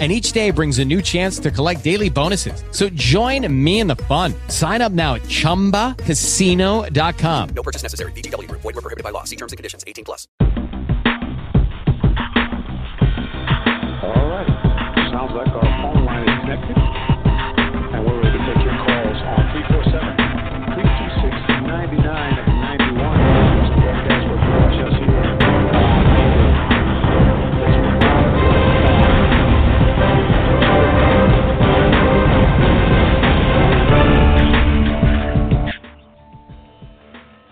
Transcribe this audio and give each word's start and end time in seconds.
and 0.00 0.10
each 0.10 0.32
day 0.32 0.50
brings 0.50 0.80
a 0.80 0.84
new 0.84 1.00
chance 1.00 1.38
to 1.38 1.52
collect 1.52 1.84
daily 1.84 2.10
bonuses. 2.10 2.64
So 2.72 2.88
join 2.88 3.46
me 3.64 3.78
in 3.78 3.86
the 3.86 3.94
fun. 3.96 4.34
Sign 4.48 4.82
up 4.82 4.90
now 4.90 5.14
at 5.14 5.22
ChumbaCasino.com. 5.22 7.48
No 7.50 7.62
purchase 7.62 7.84
necessary. 7.84 8.10
VGW. 8.12 8.50
Void 8.50 8.64
were 8.64 8.72
prohibited 8.72 9.04
by 9.04 9.10
law. 9.10 9.22
See 9.22 9.36
terms 9.36 9.52
and 9.52 9.56
conditions. 9.56 9.84
18 9.86 10.04
plus. 10.04 10.26
All 14.02 14.28
right. 14.28 14.46
Sounds 15.12 15.32
like 15.32 15.46
our 15.48 15.62
phone 15.62 16.04
line 16.04 16.28
is 16.28 16.40
connected. 16.40 16.76
And 16.76 18.04
we're 18.04 18.20
ready 18.20 18.38
to 18.38 18.44
take 18.44 18.64
your 18.64 18.74
calls 18.82 19.18
on 19.22 19.52
347 19.54 20.16
326 20.74 21.70
9991. 21.70 22.53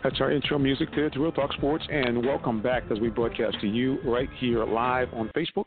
That's 0.03 0.21
our 0.21 0.33
intro 0.33 0.59
music 0.59 0.89
there 0.97 1.09
to 1.11 1.21
Real 1.21 1.31
Talk 1.31 1.53
Sports, 1.53 1.85
and 1.89 2.27
welcome 2.27 2.61
back 2.61 2.83
as 2.91 2.99
we 2.99 3.09
broadcast 3.09 3.61
to 3.61 3.69
you 3.69 4.01
right 4.05 4.29
here 4.39 4.65
live 4.65 5.07
on 5.15 5.31
Facebook. 5.37 5.67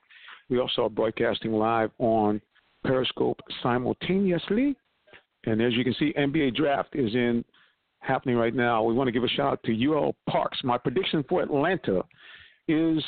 We 0.49 0.59
also 0.59 0.84
are 0.84 0.90
broadcasting 0.90 1.54
live 1.54 1.90
on 1.99 2.41
Periscope 2.84 3.40
simultaneously. 3.63 4.76
And 5.46 5.62
as 5.62 5.71
you 5.74 5.85
can 5.85 5.93
see, 5.93 6.13
NBA 6.18 6.54
draft 6.54 6.90
is 6.96 7.15
in 7.15 7.46
happening 7.99 8.35
right 8.35 8.54
now. 8.54 8.84
We 8.84 8.93
want 8.93 9.07
to 9.07 9.13
give 9.13 9.24
a 9.24 9.29
shout 9.29 9.54
out 9.54 9.63
to 9.63 9.85
UL 9.85 10.13
Parks. 10.29 10.59
My 10.65 10.77
prediction 10.77 11.24
for 11.29 11.41
Atlanta 11.41 12.04
is 12.68 13.02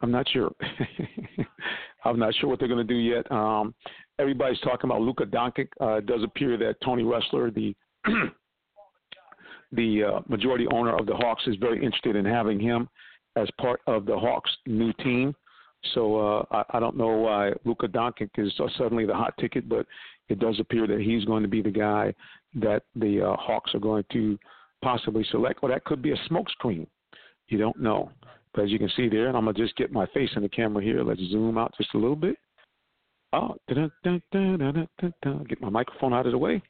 I'm 0.00 0.10
not 0.10 0.28
sure. 0.28 0.50
I'm 2.04 2.18
not 2.18 2.34
sure 2.34 2.48
what 2.48 2.58
they're 2.58 2.66
going 2.66 2.84
to 2.84 2.94
do 2.94 2.98
yet. 2.98 3.30
Um, 3.30 3.76
everybody's 4.18 4.58
talking 4.60 4.90
about 4.90 5.02
Luka 5.02 5.24
Doncic. 5.24 5.68
Uh, 5.80 5.98
it 5.98 6.06
does 6.06 6.24
appear 6.24 6.56
that 6.56 6.74
Tony 6.84 7.04
Ressler, 7.04 7.54
the 7.54 7.76
the 9.72 10.04
uh, 10.04 10.20
majority 10.28 10.66
owner 10.72 10.96
of 10.96 11.06
the 11.06 11.14
Hawks 11.14 11.42
is 11.46 11.56
very 11.56 11.84
interested 11.84 12.16
in 12.16 12.24
having 12.24 12.58
him 12.58 12.88
as 13.36 13.48
part 13.60 13.80
of 13.86 14.06
the 14.06 14.18
Hawks' 14.18 14.50
new 14.66 14.92
team. 14.94 15.34
So 15.94 16.16
uh, 16.18 16.44
I, 16.50 16.76
I 16.76 16.80
don't 16.80 16.96
know 16.96 17.16
why 17.16 17.52
Luka 17.64 17.86
Doncic 17.86 18.30
is 18.36 18.52
suddenly 18.76 19.06
the 19.06 19.14
hot 19.14 19.34
ticket, 19.38 19.68
but 19.68 19.86
it 20.28 20.38
does 20.38 20.58
appear 20.58 20.86
that 20.86 21.00
he's 21.00 21.24
going 21.24 21.42
to 21.42 21.48
be 21.48 21.62
the 21.62 21.70
guy 21.70 22.14
that 22.54 22.82
the 22.96 23.22
uh, 23.22 23.36
Hawks 23.36 23.74
are 23.74 23.80
going 23.80 24.04
to 24.12 24.38
possibly 24.82 25.24
select. 25.30 25.62
Well, 25.62 25.72
that 25.72 25.84
could 25.84 26.02
be 26.02 26.12
a 26.12 26.16
smokescreen. 26.30 26.86
You 27.48 27.58
don't 27.58 27.80
know. 27.80 28.10
But 28.54 28.64
as 28.64 28.70
you 28.70 28.78
can 28.78 28.90
see 28.96 29.08
there, 29.08 29.28
and 29.28 29.36
I'm 29.36 29.44
going 29.44 29.54
to 29.54 29.62
just 29.62 29.76
get 29.76 29.92
my 29.92 30.06
face 30.06 30.30
in 30.34 30.42
the 30.42 30.48
camera 30.48 30.82
here. 30.82 31.02
Let's 31.02 31.20
zoom 31.30 31.58
out 31.58 31.74
just 31.76 31.94
a 31.94 31.98
little 31.98 32.16
bit. 32.16 32.36
Oh, 33.32 33.56
get 33.68 35.60
my 35.60 35.68
microphone 35.68 36.14
out 36.14 36.26
of 36.26 36.32
the 36.32 36.38
way 36.38 36.62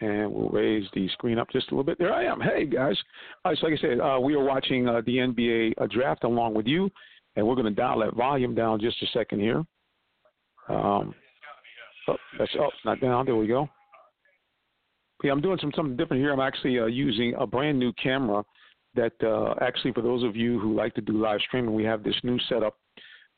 and 0.00 0.32
we'll 0.32 0.48
raise 0.48 0.86
the 0.94 1.08
screen 1.08 1.38
up 1.38 1.50
just 1.50 1.68
a 1.68 1.70
little 1.70 1.84
bit. 1.84 1.98
There 1.98 2.12
I 2.12 2.24
am. 2.24 2.40
Hey 2.40 2.66
guys. 2.66 2.96
Right, 3.44 3.56
so 3.58 3.66
like 3.66 3.78
I 3.78 3.80
said, 3.80 4.00
uh, 4.00 4.18
we 4.20 4.34
are 4.34 4.44
watching 4.44 4.88
uh, 4.88 5.02
the 5.06 5.16
NBA 5.16 5.74
uh, 5.78 5.86
draft 5.86 6.24
along 6.24 6.54
with 6.54 6.66
you, 6.66 6.90
and 7.36 7.46
we're 7.46 7.54
going 7.54 7.66
to 7.66 7.70
dial 7.70 8.00
that 8.00 8.14
volume 8.14 8.54
down 8.54 8.80
just 8.80 9.02
a 9.02 9.06
second 9.12 9.40
here. 9.40 9.64
Um, 10.68 11.14
oh, 12.08 12.16
that's 12.38 12.50
oh, 12.58 12.70
not 12.84 13.00
down. 13.00 13.26
There 13.26 13.36
we 13.36 13.46
go. 13.46 13.68
Yeah, 15.24 15.32
I'm 15.32 15.40
doing 15.40 15.58
some 15.60 15.72
something 15.74 15.96
different 15.96 16.22
here. 16.22 16.32
I'm 16.32 16.40
actually 16.40 16.78
uh, 16.78 16.86
using 16.86 17.34
a 17.38 17.46
brand 17.46 17.78
new 17.78 17.92
camera 17.94 18.44
that 18.94 19.12
uh, 19.22 19.54
actually, 19.60 19.92
for 19.92 20.02
those 20.02 20.22
of 20.22 20.36
you 20.36 20.60
who 20.60 20.74
like 20.74 20.94
to 20.94 21.00
do 21.00 21.20
live 21.20 21.40
streaming, 21.46 21.74
we 21.74 21.84
have 21.84 22.02
this 22.02 22.16
new 22.22 22.38
setup. 22.48 22.76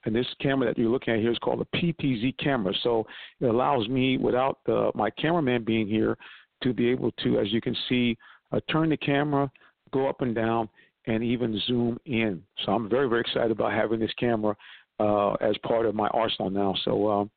And 0.06 0.16
this 0.16 0.27
camera 0.41 0.66
that 0.66 0.78
you're 0.78 0.88
looking 0.88 1.12
at 1.12 1.21
here 1.21 1.31
is 1.31 1.38
called 1.38 1.60
a 1.60 1.77
PTZ 1.77 2.38
camera. 2.38 2.72
So 2.82 3.06
it 3.38 3.47
allows 3.47 3.87
me, 3.87 4.16
without 4.16 4.59
uh, 4.66 4.91
my 4.94 5.10
cameraman 5.10 5.62
being 5.62 5.87
here, 5.87 6.16
to 6.62 6.72
be 6.72 6.88
able 6.88 7.12
to, 7.22 7.38
as 7.38 7.53
you 7.53 7.60
can 7.60 7.76
see, 7.88 8.16
uh, 8.53 8.60
turn 8.71 8.91
the 8.91 8.97
camera, 8.97 9.50
go 9.93 10.09
up 10.09 10.21
and 10.22 10.34
down, 10.34 10.69
and 11.06 11.22
even 11.22 11.60
zoom 11.66 11.98
in. 12.06 12.43
So 12.65 12.72
I'm 12.72 12.88
very, 12.88 13.09
very 13.09 13.21
excited 13.22 13.50
about 13.50 13.72
having 13.72 14.00
this 14.00 14.12
camera 14.19 14.54
uh, 14.98 15.32
as 15.34 15.56
part 15.66 15.87
of 15.87 15.94
my 15.94 16.09
arsenal 16.09 16.50
now. 16.50 16.75
So 16.84 17.10
um, 17.10 17.31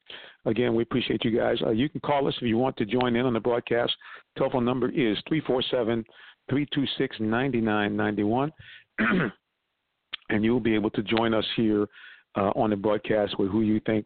again, 0.46 0.76
we 0.76 0.84
appreciate 0.84 1.24
you 1.24 1.38
guys. 1.38 1.58
Uh, 1.66 1.72
you 1.72 1.88
can 1.90 2.02
call 2.02 2.28
us 2.28 2.36
if 2.38 2.44
you 2.44 2.58
want 2.58 2.76
to 2.78 2.86
join 2.86 3.16
in 3.16 3.26
on 3.26 3.34
the 3.34 3.40
broadcast. 3.40 3.94
Telephone 4.38 4.66
number 4.66 4.90
is 4.90 5.18
347 5.28 6.04
326 6.50 7.18
9991. 7.20 8.52
And 10.30 10.44
you'll 10.44 10.60
be 10.60 10.74
able 10.74 10.90
to 10.92 11.04
join 11.04 11.34
us 11.34 11.46
here 11.56 11.88
uh, 12.36 12.52
on 12.56 12.70
the 12.70 12.76
broadcast 12.76 13.38
with 13.38 13.52
who 13.52 13.62
you 13.62 13.80
think 13.86 14.06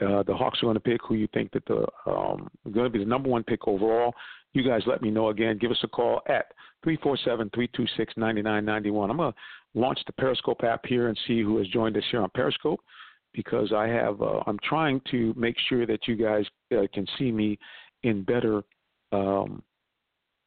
uh, 0.00 0.22
the 0.22 0.34
Hawks 0.34 0.58
are 0.62 0.66
going 0.66 0.74
to 0.74 0.80
pick, 0.80 1.00
who 1.06 1.14
you 1.14 1.28
think 1.34 1.52
that 1.52 1.64
the 1.66 1.86
um, 2.10 2.48
going 2.72 2.86
to 2.86 2.90
be 2.90 2.98
the 2.98 3.04
number 3.04 3.28
one 3.28 3.44
pick 3.44 3.66
overall, 3.66 4.14
you 4.54 4.62
guys 4.62 4.82
let 4.86 5.02
me 5.02 5.10
know 5.10 5.28
again. 5.28 5.58
Give 5.58 5.70
us 5.70 5.78
a 5.82 5.88
call 5.88 6.20
at 6.26 6.46
347 6.84 7.50
326 7.50 8.14
9991. 8.16 9.10
I'm 9.10 9.16
going 9.16 9.32
to 9.32 9.38
launch 9.78 9.98
the 10.06 10.12
Periscope 10.14 10.64
app 10.64 10.86
here 10.86 11.08
and 11.08 11.18
see 11.26 11.42
who 11.42 11.58
has 11.58 11.66
joined 11.68 11.96
us 11.96 12.04
here 12.10 12.22
on 12.22 12.30
Periscope 12.34 12.80
because 13.34 13.72
I 13.72 13.86
have, 13.88 14.22
uh, 14.22 14.40
I'm 14.46 14.58
trying 14.66 15.00
to 15.10 15.34
make 15.36 15.56
sure 15.68 15.86
that 15.86 16.08
you 16.08 16.16
guys 16.16 16.44
uh, 16.72 16.86
can 16.92 17.06
see 17.18 17.30
me 17.30 17.58
in 18.02 18.22
better 18.22 18.62
um, 19.12 19.62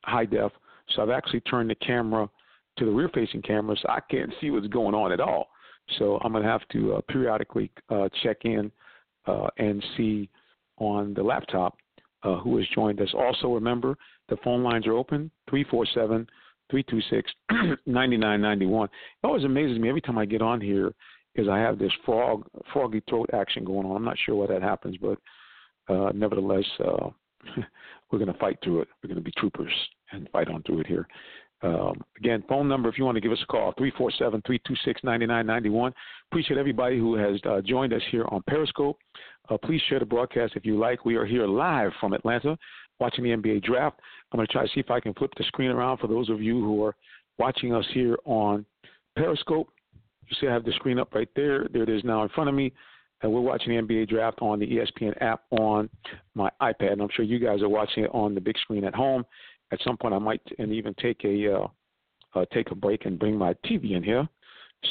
high 0.04 0.26
def. 0.26 0.52
So 0.96 1.02
I've 1.02 1.10
actually 1.10 1.42
turned 1.42 1.70
the 1.70 1.76
camera 1.76 2.30
to 2.78 2.86
the 2.86 2.92
rear 2.92 3.10
facing 3.14 3.42
camera 3.42 3.76
so 3.82 3.90
I 3.90 4.00
can't 4.10 4.34
see 4.42 4.50
what's 4.50 4.68
going 4.68 4.96
on 4.96 5.12
at 5.12 5.20
all. 5.20 5.48
So 6.00 6.20
I'm 6.24 6.32
going 6.32 6.44
to 6.44 6.50
have 6.50 6.68
to 6.70 6.96
uh, 6.96 7.02
periodically 7.10 7.72
uh, 7.90 8.08
check 8.24 8.38
in 8.46 8.72
uh, 9.26 9.48
and 9.58 9.84
see 9.98 10.30
on 10.78 11.14
the 11.14 11.22
laptop 11.22 11.78
uh, 12.24 12.38
who 12.38 12.58
has 12.58 12.68
joined 12.74 13.02
us. 13.02 13.10
Also, 13.14 13.54
remember 13.54 13.98
the 14.30 14.38
phone 14.44 14.64
lines 14.64 14.88
are 14.88 14.94
open 14.94 15.32
347 15.50 16.28
326 16.70 17.32
9991. 17.86 18.86
It 18.86 18.92
always 19.28 19.44
amazes 19.44 19.80
me 19.80 19.90
every 19.90 20.02
time 20.02 20.18
I 20.18 20.26
get 20.26 20.42
on 20.42 20.62
here 20.62 20.94
is 21.36 21.48
I 21.48 21.60
have 21.60 21.80
this 21.80 21.92
frog 22.06 22.46
froggy 22.74 23.02
throat 23.10 23.30
action 23.34 23.64
going 23.64 23.86
on. 23.86 23.96
I'm 23.96 24.06
not 24.06 24.18
sure 24.26 24.36
why 24.36 24.48
that 24.48 24.62
happens, 24.62 24.98
but 24.98 25.18
uh, 25.90 26.12
nevertheless, 26.14 26.66
uh, 26.80 27.10
we're 28.12 28.20
going 28.20 28.32
to 28.32 28.40
fight 28.40 28.58
through 28.64 28.82
it. 28.82 28.88
We're 29.02 29.10
going 29.10 29.18
to 29.18 29.24
be 29.24 29.34
troopers 29.38 29.74
and 30.12 30.30
fight 30.32 30.50
on 30.50 30.64
through 30.64 30.82
it 30.82 30.88
here. 30.88 31.08
Um, 31.64 32.02
again, 32.18 32.44
phone 32.50 32.68
number 32.68 32.90
if 32.90 32.98
you 32.98 33.06
want 33.06 33.16
to 33.16 33.22
give 33.22 33.32
us 33.32 33.42
a 33.44 33.46
call, 33.46 33.74
347 33.78 34.42
326 34.46 35.04
9991. 35.04 35.94
Appreciate 36.32 36.58
everybody 36.58 36.98
who 36.98 37.16
has 37.16 37.40
uh, 37.48 37.62
joined 37.62 37.94
us 37.94 38.02
here 38.10 38.26
on 38.30 38.42
Periscope. 38.48 38.98
Uh, 39.50 39.58
please 39.58 39.82
share 39.90 40.00
the 40.00 40.06
broadcast 40.06 40.54
if 40.56 40.66
you 40.66 40.78
like. 40.78 41.06
We 41.06 41.16
are 41.16 41.26
here 41.26 41.46
live 41.46 41.92
from 42.00 42.14
Atlanta 42.14 42.58
watching 43.00 43.24
the 43.24 43.32
NBA 43.32 43.64
draft. 43.64 44.00
I'm 44.32 44.38
going 44.38 44.48
to 44.48 44.54
try 44.54 44.64
to 44.64 44.70
see 44.74 44.80
if 44.80 44.92
I 44.92 45.00
can 45.00 45.14
flip 45.14 45.32
the 45.38 45.44
screen 45.46 45.72
around 45.72 45.98
for 45.98 46.08
those 46.08 46.30
of 46.30 46.42
you 46.42 46.62
who 46.62 46.84
are 46.84 46.96
watching 47.38 47.74
us 47.74 47.86
here 47.94 48.18
on 48.26 48.66
Periscope. 49.16 49.70
You 50.28 50.38
see, 50.40 50.48
I 50.48 50.54
have 50.54 50.64
the 50.64 50.72
screen 50.74 51.00
up 51.00 51.14
right 51.14 51.30
there. 51.36 51.68
There 51.74 51.84
it 51.84 51.90
is 51.90 52.04
now 52.04 52.24
in 52.24 52.30
front 52.30 52.50
of 52.50 52.56
me. 52.56 52.72
And 53.24 53.32
we're 53.32 53.42
watching 53.42 53.76
the 53.76 53.82
NBA 53.82 54.10
draft 54.10 54.40
on 54.42 54.60
the 54.60 54.68
ESPN 54.68 55.20
app 55.22 55.42
on 55.52 55.90
my 56.34 56.50
iPad. 56.62 56.94
And 56.94 57.02
I'm 57.02 57.10
sure 57.14 57.26
you 57.26 57.40
guys 57.40 57.62
are 57.62 57.70
watching 57.70 58.04
it 58.06 58.12
on 58.14 58.34
the 58.34 58.42
big 58.42 58.58
screen 58.60 58.84
at 58.84 58.96
home 58.96 59.26
at 59.72 59.80
some 59.84 59.98
point 59.98 60.14
I 60.14 60.20
might 60.20 60.42
and 60.60 60.72
even 60.72 60.94
take 60.96 61.24
a 61.24 61.56
uh, 61.56 61.68
uh, 62.34 62.46
take 62.54 62.72
a 62.72 62.76
break 62.76 63.06
and 63.06 63.20
bring 63.20 63.38
my 63.38 63.54
TV 63.66 63.96
in 63.96 64.04
here 64.04 64.28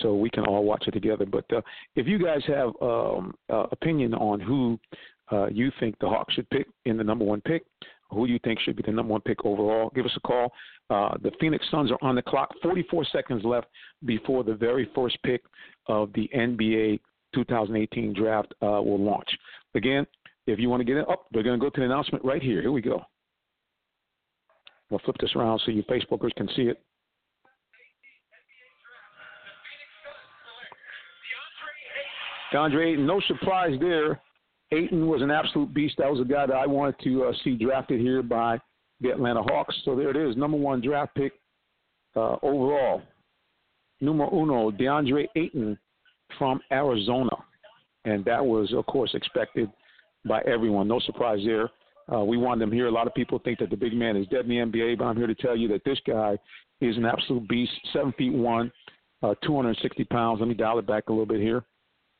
so 0.02 0.14
we 0.14 0.30
can 0.30 0.44
all 0.44 0.64
watch 0.64 0.84
it 0.86 0.92
together. 0.92 1.26
But 1.26 1.44
uh, 1.54 1.60
if 1.96 2.06
you 2.06 2.18
guys 2.18 2.42
have 2.46 2.70
um, 2.80 3.34
uh, 3.52 3.66
opinion 3.72 4.14
on 4.14 4.40
who 4.40 4.78
uh, 5.32 5.46
you 5.46 5.70
think 5.80 5.96
the 6.00 6.08
Hawks 6.08 6.34
should 6.34 6.48
pick 6.50 6.66
in 6.84 6.96
the 6.96 7.04
number 7.04 7.24
one 7.24 7.40
pick, 7.40 7.64
who 8.10 8.26
you 8.26 8.38
think 8.42 8.58
should 8.60 8.76
be 8.76 8.82
the 8.84 8.92
number 8.92 9.12
one 9.12 9.20
pick 9.20 9.44
overall, 9.44 9.90
give 9.94 10.04
us 10.04 10.12
a 10.16 10.20
call. 10.20 10.52
Uh, 10.88 11.16
the 11.22 11.30
Phoenix 11.40 11.64
Suns 11.70 11.90
are 11.92 11.98
on 12.02 12.16
the 12.16 12.22
clock. 12.22 12.50
44 12.62 13.04
seconds 13.12 13.44
left 13.44 13.68
before 14.04 14.42
the 14.42 14.54
very 14.54 14.90
first 14.94 15.16
pick 15.22 15.42
of 15.86 16.12
the 16.14 16.28
NBA 16.34 16.98
2018 17.34 18.12
draft 18.12 18.52
uh, 18.62 18.82
will 18.82 18.98
launch. 18.98 19.28
Again, 19.74 20.06
if 20.46 20.58
you 20.58 20.68
want 20.68 20.80
to 20.80 20.84
get 20.84 20.96
it 20.96 21.08
up, 21.08 21.26
we're 21.32 21.44
going 21.44 21.58
to 21.58 21.64
go 21.64 21.70
to 21.70 21.80
the 21.80 21.86
announcement 21.86 22.24
right 22.24 22.42
here. 22.42 22.60
Here 22.60 22.72
we 22.72 22.80
go. 22.80 23.02
We'll 24.90 25.00
flip 25.00 25.16
this 25.20 25.30
around 25.36 25.60
so 25.64 25.70
you 25.70 25.84
Facebookers 25.84 26.34
can 26.36 26.48
see 26.56 26.62
it. 26.62 26.82
DeAndre 32.52 32.92
Ayton, 32.92 33.06
no 33.06 33.20
surprise 33.26 33.78
there. 33.80 34.20
Ayton 34.72 35.06
was 35.08 35.22
an 35.22 35.30
absolute 35.30 35.72
beast. 35.74 35.96
That 35.98 36.10
was 36.10 36.20
a 36.20 36.24
guy 36.24 36.46
that 36.46 36.54
I 36.54 36.66
wanted 36.66 36.96
to 37.04 37.24
uh, 37.24 37.32
see 37.42 37.56
drafted 37.56 38.00
here 38.00 38.22
by 38.22 38.58
the 39.00 39.10
Atlanta 39.10 39.42
Hawks. 39.42 39.74
So 39.84 39.96
there 39.96 40.10
it 40.10 40.16
is, 40.16 40.36
number 40.36 40.56
one 40.56 40.80
draft 40.80 41.14
pick 41.14 41.32
uh, 42.16 42.36
overall. 42.42 43.02
numero 44.00 44.30
uno, 44.32 44.70
DeAndre 44.70 45.26
Ayton 45.36 45.78
from 46.38 46.60
Arizona. 46.72 47.36
And 48.04 48.24
that 48.24 48.44
was, 48.44 48.72
of 48.72 48.86
course, 48.86 49.10
expected 49.14 49.70
by 50.26 50.40
everyone. 50.42 50.88
No 50.88 51.00
surprise 51.00 51.40
there. 51.44 51.68
Uh, 52.12 52.24
we 52.24 52.36
want 52.36 52.60
him 52.60 52.72
here. 52.72 52.88
A 52.88 52.90
lot 52.90 53.06
of 53.06 53.14
people 53.14 53.38
think 53.38 53.58
that 53.58 53.70
the 53.70 53.76
big 53.76 53.92
man 53.92 54.16
is 54.16 54.26
dead 54.28 54.46
in 54.46 54.48
the 54.48 54.56
NBA, 54.56 54.98
but 54.98 55.04
I'm 55.04 55.16
here 55.16 55.26
to 55.26 55.34
tell 55.34 55.56
you 55.56 55.68
that 55.68 55.84
this 55.84 55.98
guy 56.06 56.36
is 56.80 56.96
an 56.96 57.04
absolute 57.04 57.48
beast. 57.48 57.72
Seven 57.92 58.12
feet 58.18 58.32
one, 58.32 58.72
uh, 59.22 59.34
260 59.44 60.04
pounds. 60.04 60.40
Let 60.40 60.48
me 60.48 60.54
dial 60.54 60.78
it 60.78 60.86
back 60.86 61.08
a 61.08 61.12
little 61.12 61.26
bit 61.26 61.40
here. 61.40 61.64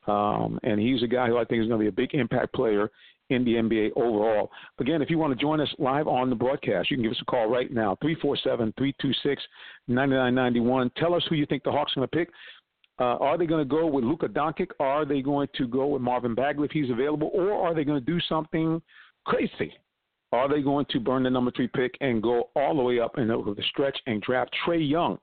Um, 0.07 0.59
and 0.63 0.79
he's 0.79 1.03
a 1.03 1.07
guy 1.07 1.27
who 1.27 1.37
I 1.37 1.45
think 1.45 1.61
is 1.61 1.67
going 1.67 1.79
to 1.79 1.83
be 1.83 1.89
a 1.89 1.91
big 1.91 2.13
impact 2.13 2.53
player 2.53 2.89
in 3.29 3.45
the 3.45 3.53
NBA 3.53 3.91
overall. 3.95 4.51
Again, 4.79 5.01
if 5.01 5.09
you 5.09 5.17
want 5.17 5.37
to 5.37 5.41
join 5.41 5.61
us 5.61 5.69
live 5.79 6.07
on 6.07 6.29
the 6.29 6.35
broadcast, 6.35 6.91
you 6.91 6.97
can 6.97 7.03
give 7.03 7.11
us 7.11 7.21
a 7.21 7.25
call 7.25 7.47
right 7.47 7.71
now, 7.71 7.97
347 8.01 8.73
326 8.77 9.41
9991. 9.87 10.91
Tell 10.97 11.13
us 11.13 11.23
who 11.29 11.35
you 11.35 11.45
think 11.45 11.63
the 11.63 11.71
Hawks 11.71 11.93
are 11.93 12.01
going 12.01 12.09
to 12.09 12.17
pick. 12.17 12.29
Uh, 12.99 13.17
are 13.17 13.37
they 13.37 13.45
going 13.45 13.63
to 13.63 13.69
go 13.69 13.87
with 13.87 14.03
Luka 14.03 14.27
Doncic? 14.27 14.67
Are 14.79 15.05
they 15.05 15.21
going 15.21 15.47
to 15.55 15.67
go 15.67 15.87
with 15.87 16.01
Marvin 16.01 16.35
Bagley 16.35 16.65
if 16.65 16.71
he's 16.71 16.91
available? 16.91 17.31
Or 17.33 17.53
are 17.53 17.73
they 17.73 17.83
going 17.83 17.99
to 17.99 18.05
do 18.05 18.19
something 18.27 18.81
crazy? 19.25 19.73
Are 20.31 20.47
they 20.47 20.61
going 20.61 20.85
to 20.91 20.99
burn 20.99 21.23
the 21.23 21.29
number 21.29 21.51
three 21.51 21.67
pick 21.67 21.95
and 21.99 22.21
go 22.21 22.49
all 22.55 22.75
the 22.75 22.83
way 22.83 22.99
up 22.99 23.17
in 23.17 23.31
over 23.31 23.53
the 23.53 23.63
stretch 23.69 23.97
and 24.05 24.21
draft 24.21 24.55
Trae 24.65 24.87
Young, 24.87 25.17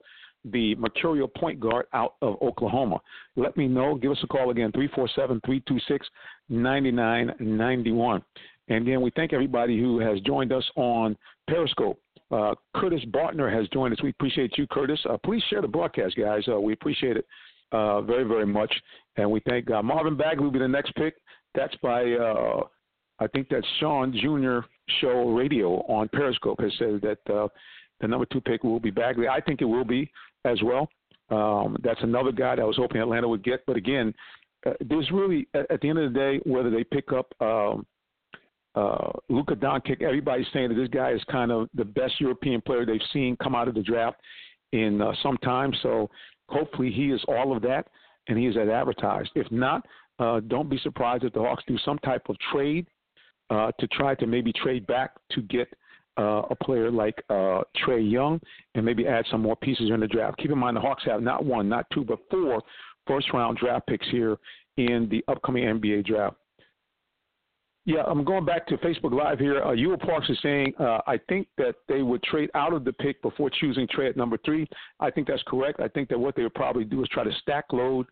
the 0.53 0.75
mercurial 0.77 1.29
point 1.29 1.61
guard 1.61 1.87
out 1.93 2.15
of 2.23 2.37
Oklahoma? 2.43 3.01
Let 3.37 3.57
me 3.57 3.69
know. 3.69 3.95
Give 3.95 4.13
us 4.13 4.19
a 4.23 4.27
call 4.27 4.51
again, 4.51 4.73
347 4.73 5.41
326 5.45 6.07
9991. 6.49 8.23
And 8.69 8.87
then 8.87 9.01
we 9.01 9.11
thank 9.17 9.33
everybody 9.33 9.79
who 9.79 9.99
has 10.01 10.21
joined 10.21 10.53
us 10.53 10.65
on 10.77 11.17
Periscope. 11.49 12.01
Uh, 12.31 12.55
Curtis 12.77 13.01
Bartner 13.07 13.53
has 13.53 13.67
joined 13.69 13.95
us. 13.95 14.03
We 14.03 14.11
appreciate 14.11 14.59
you, 14.59 14.67
Curtis. 14.67 15.01
Uh, 15.09 15.17
please 15.25 15.43
share 15.49 15.63
the 15.63 15.69
broadcast, 15.69 16.17
guys. 16.17 16.43
Uh, 16.47 16.61
we 16.61 16.75
appreciate 16.75 17.17
it 17.17 17.27
uh, 17.73 18.03
very, 18.03 18.25
very 18.25 18.47
much. 18.47 18.73
And 19.17 19.31
we 19.31 19.41
thank 19.49 19.71
uh, 19.71 19.83
Marvin 19.83 20.17
Bagley 20.17 20.45
will 20.45 20.51
be 20.51 20.59
the 20.59 20.69
next 20.69 20.95
pick. 20.95 21.15
That's 21.55 21.75
by, 21.77 22.13
uh, 22.13 22.61
I 23.19 23.27
think 23.29 23.49
that's 23.51 23.67
Sean 23.81 24.13
Jr. 24.13 24.67
Show 25.01 25.31
Radio 25.31 25.77
on 25.87 26.09
Periscope 26.09 26.61
has 26.61 26.73
said 26.79 27.01
that 27.03 27.51
the 28.01 28.09
number 28.09 28.27
two 28.27 28.41
pick 28.41 28.65
will 28.65 28.81
be 28.81 28.91
Bagley. 28.91 29.29
I 29.29 29.41
think 29.41 29.61
it 29.61 29.67
will 29.67 29.85
be 29.85 30.11
as 30.45 30.61
well. 30.63 30.89
Um, 31.31 31.77
that's 31.83 32.03
another 32.03 32.33
guy 32.33 32.57
that 32.57 32.63
I 32.63 32.65
was 32.65 32.77
hoping 32.77 33.01
Atlanta 33.01 33.29
would 33.29 33.45
get. 33.45 33.65
But 33.67 33.77
again, 33.77 34.15
uh, 34.67 34.73
there's 34.81 35.11
really 35.11 35.47
at 35.55 35.81
the 35.81 35.89
end 35.89 35.99
of 35.99 36.13
the 36.13 36.19
day 36.19 36.41
whether 36.45 36.71
they 36.71 36.85
pick 36.85 37.13
up 37.13 37.33
um, 37.41 37.87
uh, 38.75 39.11
Luka 39.29 39.55
Doncic. 39.55 40.03
Everybody's 40.03 40.47
saying 40.53 40.69
that 40.71 40.75
this 40.75 40.89
guy 40.89 41.13
is 41.13 41.23
kind 41.31 41.51
of 41.51 41.69
the 41.75 41.85
best 41.85 42.21
European 42.21 42.61
player 42.61 42.87
they've 42.87 43.01
seen 43.13 43.37
come 43.43 43.55
out 43.55 43.69
of 43.69 43.75
the 43.75 43.83
draft 43.83 44.19
in 44.73 45.01
uh, 45.01 45.13
some 45.23 45.37
time. 45.39 45.73
So 45.83 46.09
hopefully 46.49 46.91
he 46.91 47.11
is 47.11 47.21
all 47.29 47.55
of 47.55 47.63
that 47.63 47.89
and 48.29 48.39
he 48.39 48.47
is 48.47 48.57
as 48.57 48.69
advertised. 48.69 49.31
If 49.35 49.51
not, 49.51 49.87
uh, 50.19 50.41
don't 50.41 50.69
be 50.69 50.79
surprised 50.79 51.25
if 51.25 51.33
the 51.33 51.41
Hawks 51.41 51.65
do 51.67 51.79
some 51.85 51.99
type 51.99 52.23
of 52.29 52.37
trade 52.53 52.87
uh, 53.51 53.73
to 53.79 53.87
try 53.89 54.15
to 54.17 54.27
maybe 54.27 54.53
trade 54.53 54.87
back 54.87 55.13
to 55.33 55.43
get 55.43 55.69
uh, 56.19 56.43
a 56.51 56.55
player 56.57 56.91
like 56.91 57.15
uh, 57.31 57.63
Trae 57.85 58.11
Young 58.11 58.41
and 58.75 58.85
maybe 58.85 59.07
add 59.07 59.25
some 59.31 59.41
more 59.41 59.57
pieces 59.57 59.91
in 59.91 60.01
the 60.01 60.07
draft. 60.07 60.39
Keep 60.39 60.51
in 60.51 60.59
mind 60.59 60.77
the 60.77 60.81
Hawks 60.81 61.05
have 61.07 61.23
not 61.23 61.45
one, 61.45 61.69
not 61.69 61.87
two, 61.93 62.05
but 62.05 62.19
four 62.31 62.63
first 63.07 63.33
round 63.33 63.59
draft 63.59 63.87
picks 63.87 64.07
here 64.11 64.37
in 64.77 65.09
the 65.11 65.25
upcoming 65.29 65.65
NBA 65.65 66.07
draft. 66.07 66.37
Yeah, 67.85 68.03
I'm 68.03 68.23
going 68.23 68.45
back 68.45 68.67
to 68.67 68.77
Facebook 68.79 69.19
Live 69.19 69.39
here. 69.39 69.63
Uh, 69.63 69.73
Ewell 69.73 69.97
Parks 69.97 70.29
is 70.29 70.39
saying, 70.43 70.75
uh, 70.79 70.99
I 71.07 71.19
think 71.27 71.49
that 71.57 71.75
they 71.89 72.03
would 72.03 72.23
trade 72.23 72.51
out 72.55 72.75
of 72.75 72.85
the 72.85 72.93
pick 72.93 73.23
before 73.23 73.49
choosing 73.49 73.89
trade 73.91 74.11
at 74.11 74.17
number 74.17 74.37
three. 74.45 74.69
I 75.01 75.11
think 75.11 75.27
that's 75.27 75.43
correct. 75.47 75.81
I 75.81 75.89
think 75.89 76.11
that 76.11 76.19
what 76.19 76.37
they 76.37 76.43
would 76.43 76.55
probably 76.55 76.85
do 76.85 77.03
is 77.03 77.09
try 77.09 77.25
to 77.25 77.33
stack 77.41 77.65
load 77.73 78.05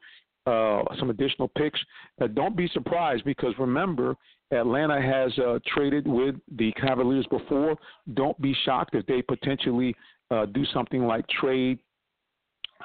uh, 0.47 0.82
some 0.99 1.11
additional 1.11 1.49
picks. 1.49 1.79
Uh, 2.20 2.26
don't 2.29 2.56
be 2.56 2.69
surprised 2.69 3.25
because 3.25 3.52
remember, 3.59 4.17
Atlanta 4.52 5.00
has 5.00 5.37
uh, 5.38 5.58
traded 5.66 6.06
with 6.06 6.37
the 6.56 6.72
Cavaliers 6.72 7.26
before. 7.31 7.76
Don't 8.14 8.40
be 8.40 8.54
shocked 8.64 8.94
if 8.94 9.04
they 9.06 9.22
potentially 9.22 9.94
uh, 10.31 10.46
do 10.46 10.64
something 10.72 11.06
like 11.06 11.26
trade 11.28 11.78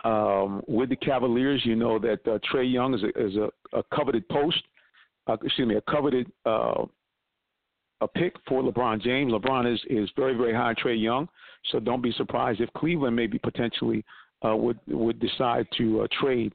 um, 0.04 0.62
with 0.68 0.90
the 0.90 0.96
Cavaliers. 0.96 1.62
You 1.64 1.76
know 1.76 2.00
that 2.00 2.20
uh, 2.28 2.40
Trae 2.52 2.72
Young 2.72 2.96
is 2.96 3.04
a, 3.04 3.10
is 3.28 3.36
a, 3.36 3.78
a 3.78 3.84
coveted 3.94 4.28
post 4.30 4.64
uh, 5.28 5.38
excuse 5.44 5.68
me, 5.68 5.76
a 5.76 5.82
coveted 5.82 6.32
uh, 6.46 6.86
a 8.02 8.08
pick 8.08 8.34
for 8.48 8.64
LeBron 8.64 9.02
James. 9.02 9.32
LeBron 9.32 9.72
is 9.72 9.80
is 9.90 10.10
very 10.16 10.36
very 10.36 10.54
high 10.54 10.70
on 10.70 10.76
Trae 10.76 11.00
Young, 11.00 11.28
so 11.72 11.80
don't 11.80 12.02
be 12.02 12.12
surprised 12.14 12.62
if 12.62 12.72
Cleveland 12.74 13.16
maybe 13.16 13.38
potentially 13.38 14.04
uh, 14.46 14.56
would 14.56 14.80
would 14.88 15.20
decide 15.20 15.68
to 15.78 16.02
uh, 16.02 16.08
trade 16.20 16.54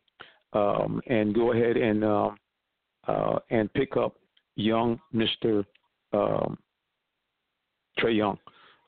um, 0.53 1.01
and 1.07 1.35
go 1.35 1.53
ahead 1.53 1.77
and 1.77 2.05
um, 2.05 2.37
uh, 3.07 3.39
and 3.51 3.73
pick 3.75 3.97
up 3.97 4.17
young 4.57 5.01
Mister 5.13 5.65
um, 6.13 6.59
Trae 7.99 8.17
Young. 8.17 8.39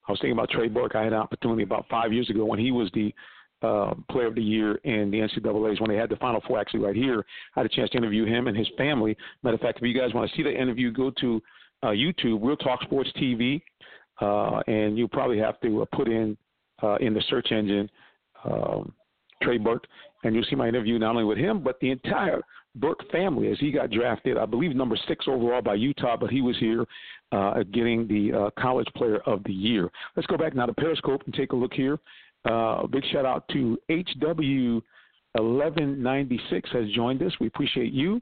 I 0.06 0.12
was 0.12 0.20
thinking 0.20 0.32
about 0.32 0.50
Trey 0.50 0.68
Burke. 0.68 0.96
I 0.96 1.04
had 1.04 1.12
an 1.12 1.18
opportunity 1.18 1.62
about 1.62 1.86
five 1.90 2.12
years 2.12 2.28
ago 2.30 2.44
when 2.44 2.58
he 2.58 2.70
was 2.70 2.90
the 2.94 3.14
uh, 3.60 3.94
Player 4.10 4.28
of 4.28 4.34
the 4.34 4.42
Year 4.42 4.76
in 4.84 5.10
the 5.10 5.18
NCAA's 5.18 5.80
when 5.80 5.90
they 5.90 5.96
had 5.96 6.08
the 6.08 6.16
Final 6.16 6.40
Four 6.46 6.58
actually 6.58 6.80
right 6.80 6.96
here. 6.96 7.24
I 7.56 7.60
had 7.60 7.66
a 7.66 7.68
chance 7.68 7.90
to 7.90 7.98
interview 7.98 8.24
him 8.24 8.46
and 8.46 8.56
his 8.56 8.68
family. 8.78 9.16
Matter 9.42 9.56
of 9.56 9.60
fact, 9.60 9.78
if 9.78 9.84
you 9.84 9.98
guys 9.98 10.14
want 10.14 10.30
to 10.30 10.36
see 10.36 10.42
the 10.42 10.52
interview, 10.52 10.92
go 10.92 11.10
to 11.20 11.42
uh, 11.82 11.88
YouTube, 11.88 12.38
Real 12.42 12.56
Talk 12.56 12.82
Sports 12.82 13.10
TV, 13.20 13.60
uh, 14.20 14.60
and 14.66 14.96
you'll 14.96 15.08
probably 15.08 15.38
have 15.38 15.60
to 15.60 15.82
uh, 15.82 15.84
put 15.92 16.08
in 16.08 16.36
uh, 16.82 16.96
in 16.96 17.12
the 17.12 17.22
search 17.28 17.52
engine 17.52 17.90
um, 18.44 18.92
Trey 19.42 19.58
Burke, 19.58 19.84
and 20.24 20.34
you'll 20.34 20.44
see 20.44 20.56
my 20.56 20.68
interview 20.68 20.98
not 20.98 21.10
only 21.10 21.24
with 21.24 21.38
him 21.38 21.62
but 21.62 21.78
the 21.80 21.90
entire 21.90 22.40
Burke 22.76 23.10
family 23.10 23.50
as 23.50 23.58
he 23.58 23.72
got 23.72 23.90
drafted. 23.90 24.38
I 24.38 24.46
believe 24.46 24.76
number 24.76 24.96
six 25.08 25.26
overall 25.28 25.62
by 25.62 25.74
Utah, 25.74 26.16
but 26.16 26.30
he 26.30 26.40
was 26.40 26.56
here 26.58 26.86
uh, 27.32 27.64
getting 27.72 28.06
the 28.06 28.32
uh, 28.32 28.50
College 28.60 28.86
Player 28.96 29.18
of 29.26 29.42
the 29.44 29.52
Year. 29.52 29.90
Let's 30.16 30.26
go 30.26 30.36
back 30.36 30.54
now 30.54 30.66
to 30.66 30.74
Periscope 30.74 31.22
and 31.26 31.34
take 31.34 31.52
a 31.52 31.56
look 31.56 31.74
here. 31.74 31.98
Uh, 32.44 32.86
big 32.86 33.04
shout 33.12 33.26
out 33.26 33.44
to 33.52 33.76
HW1196 33.90 36.68
has 36.72 36.88
joined 36.94 37.22
us. 37.22 37.32
We 37.40 37.48
appreciate 37.48 37.92
you. 37.92 38.20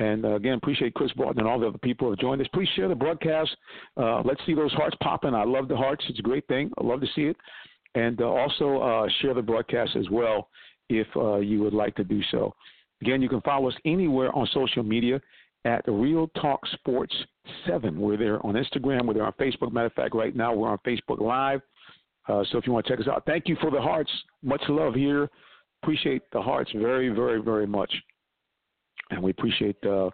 And 0.00 0.24
uh, 0.24 0.34
again, 0.34 0.54
appreciate 0.54 0.94
Chris 0.94 1.10
Barton 1.12 1.40
and 1.40 1.48
all 1.48 1.58
the 1.58 1.66
other 1.66 1.78
people 1.78 2.06
who 2.06 2.12
have 2.12 2.20
joined 2.20 2.40
us. 2.40 2.46
Please 2.52 2.68
share 2.76 2.88
the 2.88 2.94
broadcast. 2.94 3.50
Uh, 3.96 4.22
let's 4.22 4.40
see 4.46 4.54
those 4.54 4.72
hearts 4.72 4.96
popping. 5.02 5.34
I 5.34 5.44
love 5.44 5.68
the 5.68 5.76
hearts. 5.76 6.04
It's 6.08 6.18
a 6.18 6.22
great 6.22 6.46
thing. 6.46 6.70
I 6.78 6.84
love 6.84 7.00
to 7.00 7.06
see 7.14 7.22
it. 7.22 7.36
And 7.94 8.20
uh, 8.20 8.26
also 8.26 9.08
share 9.20 9.34
the 9.34 9.42
broadcast 9.42 9.96
as 9.96 10.08
well 10.10 10.48
if 10.88 11.06
you 11.44 11.60
would 11.62 11.74
like 11.74 11.94
to 11.96 12.04
do 12.04 12.22
so. 12.30 12.54
Again, 13.00 13.22
you 13.22 13.28
can 13.28 13.40
follow 13.42 13.68
us 13.68 13.74
anywhere 13.84 14.34
on 14.36 14.48
social 14.52 14.82
media 14.82 15.20
at 15.64 15.82
Real 15.86 16.28
Talk 16.40 16.60
Sports 16.74 17.14
7. 17.66 17.98
We're 17.98 18.16
there 18.16 18.44
on 18.44 18.54
Instagram. 18.54 19.06
We're 19.06 19.14
there 19.14 19.26
on 19.26 19.32
Facebook. 19.32 19.72
Matter 19.72 19.86
of 19.86 19.92
fact, 19.92 20.14
right 20.14 20.34
now 20.34 20.54
we're 20.54 20.68
on 20.68 20.78
Facebook 20.86 21.20
Live. 21.20 21.60
Uh, 22.28 22.44
so 22.50 22.58
if 22.58 22.66
you 22.66 22.72
want 22.72 22.86
to 22.86 22.92
check 22.92 23.00
us 23.00 23.08
out, 23.08 23.24
thank 23.26 23.48
you 23.48 23.56
for 23.60 23.70
the 23.70 23.80
hearts. 23.80 24.10
Much 24.42 24.62
love 24.68 24.94
here. 24.94 25.28
Appreciate 25.82 26.22
the 26.32 26.40
hearts 26.40 26.70
very, 26.74 27.08
very, 27.08 27.40
very 27.40 27.66
much. 27.66 27.92
And 29.10 29.22
we 29.22 29.30
appreciate, 29.30 29.76
uh, 29.86 30.10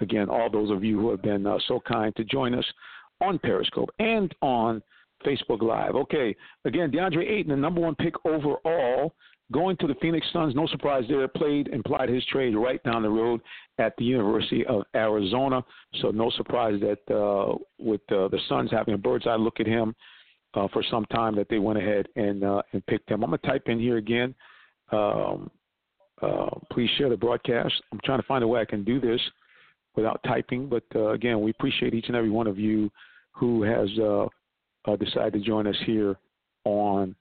again, 0.00 0.28
all 0.28 0.48
those 0.50 0.70
of 0.70 0.82
you 0.82 0.98
who 0.98 1.10
have 1.10 1.22
been 1.22 1.46
uh, 1.46 1.58
so 1.66 1.80
kind 1.80 2.14
to 2.16 2.24
join 2.24 2.54
us 2.54 2.64
on 3.20 3.38
Periscope 3.38 3.90
and 3.98 4.34
on 4.40 4.82
Facebook 5.24 5.62
Live. 5.62 5.94
Okay, 5.94 6.34
again, 6.64 6.90
DeAndre 6.90 7.28
Ayton, 7.28 7.50
the 7.50 7.56
number 7.56 7.80
one 7.80 7.94
pick 7.96 8.14
overall, 8.24 9.14
going 9.52 9.76
to 9.78 9.86
the 9.86 9.94
Phoenix 10.00 10.26
Suns. 10.32 10.54
No 10.54 10.66
surprise 10.66 11.04
there. 11.08 11.26
Played 11.28 11.68
and 11.68 11.84
plied 11.84 12.08
his 12.08 12.24
trade 12.26 12.54
right 12.54 12.82
down 12.84 13.02
the 13.02 13.08
road 13.08 13.40
at 13.78 13.94
the 13.98 14.04
University 14.04 14.64
of 14.66 14.82
Arizona. 14.94 15.64
So 16.00 16.10
no 16.10 16.30
surprise 16.30 16.80
that 16.80 17.14
uh, 17.14 17.56
with 17.78 18.02
uh, 18.10 18.28
the 18.28 18.38
Suns 18.48 18.70
having 18.70 18.94
a 18.94 18.98
bird's 18.98 19.26
eye 19.26 19.36
look 19.36 19.60
at 19.60 19.66
him 19.66 19.94
uh, 20.54 20.68
for 20.72 20.82
some 20.90 21.04
time 21.06 21.34
that 21.36 21.48
they 21.48 21.58
went 21.58 21.78
ahead 21.78 22.08
and 22.16 22.44
uh, 22.44 22.62
and 22.72 22.84
picked 22.86 23.10
him. 23.10 23.22
I'm 23.22 23.30
gonna 23.30 23.38
type 23.38 23.64
in 23.66 23.78
here 23.78 23.96
again. 23.96 24.34
Um, 24.92 25.50
uh, 26.20 26.50
please 26.72 26.90
share 26.98 27.08
the 27.08 27.16
broadcast. 27.16 27.74
I'm 27.92 28.00
trying 28.04 28.20
to 28.20 28.26
find 28.26 28.42
a 28.42 28.48
way 28.48 28.60
I 28.60 28.64
can 28.64 28.82
do 28.82 29.00
this 29.00 29.20
without 29.94 30.20
typing, 30.24 30.68
but 30.68 30.84
uh, 30.94 31.10
again, 31.10 31.40
we 31.40 31.50
appreciate 31.50 31.94
each 31.94 32.06
and 32.08 32.16
every 32.16 32.30
one 32.30 32.46
of 32.46 32.58
you 32.58 32.90
who 33.32 33.62
has 33.62 33.88
uh, 34.88 34.92
uh, 34.92 34.96
decided 34.96 35.32
to 35.34 35.40
join 35.40 35.66
us 35.66 35.76
here 35.86 36.16
on 36.64 37.14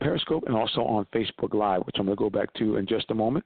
Periscope 0.00 0.44
and 0.46 0.54
also 0.54 0.82
on 0.82 1.06
Facebook 1.14 1.54
Live, 1.54 1.82
which 1.82 1.96
I'm 1.98 2.06
going 2.06 2.16
to 2.16 2.22
go 2.22 2.30
back 2.30 2.52
to 2.54 2.76
in 2.76 2.86
just 2.86 3.10
a 3.10 3.14
moment. 3.14 3.44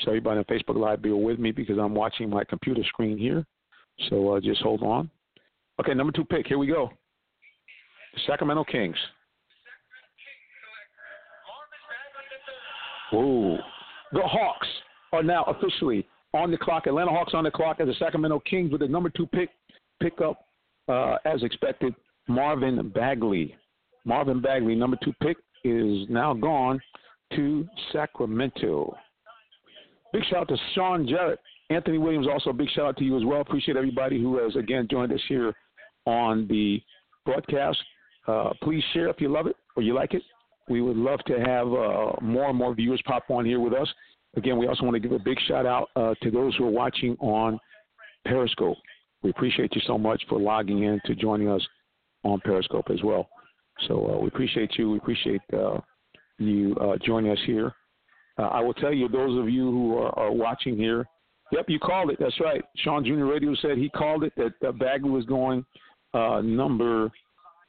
So 0.00 0.10
everybody 0.10 0.38
on 0.38 0.44
Facebook 0.44 0.76
Live, 0.76 1.02
be 1.02 1.10
with 1.10 1.38
me 1.38 1.52
because 1.52 1.78
I'm 1.78 1.94
watching 1.94 2.28
my 2.28 2.44
computer 2.44 2.82
screen 2.84 3.16
here. 3.16 3.46
So 4.10 4.38
just 4.42 4.60
hold 4.62 4.82
on. 4.82 5.10
Okay, 5.80 5.94
number 5.94 6.12
two 6.12 6.24
pick. 6.24 6.46
Here 6.46 6.58
we 6.58 6.66
go. 6.66 6.90
Sacramento 8.26 8.64
Kings. 8.64 8.96
Whoa. 13.12 13.58
The 14.12 14.22
Hawks 14.22 14.66
are 15.12 15.22
now 15.22 15.44
officially 15.44 16.06
on 16.34 16.50
the 16.50 16.58
clock. 16.58 16.86
Atlanta 16.86 17.10
Hawks 17.10 17.34
on 17.34 17.44
the 17.44 17.50
clock 17.50 17.78
as 17.80 17.86
the 17.86 17.94
Sacramento 17.98 18.40
Kings 18.40 18.72
with 18.72 18.80
the 18.80 18.88
number 18.88 19.10
two 19.10 19.26
pick 19.26 19.50
pick 20.00 20.20
up 20.20 20.46
uh, 20.88 21.16
as 21.24 21.42
expected. 21.42 21.94
Marvin 22.28 22.88
Bagley. 22.90 23.54
Marvin 24.04 24.40
Bagley, 24.40 24.74
number 24.74 24.96
two 25.02 25.12
pick, 25.22 25.36
is 25.64 26.08
now 26.08 26.32
gone 26.32 26.80
to 27.34 27.66
Sacramento. 27.92 28.96
Big 30.12 30.22
shout 30.30 30.42
out 30.42 30.48
to 30.48 30.56
Sean 30.74 31.06
Jarrett. 31.06 31.40
Anthony 31.68 31.98
Williams, 31.98 32.28
also 32.28 32.50
a 32.50 32.52
big 32.52 32.68
shout 32.70 32.86
out 32.86 32.96
to 32.98 33.04
you 33.04 33.16
as 33.16 33.24
well. 33.24 33.40
Appreciate 33.40 33.76
everybody 33.76 34.20
who 34.20 34.38
has, 34.38 34.54
again, 34.54 34.86
joined 34.88 35.12
us 35.12 35.20
here 35.28 35.52
on 36.06 36.46
the 36.46 36.80
broadcast. 37.24 37.78
Uh, 38.28 38.50
please 38.62 38.82
share 38.92 39.08
if 39.08 39.20
you 39.20 39.28
love 39.28 39.46
it 39.46 39.56
or 39.76 39.82
you 39.82 39.94
like 39.94 40.14
it. 40.14 40.22
We 40.68 40.80
would 40.80 40.96
love 40.96 41.20
to 41.26 41.34
have 41.40 41.66
uh, 41.66 42.12
more 42.22 42.48
and 42.48 42.58
more 42.58 42.74
viewers 42.74 43.02
pop 43.04 43.24
on 43.30 43.44
here 43.44 43.60
with 43.60 43.72
us. 43.72 43.88
Again, 44.36 44.58
we 44.58 44.66
also 44.66 44.84
want 44.84 44.94
to 44.94 45.00
give 45.00 45.12
a 45.12 45.18
big 45.18 45.38
shout 45.48 45.66
out 45.66 45.88
uh, 45.96 46.14
to 46.22 46.30
those 46.30 46.54
who 46.56 46.66
are 46.66 46.70
watching 46.70 47.16
on 47.20 47.58
Periscope. 48.24 48.76
We 49.22 49.30
appreciate 49.30 49.74
you 49.74 49.80
so 49.86 49.98
much 49.98 50.22
for 50.28 50.38
logging 50.38 50.84
in 50.84 51.00
to 51.06 51.14
joining 51.14 51.48
us 51.48 51.66
on 52.26 52.40
Periscope 52.40 52.86
as 52.90 53.02
well. 53.02 53.28
So 53.88 54.14
uh, 54.14 54.18
we 54.20 54.28
appreciate 54.28 54.72
you. 54.78 54.90
We 54.92 54.98
appreciate 54.98 55.40
uh, 55.52 55.78
you 56.38 56.74
uh, 56.80 56.96
joining 57.04 57.30
us 57.30 57.38
here. 57.46 57.74
Uh, 58.38 58.42
I 58.42 58.60
will 58.60 58.74
tell 58.74 58.92
you, 58.92 59.08
those 59.08 59.38
of 59.38 59.48
you 59.48 59.70
who 59.70 59.98
are, 59.98 60.18
are, 60.18 60.32
watching 60.32 60.76
here, 60.76 61.06
yep, 61.52 61.66
you 61.68 61.78
called 61.78 62.10
it. 62.10 62.18
That's 62.20 62.38
right. 62.40 62.62
Sean 62.76 63.04
Jr. 63.04 63.24
Radio 63.24 63.54
said 63.62 63.78
he 63.78 63.88
called 63.88 64.24
it 64.24 64.32
that, 64.36 64.78
Bagley 64.78 65.10
was 65.10 65.24
going 65.24 65.64
uh, 66.12 66.42
number 66.42 67.10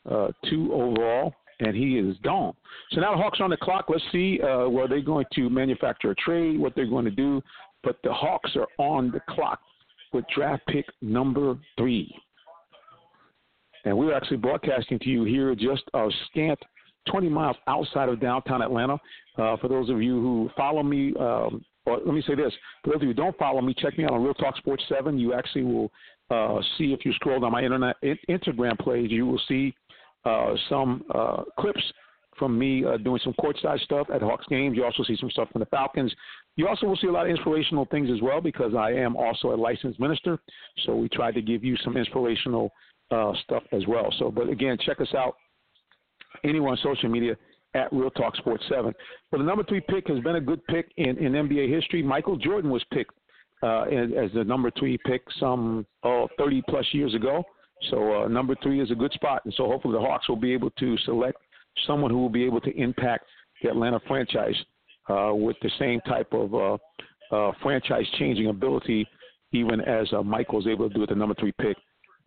uh, 0.09 0.29
two 0.49 0.73
overall, 0.73 1.33
and 1.59 1.75
he 1.75 1.97
is 1.97 2.17
gone. 2.23 2.53
So 2.91 3.01
now 3.01 3.11
the 3.11 3.21
Hawks 3.21 3.39
are 3.39 3.43
on 3.43 3.49
the 3.49 3.57
clock. 3.57 3.85
Let's 3.87 4.03
see 4.11 4.39
where 4.41 4.87
they're 4.87 5.01
going 5.01 5.25
to 5.35 5.49
manufacture 5.49 6.11
a 6.11 6.15
trade, 6.15 6.59
what 6.59 6.75
they're 6.75 6.89
going 6.89 7.05
to 7.05 7.11
do. 7.11 7.41
But 7.83 7.97
the 8.03 8.11
Hawks 8.11 8.51
are 8.55 8.67
on 8.77 9.11
the 9.11 9.21
clock 9.29 9.59
with 10.11 10.25
draft 10.35 10.65
pick 10.67 10.85
number 11.01 11.57
three. 11.77 12.13
And 13.85 13.97
we're 13.97 14.13
actually 14.13 14.37
broadcasting 14.37 14.99
to 14.99 15.09
you 15.09 15.23
here 15.23 15.55
just 15.55 15.83
a 15.93 16.09
scant 16.29 16.59
20 17.09 17.29
miles 17.29 17.55
outside 17.67 18.09
of 18.09 18.19
downtown 18.19 18.61
Atlanta. 18.61 18.97
Uh, 19.37 19.55
for 19.57 19.67
those 19.67 19.89
of 19.89 20.01
you 20.01 20.21
who 20.21 20.49
follow 20.57 20.83
me, 20.83 21.13
um, 21.19 21.63
or 21.85 21.99
let 22.05 22.13
me 22.13 22.23
say 22.27 22.35
this: 22.35 22.51
for 22.83 22.89
those 22.91 22.97
of 22.97 23.01
you 23.03 23.09
who 23.09 23.13
don't 23.13 23.37
follow 23.37 23.61
me, 23.61 23.73
check 23.77 23.97
me 23.97 24.03
out 24.03 24.11
on 24.11 24.23
Real 24.23 24.33
Talk 24.33 24.57
Sports 24.57 24.83
Seven. 24.89 25.17
You 25.17 25.33
actually 25.33 25.63
will 25.63 25.91
uh, 26.29 26.59
see 26.77 26.93
if 26.93 27.05
you 27.05 27.13
scroll 27.13 27.39
down 27.39 27.51
my 27.51 27.63
internet 27.63 27.95
Instagram 28.29 28.77
page, 28.83 29.11
you 29.11 29.25
will 29.25 29.41
see 29.47 29.73
uh, 30.25 30.53
some 30.69 31.03
uh, 31.13 31.43
clips 31.59 31.81
from 32.37 32.57
me 32.57 32.85
uh, 32.85 32.97
doing 32.97 33.19
some 33.23 33.33
courtside 33.33 33.79
stuff 33.79 34.07
at 34.13 34.21
Hawks 34.21 34.45
games. 34.49 34.75
You 34.75 34.83
also 34.83 35.03
see 35.03 35.17
some 35.19 35.31
stuff 35.31 35.49
from 35.51 35.59
the 35.59 35.65
Falcons. 35.67 36.13
You 36.55 36.67
also 36.67 36.85
will 36.85 36.97
see 36.97 37.07
a 37.07 37.11
lot 37.11 37.25
of 37.25 37.31
inspirational 37.31 37.85
things 37.85 38.09
as 38.13 38.21
well 38.21 38.41
because 38.41 38.73
I 38.75 38.91
am 38.91 39.15
also 39.15 39.53
a 39.53 39.55
licensed 39.55 39.99
minister. 39.99 40.37
So 40.85 40.95
we 40.95 41.09
try 41.09 41.31
to 41.31 41.41
give 41.41 41.63
you 41.63 41.75
some 41.83 41.97
inspirational 41.97 42.71
uh, 43.11 43.33
stuff 43.43 43.63
as 43.71 43.85
well. 43.87 44.13
So, 44.19 44.31
but 44.31 44.49
again, 44.49 44.77
check 44.85 45.01
us 45.01 45.13
out 45.15 45.35
anywhere 46.43 46.71
on 46.71 46.77
social 46.83 47.09
media 47.09 47.35
at 47.73 47.91
Real 47.91 48.09
Talk 48.11 48.35
Sports 48.37 48.63
7. 48.69 48.93
But 49.31 49.37
the 49.37 49.43
number 49.43 49.63
three 49.63 49.81
pick 49.81 50.07
has 50.07 50.19
been 50.19 50.35
a 50.35 50.41
good 50.41 50.65
pick 50.67 50.91
in, 50.97 51.17
in 51.17 51.33
NBA 51.33 51.73
history. 51.73 52.01
Michael 52.01 52.37
Jordan 52.37 52.71
was 52.71 52.83
picked 52.91 53.13
uh, 53.63 53.83
as, 53.83 54.09
as, 54.17 54.31
the 54.33 54.43
number 54.43 54.71
three 54.77 54.97
pick 55.05 55.21
some 55.39 55.85
oh, 56.03 56.27
30 56.37 56.63
plus 56.69 56.85
years 56.91 57.13
ago. 57.15 57.43
So 57.89 58.23
uh, 58.23 58.27
number 58.27 58.55
three 58.63 58.81
is 58.81 58.91
a 58.91 58.95
good 58.95 59.13
spot. 59.13 59.41
And 59.45 59.53
so 59.55 59.65
hopefully 59.65 59.93
the 59.93 59.99
Hawks 59.99 60.27
will 60.27 60.35
be 60.35 60.53
able 60.53 60.71
to 60.71 60.97
select 60.99 61.37
someone 61.85 62.11
who 62.11 62.17
will 62.17 62.29
be 62.29 62.43
able 62.43 62.61
to 62.61 62.75
impact 62.75 63.25
the 63.61 63.69
Atlanta 63.69 63.99
franchise 64.07 64.55
uh, 65.09 65.31
with 65.33 65.55
the 65.61 65.71
same 65.79 65.99
type 66.01 66.27
of 66.33 66.53
uh, 66.53 66.77
uh, 67.35 67.51
franchise 67.61 68.05
changing 68.17 68.47
ability, 68.47 69.07
even 69.51 69.81
as 69.81 70.07
uh, 70.13 70.23
Michael 70.23 70.55
was 70.55 70.67
able 70.67 70.87
to 70.87 70.93
do 70.93 71.01
with 71.01 71.09
the 71.09 71.15
number 71.15 71.35
three 71.39 71.53
pick 71.61 71.77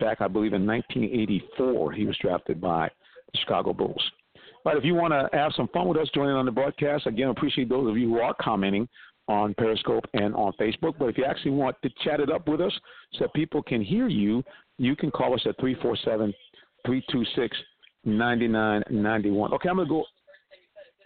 back, 0.01 0.21
I 0.21 0.29
believe, 0.29 0.53
in 0.53 0.67
1984. 0.67 1.93
He 1.93 2.07
was 2.07 2.17
drafted 2.21 2.61
by 2.61 2.91
the 3.33 3.39
Chicago 3.39 3.73
Bulls. 3.73 4.03
But 4.65 4.77
if 4.77 4.85
you 4.85 4.95
want 4.95 5.13
to 5.13 5.29
have 5.37 5.53
some 5.57 5.69
fun 5.69 5.89
with 5.89 5.99
us 5.99 6.09
joining 6.15 6.35
on 6.35 6.45
the 6.45 6.51
broadcast, 6.51 7.07
again, 7.07 7.29
appreciate 7.29 7.69
those 7.69 7.89
of 7.89 7.97
you 7.97 8.09
who 8.09 8.21
are 8.21 8.35
commenting 8.41 8.89
on 9.29 9.55
Periscope 9.55 10.05
and 10.13 10.35
on 10.35 10.53
Facebook. 10.61 10.95
But 10.99 11.09
if 11.09 11.19
you 11.19 11.25
actually 11.25 11.53
want 11.53 11.77
to 11.83 11.91
chat 12.03 12.21
it 12.21 12.31
up 12.31 12.49
with 12.49 12.61
us 12.61 12.73
so 13.13 13.21
that 13.21 13.35
people 13.35 13.63
can 13.63 13.83
hear 13.83 14.09
you, 14.09 14.43
you 14.79 14.97
can 14.97 15.11
call 15.11 15.35
us 15.35 15.43
at 15.47 15.59
347 15.61 16.35
326 16.85 17.57
9991. 18.05 19.53
Okay, 19.53 19.69
I'm 19.69 19.77
going 19.77 19.87
to 19.87 19.91
go. 19.91 20.05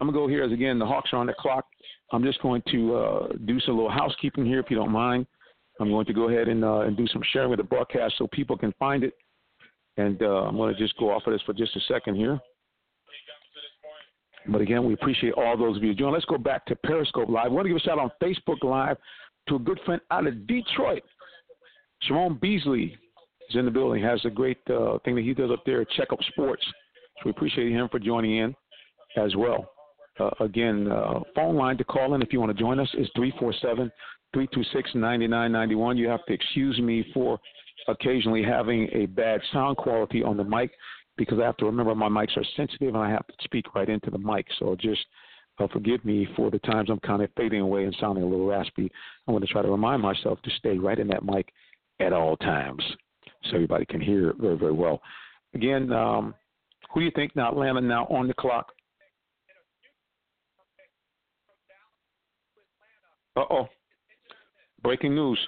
I'm 0.01 0.09
gonna 0.09 0.19
go 0.19 0.27
here 0.27 0.43
as 0.43 0.51
again 0.51 0.79
the 0.79 0.87
Hawks 0.87 1.11
are 1.13 1.19
on 1.19 1.27
the 1.27 1.35
clock. 1.39 1.67
I'm 2.13 2.25
just 2.25 2.43
going 2.43 2.63
to 2.71 2.97
uh, 2.97 3.29
do 3.47 3.61
some 3.61 3.77
little 3.77 3.91
housekeeping 3.91 4.45
here, 4.45 4.61
if 4.61 4.71
you 4.71 4.77
don't 4.77 4.91
mind. 4.91 5.27
I'm 5.81 5.91
going 5.91 6.07
to 6.07 6.13
go 6.13 6.29
ahead 6.29 6.49
and, 6.49 6.65
uh, 6.65 6.81
and 6.81 6.97
do 6.97 7.07
some 7.09 7.23
sharing 7.33 7.51
with 7.51 7.59
the 7.59 7.65
broadcast 7.65 8.15
so 8.19 8.29
people 8.29 8.57
can 8.57 8.73
find 8.79 9.03
it. 9.03 9.15
And 9.97 10.21
uh, 10.23 10.45
I'm 10.45 10.57
going 10.57 10.73
to 10.73 10.79
just 10.79 10.97
go 10.99 11.11
off 11.11 11.27
of 11.27 11.33
this 11.33 11.43
for 11.43 11.53
just 11.53 11.75
a 11.77 11.81
second 11.93 12.17
here. 12.17 12.39
But 14.47 14.61
again, 14.61 14.85
we 14.85 14.93
appreciate 14.93 15.33
all 15.35 15.57
those 15.57 15.77
of 15.77 15.83
you 15.83 15.95
joining. 15.95 16.15
Let's 16.15 16.27
go 16.27 16.39
back 16.39 16.67
to 16.67 16.77
Periscope 16.77 17.29
Live. 17.29 17.51
Want 17.51 17.65
to 17.65 17.69
give 17.71 17.77
a 17.77 17.81
shout 17.81 17.99
out 17.99 18.05
on 18.05 18.11
Facebook 18.23 18.63
Live 18.63 18.97
to 19.49 19.57
a 19.57 19.59
good 19.59 19.81
friend 19.87 20.01
out 20.11 20.27
of 20.27 20.47
Detroit. 20.47 21.03
Sharon 22.03 22.39
Beasley 22.41 22.97
is 23.49 23.57
in 23.57 23.65
the 23.65 23.71
building, 23.71 24.03
has 24.03 24.21
a 24.25 24.31
great 24.31 24.59
uh, 24.69 24.99
thing 25.05 25.15
that 25.15 25.25
he 25.25 25.33
does 25.33 25.51
up 25.51 25.63
there 25.65 25.85
Check 25.97 26.13
Up 26.13 26.19
Sports. 26.33 26.65
So 27.19 27.23
we 27.27 27.31
appreciate 27.31 27.73
him 27.73 27.89
for 27.91 27.99
joining 27.99 28.39
in 28.39 28.55
as 29.17 29.35
well. 29.37 29.71
Uh, 30.21 30.31
again, 30.41 30.91
uh, 30.91 31.21
phone 31.35 31.57
line 31.57 31.77
to 31.77 31.85
call 31.85 32.15
in 32.15 32.23
if 32.23 32.33
you 32.33 32.39
want 32.39 32.57
to 32.57 32.63
join 32.63 32.79
us 32.79 32.89
is 32.95 33.09
347 33.17 33.91
326 34.35 34.95
9991. 34.95 35.97
You 35.97 36.09
have 36.09 36.25
to 36.27 36.33
excuse 36.33 36.79
me 36.81 37.07
for 37.15 37.39
occasionally 37.89 38.43
having 38.43 38.89
a 38.93 39.07
bad 39.07 39.41
sound 39.53 39.77
quality 39.77 40.23
on 40.23 40.37
the 40.37 40.45
mic 40.45 40.71
because 41.17 41.39
I 41.39 41.45
have 41.45 41.57
to 41.59 41.67
remember 41.67 41.95
my 41.95 42.09
mics 42.09 42.37
are 42.37 42.45
sensitive 42.57 42.89
and 42.95 43.05
I 43.05 43.11
have 43.11 43.27
to 43.27 43.35
speak 43.45 43.75
right 43.75 43.89
into 43.89 44.11
the 44.11 44.19
mic. 44.19 44.47
So 44.59 44.77
just 44.79 45.01
uh, 45.61 45.69
forgive 45.73 46.05
me 46.05 46.27
for 46.37 46.51
the 46.51 46.59
times 46.61 46.91
I'm 46.91 46.99
kind 47.01 47.23
of 47.23 47.31
fading 47.37 47.61
away 47.61 47.85
and 47.85 47.97
sounding 48.01 48.25
a 48.25 48.27
little 48.27 48.47
raspy. 48.47 48.91
I'm 49.27 49.35
going 49.35 49.47
to 49.47 49.53
try 49.53 49.63
to 49.63 49.71
remind 49.71 50.03
myself 50.03 50.43
to 50.43 50.51
stay 50.59 50.77
right 50.77 50.99
in 50.99 51.09
that 51.09 51.25
mic 51.25 51.53
at 52.01 52.13
all 52.13 52.37
times 52.37 52.83
so 53.45 53.55
everybody 53.55 53.87
can 53.87 54.01
hear 54.01 54.31
it 54.31 54.37
very, 54.41 54.57
very 54.57 54.73
well. 54.73 55.01
Again, 55.55 55.93
um, 55.93 56.35
who 56.93 57.01
do 57.01 57.07
you 57.07 57.13
think 57.15 57.37
now, 57.37 57.51
Atlanta 57.51 57.81
now 57.81 58.07
on 58.07 58.27
the 58.27 58.35
clock? 58.35 58.73
Uh 63.37 63.43
oh. 63.51 63.69
Breaking 64.85 65.15
news. 65.15 65.39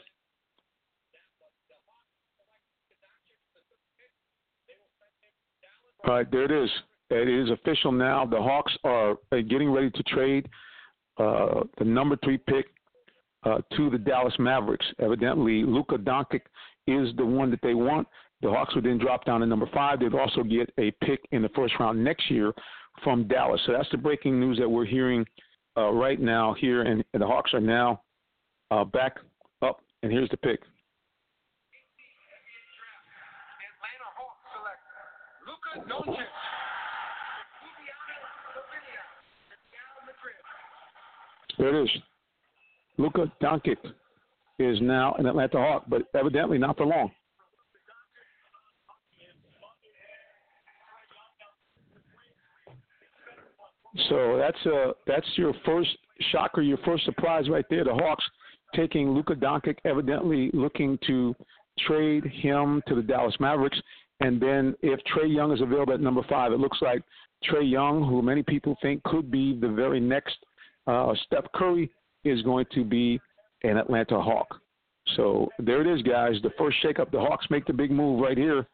All 6.07 6.15
right, 6.15 6.31
there 6.31 6.45
it 6.45 6.65
is. 6.65 6.71
It 7.11 7.29
is 7.29 7.51
official 7.51 7.93
now. 7.93 8.25
The 8.25 8.41
Hawks 8.41 8.73
are 8.83 9.17
getting 9.31 9.71
ready 9.71 9.91
to 9.91 10.03
trade 10.05 10.49
uh, 11.19 11.65
the 11.79 11.85
number 11.85 12.17
three 12.25 12.39
pick 12.39 12.67
uh, 13.45 13.59
to 13.77 13.91
the 13.91 13.99
Dallas 13.99 14.35
Mavericks. 14.39 14.87
Evidently, 15.01 15.63
Luka 15.65 15.97
Doncic 15.97 16.41
is 16.87 17.15
the 17.17 17.25
one 17.25 17.51
that 17.51 17.61
they 17.63 17.75
want. 17.75 18.09
The 18.41 18.49
Hawks 18.49 18.75
would 18.75 18.85
then 18.85 18.99
drop 18.99 19.25
down 19.27 19.41
to 19.41 19.47
number 19.47 19.69
five. 19.75 20.01
They'd 20.01 20.15
also 20.15 20.43
get 20.43 20.73
a 20.79 20.91
pick 21.05 21.21
in 21.33 21.43
the 21.43 21.51
first 21.51 21.75
round 21.79 22.03
next 22.03 22.31
year 22.31 22.53
from 23.05 23.29
Dallas. 23.29 23.61
So 23.67 23.73
that's 23.73 23.91
the 23.91 23.99
breaking 23.99 24.41
news 24.41 24.59
that 24.59 24.69
we're 24.69 24.87
hearing 24.87 25.27
uh, 25.77 25.91
right 25.91 26.21
now 26.21 26.55
here, 26.59 26.83
and, 26.83 27.05
and, 27.13 27.23
the 27.23 27.27
Hawks 27.27 27.53
are 27.53 27.61
now 27.61 28.01
uh, 28.71 28.85
back 28.85 29.17
and 30.07 30.13
here's 30.13 30.31
the 30.31 30.37
pick. 30.37 30.61
There 41.59 41.75
it 41.75 41.85
is. 41.85 41.91
Luka 42.99 43.33
Doncic 43.43 43.77
is 44.61 44.79
now 44.81 45.15
an 45.19 45.27
Atlanta 45.27 45.59
Hawk, 45.59 45.85
but 45.89 46.03
evidently 46.15 46.59
not 46.59 46.77
for 46.77 46.87
long. 46.87 47.11
So 54.09 54.37
that's 54.39 54.67
uh 54.67 54.93
that's 55.07 55.27
your 55.35 55.53
first 55.65 55.89
shocker, 56.31 56.63
your 56.63 56.79
first 56.85 57.05
surprise 57.05 57.49
right 57.49 57.65
there. 57.69 57.83
The 57.83 57.95
Hawks 57.95 58.25
taking 58.77 59.11
Luka 59.11 59.35
Doncic, 59.35 59.79
evidently 59.85 60.51
looking 60.53 60.99
to 61.07 61.35
trade 61.87 62.25
him 62.25 62.83
to 62.87 62.95
the 62.95 63.03
Dallas 63.03 63.35
Mavericks. 63.41 63.81
And 64.21 64.41
then 64.41 64.75
if 64.83 65.01
Trae 65.05 65.33
Young 65.33 65.53
is 65.53 65.61
available 65.61 65.95
at 65.95 66.01
number 66.01 66.23
five, 66.29 66.53
it 66.53 66.61
looks 66.61 66.79
like 66.81 67.03
Trae 67.45 67.69
Young, 67.69 68.03
who 68.03 68.23
many 68.23 68.43
people 68.43 68.77
think 68.81 69.03
could 69.05 69.31
be 69.31 69.59
the 69.59 69.69
very 69.69 70.01
next 70.01 70.37
uh, 70.87 71.13
Steph 71.27 71.45
Curry, 71.55 71.91
is 72.25 72.43
going 72.43 72.67
to 72.73 72.85
be 72.85 73.21
an 73.63 73.77
Atlanta 73.77 74.21
Hawk. 74.21 74.61
So 75.15 75.49
there 75.59 75.81
it 75.81 75.87
is, 75.87 76.03
guys. 76.03 76.37
The 76.43 76.51
first 76.59 76.77
shakeup. 76.83 77.11
The 77.11 77.21
Hawks 77.21 77.47
make 77.51 77.67
the 77.67 77.73
big 77.73 77.91
move 77.91 78.21
right 78.21 78.37
here. 78.37 78.67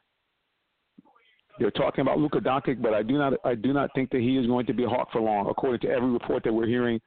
They're 1.59 1.71
talking 1.71 2.01
about 2.01 2.19
Luka 2.19 2.39
Doncic, 2.39 2.81
but 2.81 2.95
I 2.95 3.03
do 3.03 3.19
not 3.19 3.35
I 3.45 3.55
do 3.55 3.73
not 3.73 3.91
think 3.95 4.11
that 4.11 4.21
he 4.21 4.39
is 4.39 4.47
going 4.47 4.65
to 4.67 4.73
be 4.73 4.85
a 4.85 4.89
Hawk 4.89 5.13
for 5.13 5.21
long, 5.21 5.49
according 5.51 5.81
to 5.81 5.89
every 5.89 6.09
report 6.09 6.43
that 6.45 6.53
we're 6.53 6.67
hearing 6.67 6.99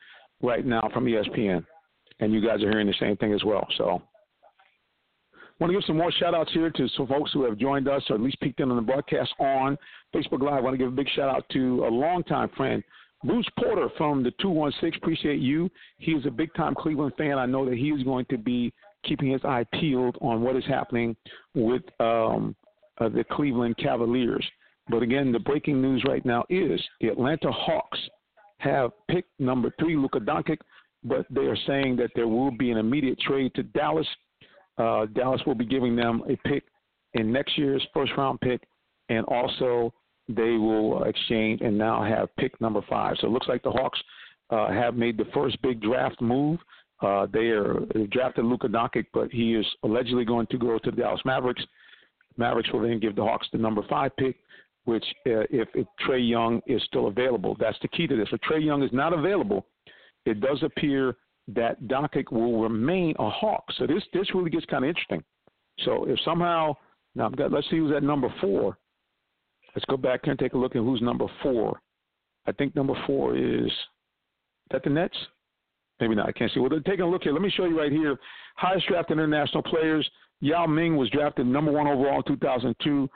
right 0.41 0.65
now 0.65 0.87
from 0.93 1.05
ESPN. 1.05 1.65
And 2.19 2.33
you 2.33 2.41
guys 2.41 2.63
are 2.63 2.69
hearing 2.69 2.87
the 2.87 2.95
same 2.99 3.17
thing 3.17 3.33
as 3.33 3.43
well. 3.43 3.67
So 3.77 4.01
want 5.59 5.71
to 5.71 5.79
give 5.79 5.85
some 5.85 5.97
more 5.97 6.11
shout 6.11 6.33
outs 6.33 6.51
here 6.53 6.69
to 6.69 6.87
some 6.97 7.07
folks 7.07 7.31
who 7.33 7.43
have 7.43 7.57
joined 7.57 7.87
us 7.87 8.03
or 8.09 8.15
at 8.15 8.21
least 8.21 8.39
peeked 8.41 8.59
in 8.59 8.69
on 8.69 8.75
the 8.75 8.81
broadcast 8.81 9.33
on 9.39 9.77
Facebook 10.13 10.41
Live. 10.41 10.53
I 10.53 10.61
want 10.61 10.73
to 10.73 10.77
give 10.77 10.87
a 10.87 10.95
big 10.95 11.09
shout 11.15 11.29
out 11.29 11.45
to 11.51 11.85
a 11.85 11.89
longtime 11.89 12.49
friend 12.55 12.83
Bruce 13.25 13.47
Porter 13.59 13.89
from 13.97 14.23
the 14.23 14.31
216, 14.41 14.99
appreciate 15.01 15.39
you. 15.39 15.69
He 15.97 16.11
is 16.11 16.25
a 16.25 16.31
big 16.31 16.53
time 16.53 16.75
Cleveland 16.75 17.13
fan. 17.17 17.37
I 17.37 17.45
know 17.45 17.65
that 17.65 17.77
he 17.77 17.89
is 17.89 18.03
going 18.03 18.25
to 18.29 18.37
be 18.37 18.71
keeping 19.03 19.31
his 19.31 19.43
eye 19.43 19.65
peeled 19.73 20.17
on 20.21 20.41
what 20.41 20.55
is 20.55 20.65
happening 20.67 21.15
with 21.53 21.81
um, 21.99 22.55
uh, 22.99 23.09
the 23.09 23.23
Cleveland 23.31 23.77
Cavaliers. 23.77 24.45
But 24.89 25.01
again, 25.01 25.31
the 25.31 25.39
breaking 25.39 25.81
news 25.81 26.03
right 26.07 26.23
now 26.25 26.43
is 26.49 26.79
the 27.01 27.07
Atlanta 27.07 27.51
Hawks 27.51 27.99
have 28.59 28.91
picked 29.09 29.39
number 29.39 29.73
three, 29.79 29.95
Luka 29.95 30.19
Doncic, 30.19 30.57
but 31.05 31.25
they 31.29 31.41
are 31.45 31.57
saying 31.67 31.95
that 31.97 32.11
there 32.15 32.27
will 32.27 32.51
be 32.51 32.71
an 32.71 32.77
immediate 32.77 33.19
trade 33.19 33.53
to 33.55 33.63
Dallas. 33.63 34.07
Uh, 34.77 35.05
Dallas 35.05 35.41
will 35.45 35.55
be 35.55 35.65
giving 35.65 35.95
them 35.95 36.23
a 36.27 36.35
pick 36.47 36.63
in 37.13 37.31
next 37.31 37.57
year's 37.57 37.85
first 37.93 38.11
round 38.17 38.41
pick, 38.41 38.61
and 39.09 39.25
also 39.25 39.93
they 40.27 40.57
will 40.57 41.03
exchange 41.03 41.61
and 41.61 41.77
now 41.77 42.03
have 42.03 42.35
pick 42.37 42.59
number 42.59 42.81
five. 42.89 43.15
So 43.19 43.27
it 43.27 43.31
looks 43.31 43.47
like 43.47 43.63
the 43.63 43.71
Hawks 43.71 43.99
uh, 44.49 44.71
have 44.71 44.95
made 44.95 45.17
the 45.17 45.27
first 45.33 45.61
big 45.61 45.81
draft 45.81 46.19
move. 46.19 46.59
Uh, 47.01 47.27
they 47.31 47.47
are 47.49 47.79
they 47.93 48.05
drafted 48.07 48.45
Luka 48.45 48.67
Doncic, 48.67 49.05
but 49.13 49.31
he 49.31 49.53
is 49.53 49.65
allegedly 49.83 50.25
going 50.25 50.47
to 50.47 50.57
go 50.57 50.79
to 50.79 50.91
the 50.91 50.97
Dallas 50.97 51.21
Mavericks. 51.25 51.63
Mavericks 52.37 52.71
will 52.73 52.81
then 52.81 52.99
give 52.99 53.15
the 53.15 53.23
Hawks 53.23 53.47
the 53.51 53.57
number 53.57 53.81
five 53.89 54.15
pick, 54.17 54.37
which 54.85 55.05
uh, 55.27 55.45
if, 55.51 55.67
if 55.75 55.87
Trae 56.05 56.27
Young 56.27 56.61
is 56.67 56.81
still 56.83 57.07
available, 57.07 57.55
that's 57.59 57.77
the 57.81 57.87
key 57.89 58.07
to 58.07 58.15
this. 58.15 58.27
If 58.31 58.41
Trae 58.41 58.63
Young 58.63 58.81
is 58.81 58.91
not 58.91 59.13
available, 59.13 59.65
it 60.25 60.39
does 60.41 60.61
appear 60.63 61.15
that 61.47 61.81
Doncic 61.83 62.31
will 62.31 62.61
remain 62.61 63.15
a 63.19 63.29
Hawk. 63.29 63.63
So 63.77 63.85
this 63.85 64.03
this 64.13 64.33
really 64.33 64.49
gets 64.49 64.65
kind 64.65 64.83
of 64.83 64.89
interesting. 64.89 65.23
So 65.83 66.05
if 66.05 66.19
somehow 66.25 66.75
now 67.15 67.29
got, 67.29 67.51
let's 67.51 67.69
see 67.69 67.77
who's 67.77 67.95
at 67.95 68.03
number 68.03 68.33
four. 68.41 68.77
Let's 69.75 69.85
go 69.85 69.97
back 69.97 70.21
here 70.23 70.31
and 70.31 70.39
take 70.39 70.53
a 70.53 70.57
look 70.57 70.75
at 70.75 70.81
who's 70.81 71.01
number 71.01 71.25
four. 71.43 71.81
I 72.47 72.51
think 72.53 72.75
number 72.75 72.93
four 73.05 73.35
is, 73.35 73.65
is 73.65 73.71
that 74.71 74.83
the 74.83 74.89
Nets? 74.89 75.17
Maybe 75.99 76.15
not. 76.15 76.27
I 76.27 76.31
can't 76.31 76.51
see. 76.53 76.59
Well, 76.59 76.69
they're 76.69 76.79
taking 76.81 77.01
a 77.01 77.09
look 77.09 77.23
here. 77.23 77.33
Let 77.33 77.41
me 77.41 77.49
show 77.49 77.65
you 77.65 77.77
right 77.79 77.91
here. 77.91 78.17
Highest 78.55 78.87
drafted 78.87 79.17
international 79.17 79.63
players. 79.63 80.09
Yao 80.41 80.65
Ming 80.65 80.97
was 80.97 81.09
drafted 81.09 81.45
number 81.45 81.71
one 81.71 81.87
overall 81.87 82.17
in 82.17 82.23
2002. 82.35 83.09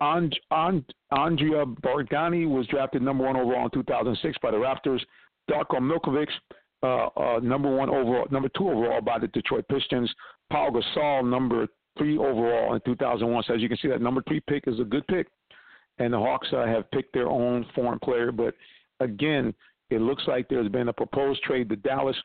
And, 0.00 0.38
and, 0.50 0.84
Andrea 1.10 1.64
Bargnani 1.64 2.48
was 2.48 2.66
drafted 2.66 3.00
number 3.00 3.24
one 3.24 3.36
overall 3.36 3.64
in 3.64 3.70
2006 3.70 4.36
by 4.42 4.50
the 4.50 4.56
Raptors. 4.58 5.00
Darko 5.50 5.78
Milkovic, 5.78 6.28
uh, 6.86 7.08
uh, 7.16 7.40
number 7.40 7.74
one 7.74 7.88
overall, 7.88 8.26
number 8.30 8.48
two 8.56 8.68
overall 8.68 9.00
by 9.00 9.18
the 9.18 9.28
Detroit 9.28 9.66
Pistons. 9.68 10.12
Pau 10.50 10.70
Gasol, 10.70 11.28
number 11.28 11.66
three 11.98 12.16
overall 12.16 12.74
in 12.74 12.80
2001. 12.84 13.44
So 13.46 13.54
as 13.54 13.60
you 13.60 13.68
can 13.68 13.78
see, 13.78 13.88
that 13.88 14.00
number 14.00 14.22
three 14.28 14.40
pick 14.48 14.64
is 14.68 14.78
a 14.78 14.84
good 14.84 15.06
pick, 15.08 15.26
and 15.98 16.12
the 16.12 16.18
Hawks 16.18 16.48
uh, 16.52 16.66
have 16.66 16.90
picked 16.90 17.12
their 17.12 17.28
own 17.28 17.66
foreign 17.74 17.98
player. 17.98 18.30
But 18.30 18.54
again, 19.00 19.52
it 19.90 20.00
looks 20.00 20.22
like 20.26 20.48
there's 20.48 20.68
been 20.68 20.88
a 20.88 20.92
proposed 20.92 21.42
trade 21.42 21.68
to 21.70 21.76
Dallas 21.76 22.16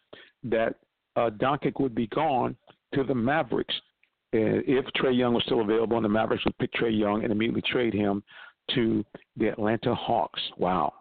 that 0.44 0.76
uh, 1.16 1.30
Doncic 1.32 1.80
would 1.80 1.96
be 1.96 2.08
gone 2.08 2.56
to 2.94 3.04
the 3.04 3.16
Mavericks. 3.16 3.74
Uh, 4.34 4.64
if 4.66 4.86
Trae 4.96 5.18
Young 5.18 5.34
was 5.34 5.44
still 5.46 5.62
available, 5.62 5.98
and 5.98 6.06
the 6.06 6.10
Mavericks 6.10 6.46
would 6.46 6.58
pick 6.58 6.72
Trae 6.74 6.98
Young 6.98 7.24
and 7.24 7.32
immediately 7.32 7.64
trade 7.70 7.94
him 7.94 8.24
to 8.76 9.04
the 9.36 9.48
Atlanta 9.48 9.94
Hawks. 9.94 10.42
Wow. 10.58 10.94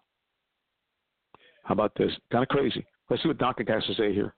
How 1.62 1.74
about 1.74 1.92
this? 1.96 2.10
Kind 2.32 2.42
of 2.42 2.48
crazy. 2.48 2.84
Let's 3.10 3.22
see 3.24 3.28
what 3.28 3.38
Doncic 3.38 3.68
has 3.68 3.84
to 3.86 3.94
say 3.94 4.14
here. 4.14 4.34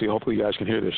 See, 0.00 0.06
hopefully 0.06 0.36
you 0.36 0.42
guys 0.42 0.56
can 0.56 0.66
hear 0.66 0.80
this. 0.80 0.94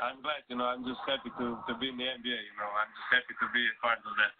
I'm 0.00 0.24
glad, 0.24 0.40
you 0.48 0.56
know, 0.56 0.64
I'm 0.64 0.80
just 0.82 1.00
happy 1.04 1.28
to, 1.28 1.60
to 1.60 1.72
be 1.76 1.92
in 1.92 1.96
the 2.00 2.08
NBA, 2.08 2.32
you 2.32 2.56
know, 2.56 2.72
I'm 2.72 2.88
just 2.88 3.08
happy 3.12 3.36
to 3.36 3.46
be 3.52 3.62
a 3.68 3.76
part 3.84 4.00
of 4.00 4.12
that. 4.16 4.32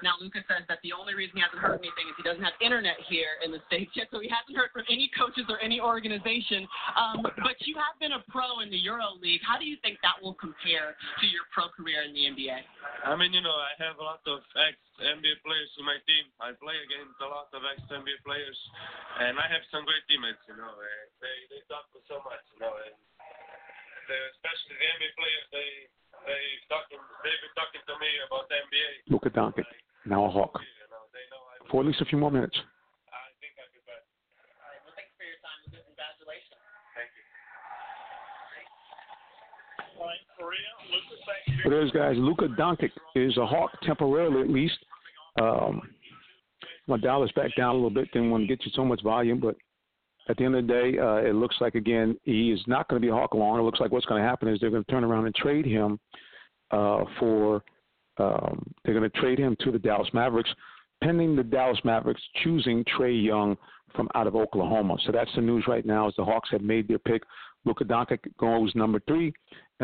Now, 0.00 0.16
Luka 0.22 0.40
says 0.48 0.64
that 0.72 0.80
the 0.80 0.96
only 0.96 1.12
reason 1.12 1.36
he 1.36 1.42
hasn't 1.44 1.60
heard 1.60 1.76
anything 1.76 2.08
is 2.08 2.14
he 2.16 2.24
doesn't 2.24 2.40
have 2.40 2.56
internet 2.64 2.96
here 3.12 3.36
in 3.44 3.52
the 3.52 3.60
States 3.68 3.92
yet, 3.92 4.08
so 4.08 4.24
he 4.24 4.30
hasn't 4.30 4.56
heard 4.56 4.72
from 4.72 4.88
any 4.88 5.10
coaches 5.12 5.44
or 5.52 5.60
any 5.60 5.82
organization. 5.82 6.64
Um, 6.96 7.20
but 7.20 7.60
you 7.68 7.76
have 7.76 7.98
been 8.00 8.16
a 8.16 8.22
pro 8.32 8.64
in 8.64 8.72
the 8.72 8.80
Euro 8.88 9.18
League. 9.20 9.42
How 9.44 9.60
do 9.60 9.66
you 9.66 9.76
think 9.84 10.00
that 10.00 10.16
will 10.22 10.38
compare 10.38 10.96
to 10.96 11.24
your 11.28 11.44
pro 11.52 11.68
career 11.74 12.06
in 12.06 12.14
the 12.14 12.24
NBA? 12.30 12.58
I 13.04 13.12
mean, 13.18 13.36
you 13.36 13.42
know, 13.42 13.52
I 13.52 13.74
have 13.82 14.00
a 14.00 14.04
lot 14.06 14.22
of 14.24 14.40
ex 14.56 14.78
NBA 15.02 15.44
players 15.44 15.70
in 15.76 15.84
my 15.84 15.98
team. 16.06 16.24
I 16.40 16.54
play 16.56 16.78
against 16.78 17.18
a 17.20 17.28
lot 17.28 17.50
of 17.52 17.60
ex 17.66 17.82
NBA 17.90 18.22
players, 18.24 18.58
and 19.20 19.36
I 19.36 19.46
have 19.50 19.62
some 19.74 19.84
great 19.84 20.02
teammates, 20.06 20.40
you 20.46 20.56
know, 20.56 20.72
they, 21.20 21.36
they 21.52 21.60
me 21.68 22.00
so 22.06 22.22
much, 22.22 22.42
you 22.54 22.62
know, 22.62 22.72
and 22.86 22.94
especially 24.08 24.74
the 24.80 24.88
NBA 24.96 25.10
players, 25.18 25.46
they 25.52 25.68
they 26.24 26.42
talking, 26.68 26.98
they've 27.24 27.42
been 27.44 27.56
talking 27.56 27.82
to 27.84 27.94
me 28.00 28.10
about 28.26 28.48
the 28.48 28.56
NBA. 28.56 28.90
Luka 29.12 29.30
Doncic, 29.30 29.68
now 30.04 30.24
a 30.24 30.30
Hawk. 30.30 30.56
For 31.70 31.84
at 31.84 31.86
least 31.86 32.00
a 32.00 32.08
few 32.08 32.16
more 32.16 32.32
minutes. 32.32 32.56
I 32.56 33.28
think 33.44 33.52
I'll 33.60 33.68
be 33.68 33.80
back. 33.84 34.00
All 34.00 34.72
right. 34.72 34.80
Well, 34.88 34.96
thanks 34.96 35.12
for 35.20 35.28
your 35.28 35.36
time. 35.44 35.60
Congratulations. 35.68 36.56
Thank 36.96 37.12
you. 37.12 37.24
But 41.64 41.70
there's 41.70 41.90
guys. 41.90 42.16
Luka 42.16 42.48
Doncic 42.56 42.90
is 43.14 43.36
a 43.36 43.46
Hawk 43.46 43.70
temporarily, 43.82 44.40
at 44.40 44.48
least. 44.48 44.78
Um, 45.40 45.82
my 46.86 46.96
Dallas 46.96 47.30
back 47.36 47.50
down 47.56 47.70
a 47.70 47.74
little 47.74 47.90
bit. 47.90 48.10
Didn't 48.12 48.30
want 48.30 48.44
to 48.44 48.46
get 48.46 48.64
you 48.64 48.72
so 48.74 48.84
much 48.84 49.02
volume, 49.02 49.40
but 49.40 49.56
at 50.28 50.36
the 50.36 50.44
end 50.44 50.54
of 50.54 50.66
the 50.66 50.72
day, 50.72 50.98
uh, 50.98 51.16
it 51.16 51.34
looks 51.34 51.56
like 51.60 51.74
again 51.74 52.16
he 52.24 52.52
is 52.52 52.60
not 52.66 52.88
going 52.88 53.00
to 53.00 53.06
be 53.06 53.10
a 53.10 53.14
Hawk 53.14 53.34
long. 53.34 53.58
It 53.58 53.62
looks 53.62 53.80
like 53.80 53.92
what's 53.92 54.06
going 54.06 54.22
to 54.22 54.28
happen 54.28 54.48
is 54.48 54.60
they're 54.60 54.70
going 54.70 54.84
to 54.84 54.90
turn 54.90 55.04
around 55.04 55.26
and 55.26 55.34
trade 55.34 55.66
him 55.66 55.98
uh, 56.70 57.04
for. 57.18 57.62
Um, 58.18 58.74
they're 58.84 58.98
going 58.98 59.08
to 59.08 59.20
trade 59.20 59.38
him 59.38 59.56
to 59.60 59.70
the 59.70 59.78
Dallas 59.78 60.08
Mavericks, 60.12 60.50
pending 61.04 61.36
the 61.36 61.44
Dallas 61.44 61.78
Mavericks 61.84 62.20
choosing 62.42 62.84
Trae 62.84 63.24
Young 63.24 63.56
from 63.94 64.08
out 64.16 64.26
of 64.26 64.34
Oklahoma. 64.34 64.96
So 65.06 65.12
that's 65.12 65.30
the 65.36 65.40
news 65.40 65.64
right 65.68 65.86
now. 65.86 66.08
As 66.08 66.14
the 66.16 66.24
Hawks 66.24 66.48
have 66.50 66.60
made 66.60 66.88
their 66.88 66.98
pick, 66.98 67.22
Luka 67.64 67.84
Doncic 67.84 68.18
goes 68.38 68.74
number 68.74 69.00
three, 69.06 69.32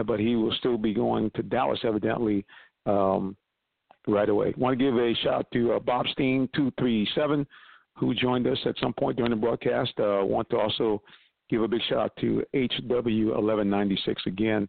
but 0.06 0.18
he 0.18 0.34
will 0.34 0.52
still 0.58 0.76
be 0.76 0.92
going 0.92 1.30
to 1.36 1.42
Dallas 1.44 1.78
evidently 1.84 2.44
um, 2.86 3.36
right 4.06 4.28
away. 4.28 4.52
Want 4.56 4.78
to 4.78 4.84
give 4.84 4.96
a 4.96 5.14
shout 5.22 5.34
out 5.34 5.46
to 5.52 5.74
uh, 5.74 5.78
Bob 5.78 6.06
Steen 6.08 6.48
two 6.54 6.72
three 6.78 7.08
seven 7.14 7.46
who 7.96 8.14
joined 8.14 8.46
us 8.46 8.58
at 8.66 8.74
some 8.80 8.92
point 8.92 9.16
during 9.16 9.30
the 9.30 9.36
broadcast. 9.36 9.92
Uh, 9.98 10.24
want 10.24 10.48
to 10.50 10.58
also 10.58 11.02
give 11.48 11.62
a 11.62 11.68
big 11.68 11.80
shout 11.88 11.98
out 11.98 12.16
to 12.20 12.42
HW1196 12.54 14.16
again, 14.26 14.68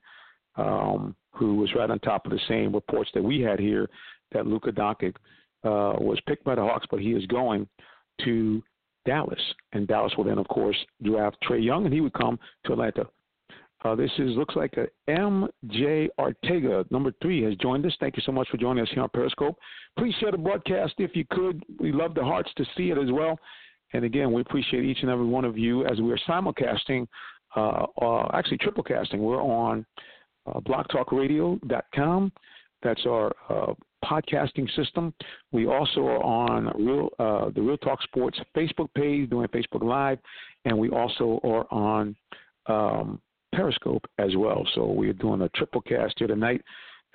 um, 0.56 1.16
who 1.34 1.56
was 1.56 1.74
right 1.76 1.90
on 1.90 2.00
top 2.00 2.26
of 2.26 2.32
the 2.32 2.40
same 2.48 2.74
reports 2.74 3.10
that 3.14 3.24
we 3.24 3.42
had 3.42 3.60
here 3.60 3.90
that 4.32 4.46
Luka 4.46 4.72
Doncic 4.72 5.16
uh, 5.64 5.98
was 6.00 6.20
picked 6.28 6.44
by 6.44 6.56
the 6.56 6.62
Hawks, 6.62 6.86
but 6.92 7.00
he 7.00 7.12
is 7.12 7.26
going 7.28 7.68
to 8.24 8.62
Dallas, 9.06 9.40
and 9.74 9.88
Dallas 9.88 10.14
will 10.18 10.24
then, 10.24 10.38
of 10.38 10.48
course, 10.48 10.78
draft 11.04 11.38
Trae 11.48 11.64
Young, 11.64 11.86
and 11.86 11.94
he 11.94 12.02
would 12.02 12.14
come 12.14 12.40
to 12.66 12.74
Atlanta. 12.74 13.08
Uh, 13.84 13.94
this 13.94 14.12
is 14.18 14.36
looks 14.36 14.56
like 14.56 14.74
a 14.78 14.88
MJ 15.10 16.08
Ortega, 16.18 16.86
number 16.90 17.12
three, 17.22 17.44
has 17.44 17.56
joined 17.56 17.86
us. 17.86 17.94
Thank 18.00 18.18
you 18.18 18.24
so 18.26 18.32
much 18.32 18.48
for 18.50 18.58
joining 18.58 18.84
us 18.84 18.90
here 18.94 19.04
on 19.04 19.10
Periscope. 19.10 19.58
Please 19.98 20.16
share 20.20 20.32
the 20.32 20.38
broadcast 20.38 20.94
if 20.98 21.16
you 21.16 21.26
could. 21.30 21.64
We 21.80 21.92
love 21.92 22.16
the 22.16 22.24
hearts 22.24 22.50
to 22.58 22.66
see 22.76 22.90
it 22.90 22.98
as 22.98 23.12
well. 23.12 23.38
And 23.94 24.04
again, 24.04 24.32
we 24.32 24.42
appreciate 24.42 24.84
each 24.84 25.00
and 25.02 25.12
every 25.12 25.26
one 25.26 25.46
of 25.46 25.58
you 25.58 25.86
as 25.86 26.02
we 26.02 26.12
are 26.12 26.20
simulcasting, 26.28 27.08
uh, 27.56 27.86
uh, 28.02 28.30
actually 28.34 28.58
triple 28.58 28.84
casting. 28.84 29.22
We're 29.22 29.42
on 29.42 29.86
uh, 30.48 30.60
blogtalkradio.com. 30.62 32.32
That's 32.82 33.06
our 33.06 33.32
uh, 33.50 33.74
podcasting 34.04 34.74
system. 34.76 35.14
We 35.52 35.68
also 35.68 36.02
are 36.02 36.24
on 36.24 36.72
Real, 36.76 37.10
uh, 37.20 37.50
the 37.54 37.62
Real 37.62 37.78
Talk 37.78 38.02
Sports 38.04 38.40
Facebook 38.56 38.90
page, 38.96 39.30
doing 39.30 39.48
Facebook 39.48 39.84
Live, 39.84 40.20
and 40.66 40.78
we 40.78 40.90
also 40.90 41.40
are 41.44 41.66
on 41.72 42.16
um, 42.68 43.22
Periscope 43.56 44.06
as 44.18 44.36
well. 44.36 44.68
So 44.76 44.92
we're 44.92 45.14
doing 45.14 45.42
a 45.42 45.50
triple 45.50 45.82
cast 45.82 46.16
here 46.18 46.28
tonight 46.28 46.62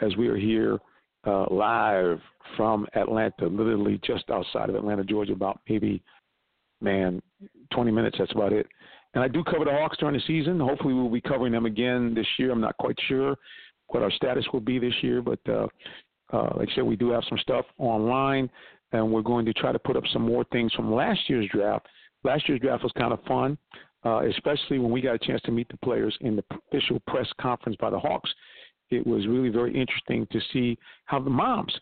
as 0.01 0.17
we 0.17 0.29
are 0.29 0.37
here 0.37 0.79
uh, 1.27 1.45
live 1.51 2.19
from 2.57 2.87
Atlanta, 2.95 3.47
literally 3.47 4.01
just 4.03 4.25
outside 4.31 4.71
of 4.71 4.75
Atlanta, 4.75 5.05
Georgia, 5.05 5.35
about 5.35 5.61
maybe, 5.69 6.03
man, 6.81 7.21
20 7.75 7.91
minutes. 7.91 8.17
That's 8.19 8.33
about 8.33 8.55
it. 8.55 8.67
And 9.13 9.23
I 9.23 9.29
do 9.29 9.45
cover 9.45 9.67
the 9.67 9.73
Hawks 9.73 9.99
during 9.99 10.15
the 10.15 10.23
season. 10.27 10.59
Hopefully, 10.59 10.95
we'll 10.95 11.11
be 11.11 11.21
covering 11.21 11.53
them 11.53 11.67
again 11.67 12.15
this 12.15 12.27
year. 12.39 12.53
I'm 12.53 12.61
not 12.61 12.77
quite 12.79 12.97
sure 13.07 13.37
what 13.89 14.03
our 14.03 14.11
status 14.13 14.47
will 14.53 14.61
be 14.61 14.79
this 14.79 14.95
year, 15.03 15.21
but 15.21 15.41
uh, 15.47 15.67
uh, 16.33 16.53
like 16.57 16.69
I 16.71 16.75
said, 16.77 16.85
we 16.85 16.97
do 16.97 17.11
have 17.11 17.25
some 17.29 17.39
stuff 17.39 17.67
online, 17.77 18.49
and 18.93 19.13
we're 19.13 19.21
going 19.21 19.45
to 19.45 19.53
try 19.53 19.73
to 19.73 19.79
put 19.79 19.97
up 19.97 20.05
some 20.13 20.23
more 20.23 20.45
things 20.53 20.73
from 20.73 20.95
last 20.95 21.21
year's 21.29 21.49
draft. 21.53 21.87
Last 22.25 22.49
year's 22.49 22.61
draft 22.61 22.83
was 22.83 22.93
kind 22.97 23.13
of 23.13 23.23
fun 23.25 23.59
uh, 24.05 24.23
especially 24.29 24.79
when 24.79 24.91
we 24.91 25.01
got 25.01 25.15
a 25.15 25.19
chance 25.19 25.41
to 25.43 25.53
meet 25.53 25.69
the 25.69 25.77
players 25.79 26.17
in 26.23 26.37
the 26.37 26.45
official 26.69 27.01
press 27.07 27.27
conference 27.41 27.77
by 27.81 27.91
the 27.91 27.99
Hawks. 27.99 28.31
It 28.91 29.07
was 29.07 29.27
really 29.27 29.51
very 29.51 29.79
interesting 29.79 30.27
to 30.33 30.41
see 30.53 30.79
how 31.05 31.21
the 31.21 31.31
moms 31.31 31.73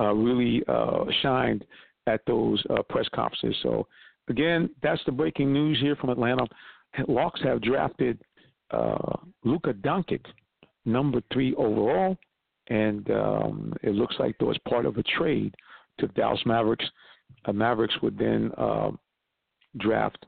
uh, 0.00 0.12
really 0.12 0.62
uh, 0.68 1.04
shined 1.22 1.64
at 2.06 2.20
those 2.26 2.62
uh, 2.70 2.82
press 2.82 3.06
conferences. 3.14 3.56
So, 3.62 3.86
again, 4.28 4.70
that's 4.82 5.00
the 5.06 5.12
breaking 5.12 5.52
news 5.52 5.78
here 5.80 5.96
from 5.96 6.10
Atlanta. 6.10 6.46
Hawks 6.94 7.40
have 7.42 7.62
drafted 7.62 8.20
uh, 8.70 9.16
Luka 9.44 9.72
Doncic, 9.74 10.24
number 10.84 11.22
three 11.32 11.54
overall, 11.54 12.16
and 12.68 13.10
um, 13.10 13.72
it 13.82 13.94
looks 13.94 14.16
like 14.18 14.36
there 14.38 14.48
was 14.48 14.58
part 14.68 14.84
of 14.84 14.96
a 14.98 15.02
trade 15.02 15.54
to 15.98 16.08
Dallas 16.08 16.40
Mavericks. 16.44 16.84
Uh, 17.44 17.52
Mavericks 17.52 17.94
would 18.02 18.18
then 18.18 18.50
draft 19.78 20.26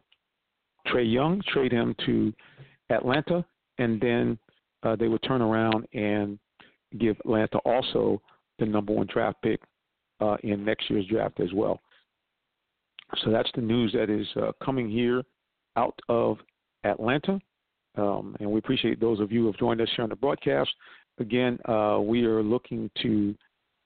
Trae 0.86 1.10
Young, 1.10 1.42
trade 1.48 1.72
him 1.72 1.94
to 2.06 2.32
Atlanta, 2.90 3.44
and 3.78 4.00
then 4.00 4.38
uh, 4.82 4.96
they 4.96 5.08
would 5.08 5.22
turn 5.22 5.42
around 5.42 5.86
and 5.92 6.38
give 6.98 7.16
Atlanta 7.20 7.58
also 7.58 8.20
the 8.58 8.66
number 8.66 8.92
one 8.92 9.06
draft 9.06 9.40
pick 9.42 9.60
uh, 10.20 10.36
in 10.42 10.64
next 10.64 10.90
year's 10.90 11.06
draft 11.06 11.40
as 11.40 11.52
well. 11.52 11.80
So 13.24 13.30
that's 13.30 13.50
the 13.54 13.60
news 13.60 13.92
that 13.92 14.10
is 14.10 14.26
uh, 14.40 14.52
coming 14.64 14.88
here 14.88 15.22
out 15.76 15.98
of 16.08 16.38
Atlanta. 16.84 17.40
Um, 17.96 18.36
and 18.40 18.50
we 18.50 18.58
appreciate 18.58 19.00
those 19.00 19.20
of 19.20 19.32
you 19.32 19.40
who 19.40 19.46
have 19.46 19.58
joined 19.58 19.80
us 19.80 19.88
here 19.96 20.04
on 20.04 20.10
the 20.10 20.16
broadcast. 20.16 20.70
Again, 21.18 21.58
uh, 21.68 21.98
we 22.00 22.24
are 22.24 22.42
looking 22.42 22.90
to 23.02 23.34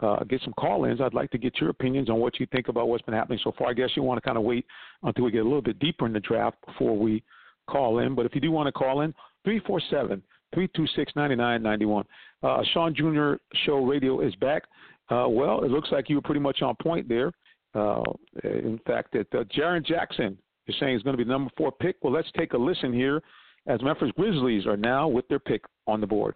uh, 0.00 0.24
get 0.24 0.40
some 0.42 0.54
call 0.54 0.84
ins. 0.84 1.00
I'd 1.00 1.14
like 1.14 1.30
to 1.30 1.38
get 1.38 1.60
your 1.60 1.70
opinions 1.70 2.10
on 2.10 2.18
what 2.18 2.38
you 2.40 2.46
think 2.52 2.68
about 2.68 2.88
what's 2.88 3.04
been 3.04 3.14
happening 3.14 3.38
so 3.42 3.52
far. 3.56 3.68
I 3.68 3.74
guess 3.74 3.90
you 3.94 4.02
want 4.02 4.18
to 4.18 4.26
kind 4.26 4.36
of 4.36 4.44
wait 4.44 4.66
until 5.02 5.24
we 5.24 5.30
get 5.30 5.40
a 5.40 5.44
little 5.44 5.62
bit 5.62 5.78
deeper 5.78 6.06
in 6.06 6.12
the 6.12 6.20
draft 6.20 6.56
before 6.66 6.96
we 6.96 7.22
call 7.68 8.00
in. 8.00 8.14
But 8.14 8.26
if 8.26 8.34
you 8.34 8.40
do 8.40 8.50
want 8.50 8.66
to 8.66 8.72
call 8.72 9.02
in, 9.02 9.12
347 9.44 10.22
326 10.54 11.12
9991. 11.16 12.04
Uh, 12.42 12.62
Sean 12.72 12.94
Jr. 12.94 13.34
Show 13.64 13.84
Radio 13.84 14.20
is 14.20 14.34
back. 14.36 14.64
Uh, 15.10 15.26
well, 15.28 15.64
it 15.64 15.70
looks 15.70 15.90
like 15.92 16.08
you 16.08 16.16
were 16.16 16.22
pretty 16.22 16.40
much 16.40 16.62
on 16.62 16.74
point 16.82 17.08
there. 17.08 17.32
Uh, 17.74 18.02
in 18.44 18.80
fact, 18.86 19.12
that 19.12 19.26
uh, 19.34 19.44
Jaren 19.44 19.84
Jackson 19.84 20.38
is 20.66 20.74
saying 20.78 20.94
he's 20.94 21.02
going 21.02 21.16
to 21.16 21.18
be 21.18 21.24
the 21.24 21.32
number 21.32 21.50
four 21.56 21.72
pick. 21.72 21.96
Well, 22.02 22.12
let's 22.12 22.30
take 22.36 22.52
a 22.52 22.58
listen 22.58 22.92
here 22.92 23.20
as 23.66 23.82
Memphis 23.82 24.10
Grizzlies 24.16 24.66
are 24.66 24.76
now 24.76 25.08
with 25.08 25.26
their 25.28 25.38
pick 25.38 25.62
on 25.86 26.00
the 26.00 26.06
board. 26.06 26.34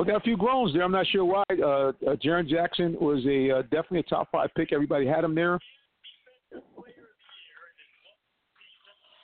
We 0.00 0.06
got 0.06 0.16
a 0.16 0.20
few 0.20 0.38
groans 0.38 0.72
there. 0.72 0.82
I'm 0.82 0.92
not 0.92 1.06
sure 1.08 1.26
why. 1.26 1.44
Uh, 1.50 1.92
uh, 2.08 2.16
Jaren 2.24 2.48
Jackson 2.48 2.96
was 2.98 3.22
a 3.26 3.58
uh, 3.58 3.62
definitely 3.64 3.98
a 3.98 4.02
top 4.04 4.28
five 4.32 4.48
pick. 4.56 4.72
Everybody 4.72 5.06
had 5.06 5.24
him 5.24 5.34
there. 5.34 5.58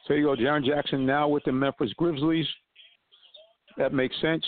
So 0.07 0.13
you 0.13 0.25
go, 0.25 0.37
Jaren 0.37 0.67
Jackson 0.67 1.07
now 1.07 1.29
with 1.29 1.45
the 1.45 1.53
Memphis 1.53 1.95
Grizzlies. 1.97 2.47
That 3.79 3.95
makes 3.95 4.15
sense. 4.21 4.45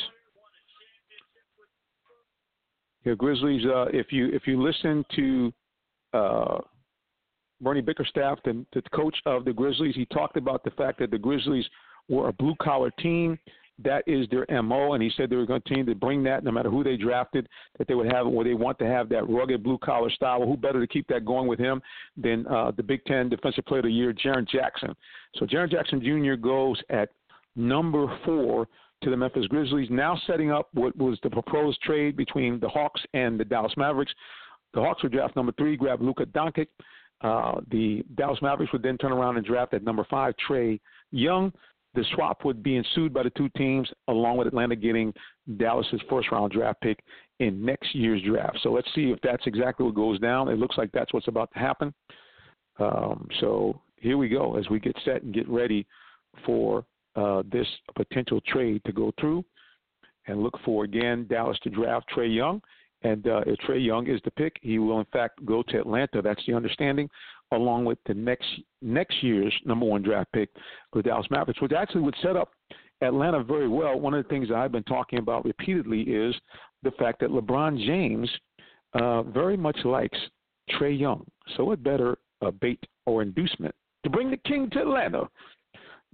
The 3.07 3.17
Grizzlies. 3.17 3.65
Uh, 3.65 3.87
if 3.95 4.13
you 4.13 4.29
if 4.31 4.47
you 4.47 4.63
listen 4.63 5.07
to 5.17 5.53
uh, 6.13 6.59
Bernie 7.63 7.81
Bickerstaff, 7.81 8.39
the, 8.45 8.67
the 8.75 8.83
coach 8.95 9.17
of 9.25 9.47
the 9.47 9.53
Grizzlies, 9.55 9.95
he 9.95 10.05
talked 10.07 10.37
about 10.37 10.63
the 10.63 10.73
fact 10.73 10.99
that 10.99 11.11
the 11.11 11.19
Grizzlies 11.19 11.65
were 12.11 12.29
a 12.29 12.35
blue 12.35 12.55
collar 12.61 12.91
team 12.99 13.39
that 13.85 14.03
is 14.07 14.27
their 14.31 14.47
mo, 14.63 14.95
and 14.95 15.03
he 15.03 15.11
said 15.17 15.31
they 15.31 15.37
were 15.37 15.47
going 15.47 15.61
to 15.61 15.69
continue 15.69 15.93
to 15.93 15.99
bring 15.99 16.23
that 16.25 16.43
no 16.43 16.51
matter 16.51 16.71
who 16.71 16.83
they 16.83 16.97
drafted, 16.97 17.49
that 17.79 17.87
they 17.87 17.95
would 17.95 18.11
have 18.11 18.27
where 18.27 18.45
they 18.45 18.55
want 18.55 18.79
to 18.81 18.87
have 18.87 19.09
that 19.11 19.29
rugged 19.29 19.63
blue 19.63 19.79
collar 19.79 20.11
style. 20.11 20.45
Who 20.45 20.57
better 20.57 20.81
to 20.81 20.87
keep 20.87 21.07
that 21.09 21.25
going 21.25 21.47
with 21.47 21.59
him 21.59 21.81
than 22.17 22.47
uh, 22.49 22.73
the 22.77 22.83
Big 22.83 23.05
Ten 23.05 23.29
Defensive 23.29 23.65
Player 23.67 23.81
of 23.81 23.85
the 23.85 23.93
Year, 23.93 24.13
Jaren 24.13 24.49
Jackson? 24.49 24.95
So 25.37 25.47
Jaren 25.47 25.71
Jackson 25.71 26.01
Jr. 26.01 26.35
goes 26.35 26.81
at 26.91 27.11
number 27.55 28.19
four 28.25 28.67
to 29.03 29.11
the 29.11 29.17
Memphis 29.17 29.47
Grizzlies, 29.47 29.89
now 29.91 30.21
setting 30.27 30.51
up 30.51 30.69
what 30.75 30.97
was 30.97 31.19
the 31.23 31.31
proposed 31.31 31.81
trade 31.83 32.17
between 32.17 32.59
the 32.59 32.69
Hawks 32.69 33.01
and 33.15 33.39
the 33.39 33.45
Dallas 33.45 33.73
Mavericks. 33.77 34.13
The 34.75 34.81
Hawks 34.81 35.03
would 35.05 35.13
draft 35.13 35.37
number 35.37 35.53
three, 35.53 35.77
grab 35.77 36.03
Luka 36.03 36.27
Doncic. 36.27 36.67
Uh, 37.21 37.61
the 37.71 38.05
Dallas 38.17 38.39
Mavericks 38.43 38.73
would 38.73 38.83
then 38.83 38.99
turn 38.99 39.13
around 39.13 39.37
and 39.37 39.47
draft 39.47 39.75
at 39.75 39.85
number 39.85 40.05
five, 40.11 40.35
Trae 40.49 40.81
Young 41.11 41.53
the 41.99 42.05
swap 42.15 42.45
would 42.45 42.63
be 42.63 42.77
ensued 42.77 43.13
by 43.13 43.25
the 43.25 43.31
two 43.31 43.49
teams, 43.57 43.91
along 44.07 44.37
with 44.37 44.47
Atlanta 44.47 44.77
getting 44.77 45.13
Dallas's 45.57 46.01
first 46.09 46.31
round 46.31 46.53
draft 46.53 46.81
pick 46.81 47.01
in 47.41 47.65
next 47.65 47.93
year's 47.93 48.23
draft. 48.23 48.57
So 48.63 48.71
let's 48.71 48.87
see 48.95 49.11
if 49.11 49.19
that's 49.21 49.45
exactly 49.49 49.85
what 49.85 49.97
goes 49.97 50.21
down. 50.21 50.49
It 50.49 50.61
looks 50.61 50.79
like 50.79 50.93
that's 50.93 51.13
what's 51.13 51.27
about 51.27 51.51
to 51.55 51.59
happen. 51.59 51.93
Um, 52.79 53.27
so 53.41 53.83
here 53.97 54.17
we 54.17 54.29
go 54.29 54.57
as 54.57 54.69
we 54.71 54.79
get 54.79 54.97
set 55.05 55.25
and 55.25 55.35
get 55.35 55.49
ready 55.49 55.89
for 56.47 56.85
uh, 57.17 57.43
this 57.51 57.67
potential 57.97 58.41
trade 58.47 58.81
to 58.87 58.93
go 58.93 59.13
through. 59.19 59.45
And 60.29 60.41
look 60.41 60.57
for 60.65 60.85
again 60.85 61.27
Dallas 61.29 61.59
to 61.65 61.71
draft 61.71 62.07
Trae 62.15 62.33
Young. 62.33 62.63
And 63.03 63.27
uh, 63.27 63.41
if 63.45 63.59
Trae 63.61 63.85
Young 63.85 64.07
is 64.07 64.21
the 64.25 64.31
pick, 64.33 64.57
he 64.63 64.79
will 64.79 65.01
in 65.01 65.07
fact 65.13 65.45
go 65.45 65.65
to 65.65 65.81
Atlanta. 65.81 66.23
That's 66.23 66.45
the 66.47 66.55
understanding 66.55 67.11
along 67.53 67.85
with 67.85 67.99
the 68.07 68.15
next 68.15 68.49
next 68.83 69.23
year's 69.23 69.55
number 69.65 69.87
one 69.87 70.03
draft 70.03 70.31
pick, 70.33 70.51
the 70.93 71.03
Dallas 71.03 71.27
Mavericks, 71.31 71.61
which 71.61 71.73
actually 71.73 72.03
would 72.03 72.17
set 72.23 72.37
up 72.37 72.51
Atlanta 73.01 73.43
very 73.43 73.69
well. 73.69 73.99
One 73.99 74.15
of 74.15 74.23
the 74.23 74.29
things 74.29 74.49
that 74.49 74.57
I've 74.57 74.73
been 74.73 74.83
talking 74.85 75.19
about 75.19 75.45
repeatedly 75.45 76.03
is 76.03 76.35
the 76.83 76.91
fact 76.93 77.21
that 77.21 77.31
LeBron 77.31 77.79
James 77.85 78.31
uh, 78.95 79.23
very 79.23 79.57
much 79.57 79.79
likes 79.85 80.19
Trae 80.71 80.99
Young. 80.99 81.27
So 81.57 81.65
what 81.65 81.83
better 81.83 82.19
bait 82.61 82.83
or 83.07 83.23
inducement 83.23 83.75
to 84.05 84.11
bring 84.11 84.31
the 84.31 84.37
king 84.39 84.71
to 84.71 84.81
Atlanta 84.81 85.29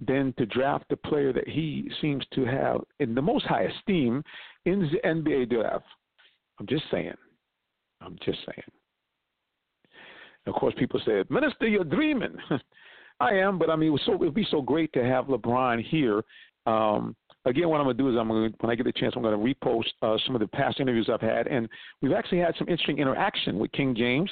than 0.05 0.33
to 0.37 0.45
draft 0.45 0.85
the 0.89 0.97
player 0.97 1.31
that 1.31 1.47
he 1.47 1.89
seems 2.01 2.25
to 2.33 2.45
have 2.45 2.81
in 2.99 3.15
the 3.15 3.21
most 3.21 3.45
high 3.45 3.63
esteem 3.63 4.23
in 4.65 4.89
the 4.91 5.07
NBA 5.07 5.49
draft. 5.49 5.85
I'm 6.59 6.67
just 6.67 6.83
saying. 6.91 7.13
I'm 8.01 8.17
just 8.23 8.39
saying. 8.39 8.63
Of 10.47 10.53
course, 10.53 10.73
people 10.77 11.01
said, 11.05 11.29
Minister, 11.29 11.67
you're 11.67 11.83
dreaming. 11.83 12.35
I 13.19 13.31
am, 13.31 13.57
but 13.57 13.69
I 13.69 13.75
mean, 13.75 13.93
it 13.93 14.01
so, 14.05 14.15
it'd 14.15 14.33
be 14.33 14.47
so 14.51 14.61
great 14.61 14.91
to 14.93 15.03
have 15.03 15.25
LeBron 15.25 15.83
here. 15.83 16.23
Um, 16.65 17.15
again, 17.45 17.69
what 17.69 17.77
I'm 17.79 17.85
going 17.85 17.97
to 17.97 18.03
do 18.03 18.09
is 18.09 18.17
I'm 18.19 18.27
going 18.27 18.51
to, 18.51 18.57
when 18.59 18.71
I 18.71 18.75
get 18.75 18.85
the 18.85 18.91
chance, 18.91 19.13
I'm 19.15 19.21
going 19.21 19.37
to 19.37 19.55
repost 19.55 19.85
uh, 20.01 20.17
some 20.25 20.35
of 20.35 20.41
the 20.41 20.47
past 20.47 20.79
interviews 20.79 21.09
I've 21.11 21.21
had, 21.21 21.47
and 21.47 21.69
we've 22.01 22.11
actually 22.11 22.39
had 22.39 22.55
some 22.57 22.67
interesting 22.67 22.99
interaction 22.99 23.57
with 23.57 23.71
King 23.71 23.95
James. 23.95 24.29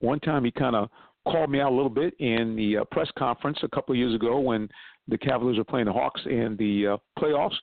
One 0.00 0.20
time, 0.20 0.44
he 0.44 0.50
kind 0.50 0.76
of 0.76 0.90
called 1.26 1.50
me 1.50 1.60
out 1.60 1.72
a 1.72 1.74
little 1.74 1.90
bit 1.90 2.14
in 2.18 2.54
the 2.56 2.78
uh, 2.78 2.84
press 2.90 3.08
conference 3.18 3.58
a 3.62 3.68
couple 3.68 3.92
of 3.92 3.98
years 3.98 4.14
ago 4.14 4.38
when 4.38 4.68
the 5.08 5.18
Cavaliers 5.18 5.58
were 5.58 5.64
playing 5.64 5.86
the 5.86 5.92
Hawks 5.92 6.20
in 6.26 6.56
the 6.58 6.94
uh, 6.94 6.96
playoffs, 7.18 7.56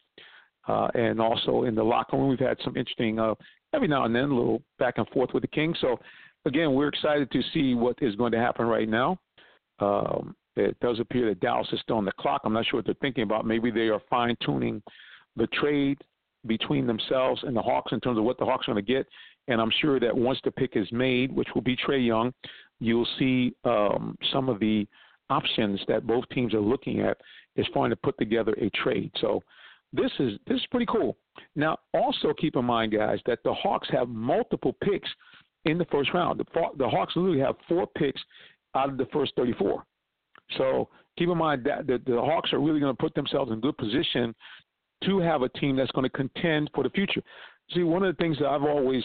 uh, 0.67 0.87
and 0.95 1.21
also 1.21 1.63
in 1.63 1.75
the 1.75 1.83
locker 1.83 2.17
room. 2.17 2.29
We've 2.29 2.39
had 2.39 2.57
some 2.63 2.75
interesting, 2.75 3.19
uh, 3.19 3.35
every 3.73 3.87
now 3.87 4.05
and 4.05 4.15
then, 4.15 4.25
a 4.25 4.35
little 4.35 4.61
back 4.79 4.95
and 4.97 5.07
forth 5.09 5.29
with 5.33 5.41
the 5.41 5.47
King. 5.47 5.75
So 5.79 5.99
again, 6.45 6.73
we're 6.73 6.87
excited 6.87 7.31
to 7.31 7.41
see 7.53 7.73
what 7.73 7.97
is 8.01 8.15
going 8.15 8.31
to 8.31 8.39
happen 8.39 8.65
right 8.65 8.89
now. 8.89 9.19
Um, 9.79 10.35
it 10.55 10.79
does 10.79 10.99
appear 10.99 11.27
that 11.29 11.41
Dallas 11.41 11.67
is 11.73 11.79
still 11.81 11.97
on 11.97 12.05
the 12.05 12.11
clock. 12.13 12.41
I'm 12.45 12.53
not 12.53 12.65
sure 12.65 12.77
what 12.77 12.85
they're 12.85 12.95
thinking 13.01 13.23
about. 13.23 13.45
Maybe 13.45 13.71
they 13.71 13.89
are 13.89 14.01
fine 14.09 14.37
tuning 14.41 14.81
the 15.35 15.47
trade 15.47 15.97
between 16.47 16.87
themselves 16.87 17.41
and 17.43 17.55
the 17.55 17.61
Hawks 17.61 17.91
in 17.91 17.99
terms 17.99 18.17
of 18.17 18.23
what 18.23 18.37
the 18.37 18.45
Hawks 18.45 18.67
are 18.67 18.73
going 18.73 18.85
to 18.85 18.93
get. 18.93 19.05
And 19.47 19.59
I'm 19.59 19.71
sure 19.81 19.99
that 19.99 20.15
once 20.15 20.39
the 20.43 20.51
pick 20.51 20.75
is 20.75 20.87
made, 20.91 21.31
which 21.31 21.49
will 21.53 21.61
be 21.61 21.75
Trae 21.75 22.05
Young, 22.05 22.33
you'll 22.79 23.07
see 23.19 23.53
um, 23.65 24.17
some 24.31 24.47
of 24.47 24.59
the 24.59 24.87
options 25.29 25.81
that 25.87 26.07
both 26.07 26.23
teams 26.29 26.53
are 26.53 26.61
looking 26.61 27.01
at 27.01 27.17
is 27.55 27.65
trying 27.73 27.89
to 27.89 27.95
put 27.95 28.17
together 28.17 28.53
a 28.61 28.69
trade. 28.69 29.11
So 29.19 29.41
this 29.91 30.11
is 30.19 30.33
this 30.47 30.57
is 30.57 30.65
pretty 30.71 30.85
cool. 30.85 31.17
Now, 31.55 31.77
also 31.93 32.33
keep 32.37 32.55
in 32.55 32.65
mind, 32.65 32.93
guys, 32.93 33.19
that 33.25 33.39
the 33.43 33.53
Hawks 33.53 33.87
have 33.91 34.07
multiple 34.07 34.75
picks 34.83 35.09
in 35.65 35.77
the 35.77 35.85
first 35.85 36.13
round. 36.13 36.39
The, 36.39 36.45
the 36.77 36.87
Hawks 36.87 37.15
literally 37.15 37.39
have 37.39 37.55
four 37.67 37.87
picks 37.97 38.21
out 38.75 38.89
of 38.89 38.97
the 38.97 39.07
first 39.11 39.33
34. 39.35 39.83
So 40.57 40.89
keep 41.17 41.29
in 41.29 41.37
mind 41.37 41.65
that 41.65 41.87
the, 41.87 42.01
the 42.05 42.19
Hawks 42.19 42.53
are 42.53 42.59
really 42.59 42.79
going 42.79 42.95
to 42.95 43.01
put 43.01 43.13
themselves 43.15 43.51
in 43.51 43.59
good 43.59 43.77
position 43.77 44.33
to 45.03 45.19
have 45.19 45.41
a 45.41 45.49
team 45.49 45.75
that's 45.75 45.91
going 45.91 46.03
to 46.03 46.09
contend 46.09 46.69
for 46.73 46.83
the 46.83 46.89
future. 46.89 47.21
See, 47.73 47.83
one 47.83 48.03
of 48.03 48.15
the 48.15 48.21
things 48.21 48.37
that 48.39 48.47
I've 48.47 48.63
always 48.63 49.03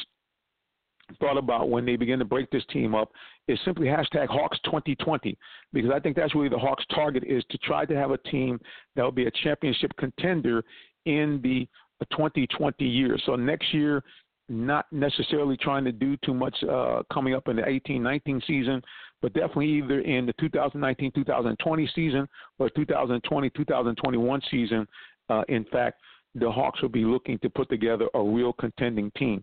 thought 1.19 1.39
about 1.39 1.71
when 1.71 1.85
they 1.85 1.97
begin 1.97 2.19
to 2.21 2.25
break 2.25 2.51
this 2.51 2.65
team 2.71 2.95
up 2.95 3.11
is 3.49 3.59
simply 3.65 3.87
hashtag 3.87 4.29
Hawks 4.29 4.59
2020 4.65 5.37
because 5.73 5.91
I 5.93 5.99
think 5.99 6.17
that's 6.17 6.35
really 6.35 6.49
the 6.49 6.59
Hawks' 6.59 6.85
target 6.95 7.25
is 7.27 7.43
to 7.51 7.59
try 7.59 7.85
to 7.85 7.97
have 7.97 8.13
a 8.13 8.19
team 8.19 8.61
that 8.95 9.03
will 9.03 9.11
be 9.11 9.27
a 9.27 9.31
championship 9.43 9.91
contender 9.99 10.63
in 11.07 11.41
the 11.43 11.67
2020 12.13 12.85
year. 12.85 13.19
So 13.27 13.35
next 13.37 13.75
year 13.75 14.03
not 14.51 14.87
necessarily 14.91 15.57
trying 15.57 15.85
to 15.85 15.93
do 15.93 16.17
too 16.25 16.35
much 16.35 16.57
uh, 16.65 17.03
coming 17.13 17.35
up 17.35 17.49
in 17.49 17.57
the 17.57 17.63
18-19 17.63 18.45
season, 18.47 18.83
but 19.23 19.33
definitely 19.33 19.69
either 19.69 20.01
in 20.01 20.27
the 20.27 20.33
2019-2020 20.35 21.89
season 21.95 22.29
or 22.59 22.69
2020-2021 22.71 24.41
season. 24.51 24.87
Uh, 25.29 25.43
in 25.49 25.65
fact, 25.67 26.01
the 26.35 26.51
Hawks 26.51 26.83
will 26.83 26.89
be 26.89 27.05
looking 27.05 27.39
to 27.41 27.51
put 27.51 27.69
together 27.69 28.09
a 28.15 28.23
real 28.23 28.53
contending 28.53 29.11
team. 29.17 29.43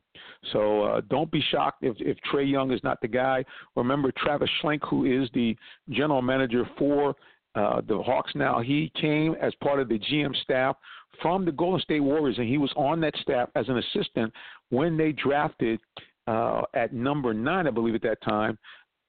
So 0.52 0.84
uh, 0.84 1.02
don't 1.10 1.32
be 1.32 1.44
shocked 1.52 1.84
if, 1.84 1.96
if 2.00 2.18
Trae 2.32 2.50
Young 2.50 2.72
is 2.72 2.82
not 2.84 3.00
the 3.02 3.08
guy. 3.08 3.44
Remember 3.76 4.12
Travis 4.18 4.50
Schlenk, 4.62 4.80
who 4.90 5.06
is 5.06 5.30
the 5.34 5.56
general 5.90 6.22
manager 6.22 6.70
for 6.78 7.16
uh, 7.56 7.82
the 7.88 7.98
Hawks 7.98 8.32
now. 8.36 8.62
He 8.62 8.92
came 9.00 9.36
as 9.42 9.54
part 9.64 9.80
of 9.80 9.90
the 9.90 10.00
GM 10.00 10.36
staff 10.44 10.76
from 11.22 11.46
the 11.46 11.52
Golden 11.52 11.82
State 11.82 12.02
Warriors, 12.02 12.38
and 12.38 12.48
he 12.48 12.58
was 12.58 12.72
on 12.76 13.00
that 13.02 13.16
staff 13.22 13.50
as 13.56 13.68
an 13.70 13.78
assistant 13.78 14.32
when 14.70 14.98
they 14.98 15.12
drafted 15.12 15.80
uh, 16.28 16.62
at 16.74 16.94
number 16.94 17.34
nine, 17.34 17.68
I 17.68 17.72
believe, 17.72 17.96
at 17.96 18.02
that 18.04 18.22
time, 18.22 18.58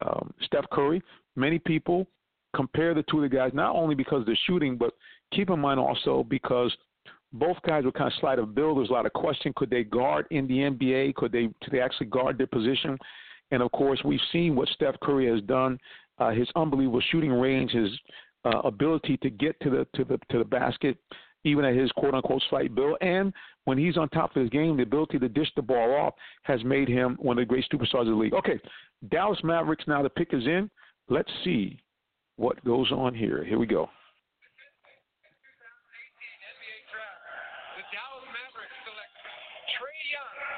um, 0.07 0.33
Steph 0.43 0.65
Curry. 0.73 1.03
Many 1.37 1.59
people 1.59 2.07
compare 2.55 2.95
the 2.95 3.05
two 3.11 3.23
of 3.23 3.31
the 3.31 3.37
guys 3.37 3.51
not 3.53 3.75
only 3.75 3.95
because 3.95 4.21
of 4.21 4.27
the 4.27 4.37
shooting, 4.47 4.77
but 4.77 4.93
keep 5.35 5.51
in 5.51 5.59
mind 5.59 5.81
also 5.81 6.25
because 6.29 6.75
both 7.33 7.57
guys 7.67 7.85
were 7.85 7.93
kind 7.93 8.07
of 8.07 8.19
slight 8.21 8.39
of 8.39 8.55
build. 8.55 8.79
There's 8.79 8.89
a 8.89 8.93
lot 8.93 9.07
of 9.07 9.13
question: 9.13 9.53
could 9.57 9.71
they 9.71 9.85
guard 9.85 10.27
in 10.31 10.47
the 10.47 10.55
NBA? 10.55 11.15
Could 11.17 11.33
they 11.33 11.49
could 11.63 11.73
they 11.73 11.81
actually 11.81 12.07
guard 12.07 12.39
their 12.39 12.47
position? 12.47 12.97
And 13.51 13.63
of 13.63 13.71
course, 13.73 14.01
we've 14.05 14.21
seen 14.33 14.55
what 14.55 14.69
Steph 14.69 14.99
Curry 15.03 15.31
has 15.31 15.43
done. 15.43 15.79
Uh, 16.19 16.31
his 16.31 16.49
unbelievable 16.57 17.03
shooting 17.11 17.31
range, 17.31 17.71
his 17.71 17.91
uh, 18.45 18.61
ability 18.65 19.17
to 19.19 19.31
get 19.31 19.59
to 19.61 19.71
the 19.71 19.87
to 19.95 20.05
the 20.05 20.19
to 20.31 20.39
the 20.39 20.45
basket, 20.45 20.97
even 21.45 21.65
at 21.65 21.75
his 21.75 21.91
quote 21.93 22.15
unquote 22.15 22.43
slight 22.51 22.75
build, 22.75 22.97
and 23.01 23.33
when 23.65 23.79
he's 23.79 23.97
on 23.97 24.09
top 24.11 24.35
of 24.35 24.43
his 24.43 24.51
game, 24.51 24.77
the 24.77 24.83
ability 24.83 25.19
to 25.19 25.29
dish 25.29 25.51
the 25.57 25.63
ball 25.63 25.95
off 25.95 26.15
has 26.43 26.63
made 26.65 26.89
him 26.89 27.17
one 27.21 27.39
of 27.39 27.43
the 27.43 27.47
great 27.47 27.65
superstars 27.73 28.03
of 28.03 28.07
the 28.07 28.15
league. 28.15 28.35
Okay, 28.35 28.59
Dallas 29.11 29.39
Mavericks. 29.43 29.85
Now 29.87 30.03
the 30.03 30.11
pick 30.11 30.29
is 30.33 30.45
in. 30.47 30.71
Let's 31.09 31.31
see 31.45 31.81
what 32.37 32.63
goes 32.65 32.91
on 32.93 33.15
here. 33.15 33.45
Here 33.45 33.59
we 33.59 33.67
go. 33.67 33.89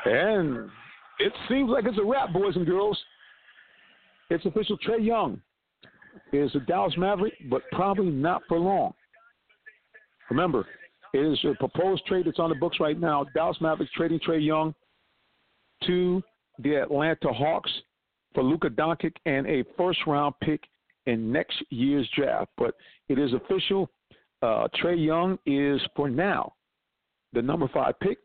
And 0.06 0.70
it 1.18 1.32
seems 1.48 1.68
like 1.68 1.84
it's 1.84 1.98
a 1.98 2.04
wrap, 2.04 2.32
boys 2.32 2.56
and 2.56 2.64
girls. 2.64 2.98
It's 4.30 4.44
official. 4.46 4.78
Trae 4.78 5.04
Young 5.04 5.42
is 6.32 6.54
a 6.54 6.60
Dallas 6.60 6.94
Maverick, 6.96 7.34
but 7.48 7.62
probably 7.72 8.10
not 8.10 8.42
for 8.48 8.58
long. 8.58 8.92
Remember, 10.30 10.66
it 11.12 11.18
is 11.18 11.38
a 11.44 11.54
proposed 11.54 12.06
trade 12.06 12.26
that's 12.26 12.38
on 12.38 12.50
the 12.50 12.56
books 12.56 12.78
right 12.80 12.98
now. 12.98 13.26
Dallas 13.34 13.56
Mavericks 13.60 13.92
trading 13.92 14.20
Trae 14.20 14.44
Young 14.44 14.74
to 15.86 16.22
the 16.58 16.76
Atlanta 16.76 17.32
Hawks 17.32 17.70
for 18.34 18.44
Luka 18.44 18.68
Doncic 18.68 19.14
and 19.26 19.46
a 19.46 19.64
first 19.76 19.98
round 20.06 20.34
pick 20.42 20.62
in 21.06 21.32
next 21.32 21.62
year's 21.70 22.08
draft. 22.14 22.50
But 22.56 22.74
it 23.08 23.18
is 23.18 23.32
official. 23.32 23.90
Uh, 24.42 24.68
Trae 24.80 25.04
Young 25.04 25.38
is, 25.46 25.80
for 25.96 26.08
now, 26.08 26.54
the 27.32 27.42
number 27.42 27.68
five 27.68 27.98
pick 28.00 28.18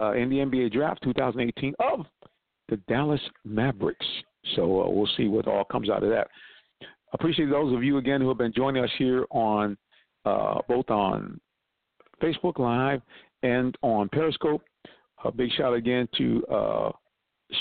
uh, 0.00 0.12
in 0.12 0.28
the 0.28 0.36
NBA 0.36 0.72
draft 0.72 1.02
2018 1.02 1.74
of 1.80 2.06
the 2.68 2.76
Dallas 2.88 3.20
Mavericks. 3.44 4.06
So 4.54 4.82
uh, 4.82 4.90
we'll 4.90 5.08
see 5.16 5.26
what 5.26 5.48
all 5.48 5.64
comes 5.64 5.90
out 5.90 6.02
of 6.02 6.10
that. 6.10 6.28
Appreciate 7.18 7.48
those 7.48 7.74
of 7.74 7.82
you 7.82 7.96
again 7.96 8.20
who 8.20 8.28
have 8.28 8.36
been 8.36 8.52
joining 8.54 8.84
us 8.84 8.90
here 8.98 9.24
on 9.30 9.74
uh, 10.26 10.58
both 10.68 10.90
on 10.90 11.40
Facebook 12.22 12.58
Live 12.58 13.00
and 13.42 13.74
on 13.80 14.10
Periscope. 14.10 14.60
A 15.24 15.32
big 15.32 15.50
shout 15.52 15.72
again 15.72 16.06
to 16.18 16.44
uh, 16.48 16.90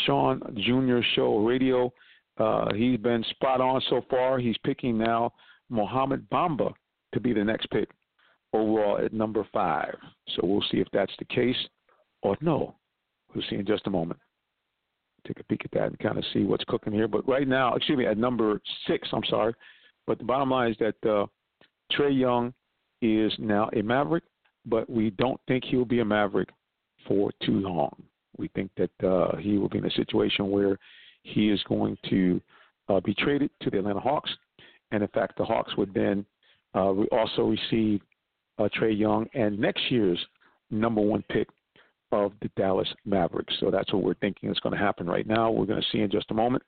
Sean 0.06 0.42
Jr. 0.58 1.00
Show 1.16 1.38
Radio. 1.38 1.94
Uh, 2.38 2.74
he's 2.74 3.00
been 3.00 3.24
spot 3.30 3.62
on 3.62 3.82
so 3.90 4.02
far. 4.10 4.40
He's 4.40 4.58
picking 4.66 4.98
now 4.98 5.32
Mohamed 5.70 6.30
Bamba 6.30 6.74
to 7.14 7.22
be 7.22 7.32
the 7.32 7.44
next 7.44 7.68
pick 7.70 7.88
overall 8.52 8.98
at 8.98 9.14
number 9.14 9.48
five. 9.54 9.96
So 10.36 10.42
we'll 10.44 10.66
see 10.70 10.80
if 10.80 10.88
that's 10.92 11.14
the 11.18 11.34
case 11.34 11.56
or 12.24 12.36
no. 12.42 12.76
We'll 13.34 13.46
see 13.50 13.56
in 13.56 13.66
just 13.66 13.88
a 13.88 13.90
moment. 13.90 14.20
Take 15.26 15.40
a 15.40 15.44
peek 15.44 15.62
at 15.66 15.72
that 15.72 15.88
and 15.88 16.00
kind 16.00 16.18
of 16.18 16.24
see 16.34 16.44
what's 16.44 16.64
cooking 16.66 16.94
here. 16.94 17.08
But 17.08 17.28
right 17.28 17.48
now, 17.48 17.76
excuse 17.76 17.98
me, 17.98 18.06
at 18.06 18.18
number 18.18 18.62
six, 18.88 19.08
I'm 19.12 19.24
sorry. 19.30 19.54
But 20.08 20.20
the 20.20 20.24
bottom 20.24 20.52
line 20.52 20.72
is 20.72 20.78
that 20.80 21.10
uh, 21.10 21.26
Trae 21.92 22.18
Young 22.18 22.54
is 23.02 23.34
now 23.40 23.70
a 23.76 23.82
Maverick, 23.82 24.24
but 24.66 24.90
we 24.90 25.10
don't 25.12 25.40
think 25.48 25.64
he'll 25.66 25.86
be 25.86 26.00
a 26.00 26.06
Maverick 26.06 26.50
for 27.08 27.32
too 27.44 27.60
long. 27.60 27.92
We 28.38 28.50
think 28.50 28.72
that 28.78 29.08
uh, 29.08 29.38
he 29.38 29.58
will 29.58 29.70
be 29.70 29.78
in 29.78 29.86
a 29.86 29.92
situation 29.92 30.52
where 30.52 30.78
he 31.24 31.50
is 31.50 31.62
going 31.68 31.98
to 32.10 32.42
uh, 32.90 33.00
be 33.00 33.14
traded 33.14 33.50
to 33.62 33.70
the 33.70 33.80
Atlanta 33.80 34.00
Hawks. 34.00 34.30
And 34.92 35.02
in 35.02 35.10
fact, 35.10 35.38
the 35.38 35.46
Hawks 35.46 35.76
would 35.78 35.94
then 35.94 36.26
uh, 36.76 36.94
also 37.12 37.44
receive 37.44 38.02
uh, 38.58 38.70
Trae 38.80 38.98
Young 38.98 39.28
and 39.34 39.58
next 39.58 39.90
year's 39.90 40.24
number 40.70 41.02
one 41.02 41.24
pick 41.30 41.48
of 42.24 42.34
the 42.42 42.50
Dallas 42.56 42.88
Mavericks. 43.06 43.54
So 43.60 43.72
that's 43.72 43.92
what 43.94 44.04
we're 44.04 44.14
thinking 44.16 44.50
is 44.50 44.60
going 44.60 44.74
to 44.74 44.82
happen 44.82 45.08
right 45.08 45.28
now. 45.28 45.52
We're 45.52 45.66
going 45.66 45.82
to 45.82 45.88
see 45.92 46.02
in 46.02 46.12
just 46.12 46.32
a 46.32 46.34
moment. 46.34 46.64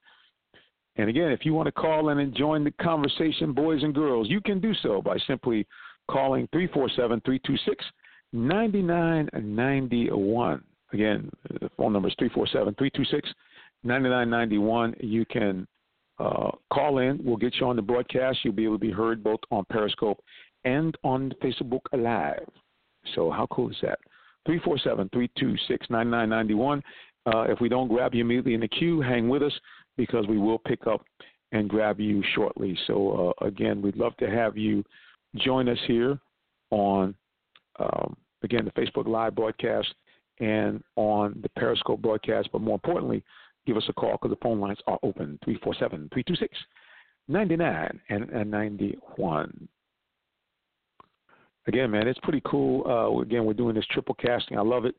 And 0.97 1.09
again, 1.09 1.31
if 1.31 1.45
you 1.45 1.53
want 1.53 1.67
to 1.67 1.71
call 1.71 2.09
in 2.09 2.19
and 2.19 2.35
join 2.35 2.63
the 2.63 2.71
conversation, 2.71 3.53
boys 3.53 3.83
and 3.83 3.93
girls, 3.93 4.27
you 4.29 4.41
can 4.41 4.59
do 4.59 4.73
so 4.81 4.99
by 5.01 5.17
simply 5.27 5.67
calling 6.09 6.47
347 6.51 7.21
326 7.21 7.85
9991. 8.33 10.63
Again, 10.93 11.29
the 11.49 11.69
phone 11.77 11.93
number 11.93 12.09
is 12.09 12.15
347 12.17 12.73
326 12.75 13.29
9991. 13.83 14.95
You 14.99 15.25
can 15.25 15.67
uh, 16.19 16.51
call 16.73 16.97
in. 16.99 17.19
We'll 17.23 17.37
get 17.37 17.55
you 17.55 17.67
on 17.67 17.75
the 17.75 17.81
broadcast. 17.81 18.39
You'll 18.43 18.53
be 18.53 18.65
able 18.65 18.75
to 18.75 18.79
be 18.79 18.91
heard 18.91 19.23
both 19.23 19.39
on 19.51 19.65
Periscope 19.69 20.23
and 20.65 20.95
on 21.03 21.33
Facebook 21.43 21.81
Live. 21.93 22.47
So, 23.15 23.31
how 23.31 23.47
cool 23.47 23.69
is 23.69 23.77
that? 23.83 23.99
347 24.47 25.09
326 25.09 25.89
9991. 25.89 26.81
Uh, 27.27 27.41
if 27.51 27.59
we 27.59 27.67
don't 27.67 27.89
grab 27.89 28.15
you 28.15 28.21
immediately 28.21 28.53
in 28.53 28.61
the 28.61 28.67
queue, 28.67 29.01
hang 29.01 29.27
with 29.27 29.43
us 29.43 29.51
because 29.97 30.25
we 30.27 30.37
will 30.37 30.57
pick 30.57 30.87
up 30.87 31.03
and 31.51 31.69
grab 31.69 31.99
you 31.99 32.23
shortly. 32.33 32.77
So, 32.87 33.33
uh, 33.41 33.45
again, 33.45 33.81
we'd 33.81 33.97
love 33.97 34.15
to 34.17 34.29
have 34.29 34.57
you 34.57 34.83
join 35.35 35.67
us 35.67 35.77
here 35.85 36.17
on, 36.71 37.13
um, 37.79 38.15
again, 38.43 38.65
the 38.65 38.81
Facebook 38.81 39.07
Live 39.07 39.35
broadcast 39.35 39.93
and 40.39 40.81
on 40.95 41.37
the 41.41 41.49
Periscope 41.49 42.01
broadcast. 42.01 42.49
But 42.53 42.61
more 42.61 42.75
importantly, 42.75 43.23
give 43.65 43.75
us 43.75 43.85
a 43.89 43.93
call 43.93 44.13
because 44.13 44.29
the 44.29 44.41
phone 44.41 44.59
lines 44.59 44.79
are 44.87 44.99
open 45.03 45.37
347 45.43 46.09
326 46.13 46.57
99 47.27 47.99
and 48.09 48.51
91 48.51 49.67
again, 51.67 51.91
man, 51.91 52.07
it's 52.07 52.19
pretty 52.23 52.41
cool. 52.45 52.83
Uh, 52.87 53.21
again, 53.21 53.45
we're 53.45 53.53
doing 53.53 53.75
this 53.75 53.85
triple 53.91 54.15
casting. 54.15 54.57
I 54.57 54.61
love 54.61 54.85
it. 54.85 54.95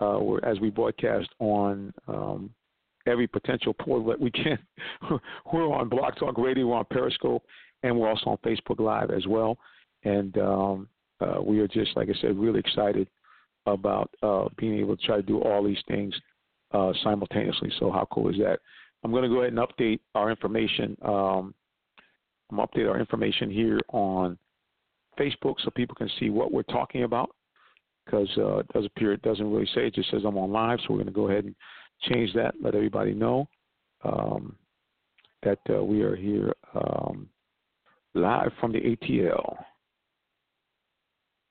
Uh, 0.00 0.18
we're, 0.20 0.44
as 0.44 0.58
we 0.60 0.70
broadcast 0.70 1.28
on 1.40 1.92
um, 2.08 2.50
every 3.06 3.26
potential 3.26 3.74
portal 3.74 4.06
that 4.06 4.20
we 4.20 4.30
can. 4.30 4.58
we're 5.52 5.72
on 5.72 5.88
Blog 5.88 6.16
Talk 6.16 6.38
Radio, 6.38 6.66
we're 6.68 6.76
on 6.76 6.86
Periscope, 6.90 7.42
and 7.82 7.98
we're 7.98 8.08
also 8.08 8.30
on 8.30 8.38
Facebook 8.38 8.78
Live 8.78 9.10
as 9.10 9.26
well. 9.26 9.58
And 10.04 10.36
um, 10.38 10.88
uh, 11.20 11.40
we 11.42 11.60
are 11.60 11.68
just, 11.68 11.96
like 11.96 12.08
I 12.08 12.20
said, 12.20 12.38
really 12.38 12.60
excited 12.60 13.08
about 13.66 14.10
uh, 14.22 14.46
being 14.56 14.78
able 14.78 14.96
to 14.96 15.06
try 15.06 15.16
to 15.16 15.22
do 15.22 15.40
all 15.40 15.62
these 15.62 15.82
things 15.88 16.14
uh, 16.72 16.92
simultaneously. 17.02 17.70
So 17.78 17.90
how 17.90 18.06
cool 18.10 18.30
is 18.30 18.36
that? 18.38 18.60
I'm 19.02 19.10
going 19.10 19.22
to 19.22 19.28
go 19.28 19.42
ahead 19.42 19.52
and 19.52 19.58
update 19.58 20.00
our 20.14 20.30
information. 20.30 20.96
Um, 21.02 21.54
I'm 22.50 22.58
update 22.58 22.88
our 22.88 22.98
information 22.98 23.50
here 23.50 23.80
on 23.92 24.38
Facebook 25.18 25.56
so 25.62 25.70
people 25.70 25.94
can 25.94 26.10
see 26.18 26.30
what 26.30 26.52
we're 26.52 26.62
talking 26.64 27.04
about 27.04 27.30
because 28.04 28.28
uh, 28.38 28.58
it 28.58 28.68
does 28.68 28.86
appear 28.86 29.12
it 29.12 29.22
doesn't 29.22 29.50
really 29.50 29.68
say 29.74 29.86
it 29.86 29.94
just 29.94 30.10
says 30.10 30.22
I'm 30.24 30.38
on 30.38 30.50
live 30.50 30.78
so 30.80 30.86
we're 30.90 30.98
going 30.98 31.06
to 31.06 31.12
go 31.12 31.28
ahead 31.28 31.44
and 31.44 31.54
change 32.10 32.32
that 32.34 32.54
let 32.62 32.74
everybody 32.74 33.12
know 33.12 33.48
um, 34.04 34.56
that 35.42 35.58
uh, 35.68 35.82
we 35.82 36.02
are 36.02 36.16
here 36.16 36.54
um, 36.74 37.28
live 38.14 38.52
from 38.60 38.72
the 38.72 38.80
ATL 38.80 39.56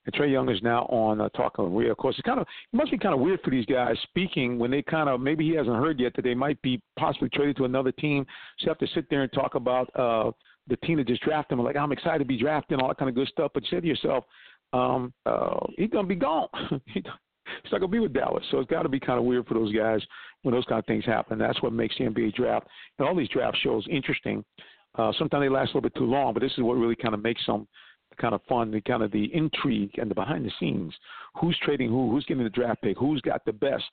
and 0.10 0.15
Trae 0.15 0.32
Young 0.32 0.50
is 0.50 0.62
now 0.63 0.86
on 0.86 1.22
uh, 1.22 1.30
Talking 1.30 1.76
Real. 1.76 1.91
Of 1.91 1.98
course, 1.98 2.15
it's 2.17 2.26
kind 2.26 2.39
of 2.39 2.48
it 2.74 2.76
must 2.76 2.89
be 2.89 2.98
kind 2.98 3.13
of 3.13 3.19
weird 3.19 3.41
for 3.43 3.52
these 3.52 3.65
guys 3.65 3.95
speaking 4.04 4.58
when 4.58 4.72
they 4.72 4.82
kind 4.82 5.08
of 5.08 5.19
maybe 5.19 5.48
he 5.48 5.56
hasn't 5.56 5.76
heard 5.76 6.00
yet 6.00 6.13
that 6.15 6.24
they 6.24 6.34
might 6.34 6.60
be 6.62 6.82
possibly 6.98 7.30
traded 7.30 7.58
to 7.58 7.65
another 7.65 7.91
team. 7.91 8.26
So 8.58 8.65
you 8.65 8.69
have 8.69 8.80
to 8.80 8.88
sit 8.95 9.10
there 9.10 9.22
and 9.22 9.32
talk 9.32 9.56
about 9.56 9.89
uh, 9.95 10.32
the 10.69 10.77
team 10.77 10.97
that 10.97 11.08
just 11.08 11.23
drafted 11.23 11.58
him, 11.58 11.65
like 11.65 11.75
I'm 11.75 11.91
excited 11.91 12.19
to 12.19 12.25
be 12.25 12.38
drafted 12.38 12.79
all 12.79 12.88
that 12.88 12.97
kind 12.97 13.10
of 13.10 13.15
good 13.15 13.27
stuff. 13.27 13.51
But 13.53 13.63
you 13.63 13.69
say 13.69 13.82
to 13.82 13.88
yourself, 13.88 14.25
um, 14.73 15.13
uh, 15.25 15.65
he's 15.77 15.89
gonna 15.89 16.08
be 16.08 16.15
gone. 16.15 16.47
he's 16.93 17.03
not 17.71 17.79
gonna 17.79 17.88
be 17.88 17.99
with 17.99 18.13
Dallas. 18.13 18.43
So 18.51 18.60
it's 18.60 18.69
got 18.69 18.84
to 18.84 18.89
be 18.89 18.99
kind 18.99 19.19
of 19.19 19.25
weird 19.25 19.47
for 19.47 19.55
those 19.55 19.73
guys 19.73 20.01
when 20.43 20.53
those 20.53 20.65
kind 20.65 20.79
of 20.79 20.86
things 20.86 21.05
happen. 21.05 21.38
That's 21.38 21.62
what 21.62 21.73
makes 21.73 21.95
the 21.97 22.05
NBA 22.05 22.36
draft 22.36 22.67
and 22.97 23.08
all 23.08 23.15
these 23.15 23.29
draft 23.29 23.58
shows 23.62 23.86
interesting. 23.89 24.43
Uh, 24.97 25.12
sometimes 25.17 25.43
they 25.43 25.49
last 25.49 25.67
a 25.67 25.77
little 25.77 25.82
bit 25.82 25.95
too 25.95 26.05
long, 26.05 26.34
but 26.34 26.41
this 26.41 26.51
is 26.58 26.63
what 26.63 26.73
really 26.73 26.95
kind 26.95 27.13
of 27.13 27.21
makes 27.21 27.45
them 27.45 27.67
kind 28.19 28.34
of 28.34 28.41
fun, 28.49 28.71
the 28.71 28.82
kind 28.82 29.03
of 29.03 29.12
the 29.12 29.34
intrigue 29.34 29.91
and 29.97 30.10
the 30.10 30.15
behind 30.15 30.45
the 30.45 30.51
scenes. 30.60 30.93
Who's 31.39 31.58
trading 31.63 31.89
who? 31.89 32.12
Who's 32.12 32.25
getting 32.25 32.43
the 32.43 32.49
draft 32.49 32.82
pick? 32.82 32.97
Who's 32.97 33.21
got 33.21 33.45
the 33.45 33.53
best 33.53 33.86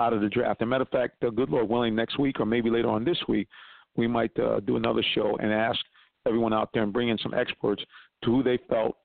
out 0.00 0.12
of 0.12 0.20
the 0.20 0.28
draft? 0.28 0.60
As 0.60 0.66
a 0.66 0.68
matter 0.68 0.82
of 0.82 0.88
fact, 0.88 1.16
the 1.20 1.30
good 1.30 1.50
Lord 1.50 1.68
willing, 1.68 1.94
next 1.94 2.18
week 2.18 2.40
or 2.40 2.46
maybe 2.46 2.70
later 2.70 2.88
on 2.88 3.04
this 3.04 3.18
week, 3.28 3.48
we 3.96 4.06
might 4.06 4.36
uh, 4.38 4.60
do 4.60 4.76
another 4.76 5.02
show 5.14 5.36
and 5.40 5.52
ask 5.52 5.78
everyone 6.26 6.52
out 6.52 6.70
there 6.72 6.82
and 6.82 6.92
bring 6.92 7.08
in 7.08 7.18
some 7.18 7.34
experts 7.34 7.82
to 8.24 8.30
who 8.30 8.42
they 8.42 8.58
felt 8.68 8.96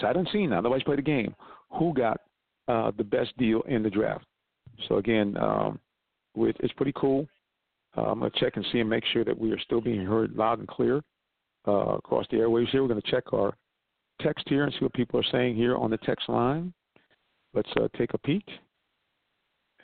sight 0.00 0.16
unseen. 0.16 0.50
Nobody's 0.50 0.84
played 0.84 0.98
the 0.98 1.02
game. 1.02 1.34
Who 1.78 1.92
got 1.94 2.20
uh, 2.68 2.92
the 2.96 3.04
best 3.04 3.36
deal 3.36 3.62
in 3.62 3.82
the 3.82 3.90
draft? 3.90 4.24
So 4.88 4.96
again, 4.96 5.36
um, 5.38 5.78
with, 6.36 6.56
it's 6.60 6.72
pretty 6.74 6.92
cool. 6.96 7.26
Uh, 7.96 8.02
I'm 8.02 8.18
going 8.18 8.30
to 8.30 8.40
check 8.40 8.56
and 8.56 8.66
see 8.72 8.80
and 8.80 8.90
make 8.90 9.04
sure 9.12 9.24
that 9.24 9.38
we 9.38 9.52
are 9.52 9.58
still 9.60 9.80
being 9.80 10.04
heard 10.04 10.34
loud 10.34 10.58
and 10.58 10.68
clear 10.68 11.02
uh, 11.66 11.96
across 11.96 12.26
the 12.30 12.38
airwaves 12.38 12.70
here. 12.70 12.82
We're 12.82 12.88
going 12.88 13.00
to 13.00 13.10
check 13.10 13.32
our 13.32 13.54
text 14.20 14.44
here 14.48 14.64
and 14.64 14.72
see 14.72 14.80
what 14.80 14.92
people 14.94 15.18
are 15.20 15.30
saying 15.32 15.56
here 15.56 15.76
on 15.76 15.90
the 15.90 15.98
text 15.98 16.28
line. 16.28 16.72
Let's 17.52 17.70
uh, 17.76 17.88
take 17.96 18.14
a 18.14 18.18
peek 18.18 18.44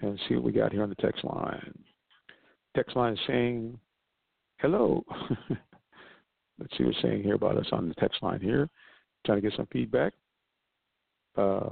and 0.00 0.18
see 0.28 0.34
what 0.34 0.44
we 0.44 0.52
got 0.52 0.72
here 0.72 0.82
on 0.82 0.88
the 0.88 0.94
text 0.96 1.24
line. 1.24 1.72
Text 2.74 2.96
line 2.96 3.16
saying, 3.26 3.78
hello. 4.58 5.04
Let's 6.60 6.76
see 6.76 6.84
what's 6.84 7.00
saying 7.02 7.22
here 7.22 7.34
about 7.34 7.56
us 7.56 7.66
on 7.72 7.88
the 7.88 7.94
text 7.94 8.22
line 8.22 8.40
here. 8.40 8.68
trying 9.24 9.40
to 9.40 9.48
get 9.48 9.56
some 9.56 9.68
feedback. 9.72 10.12
Uh, 11.36 11.70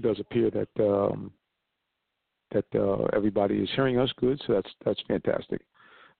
does 0.00 0.18
appear 0.20 0.50
that 0.50 0.68
um, 0.84 1.30
that 2.52 2.64
uh, 2.74 3.04
everybody 3.14 3.56
is 3.56 3.68
hearing 3.74 3.98
us 3.98 4.10
good, 4.18 4.40
so 4.46 4.54
that's 4.54 4.70
that's 4.84 5.00
fantastic. 5.08 5.62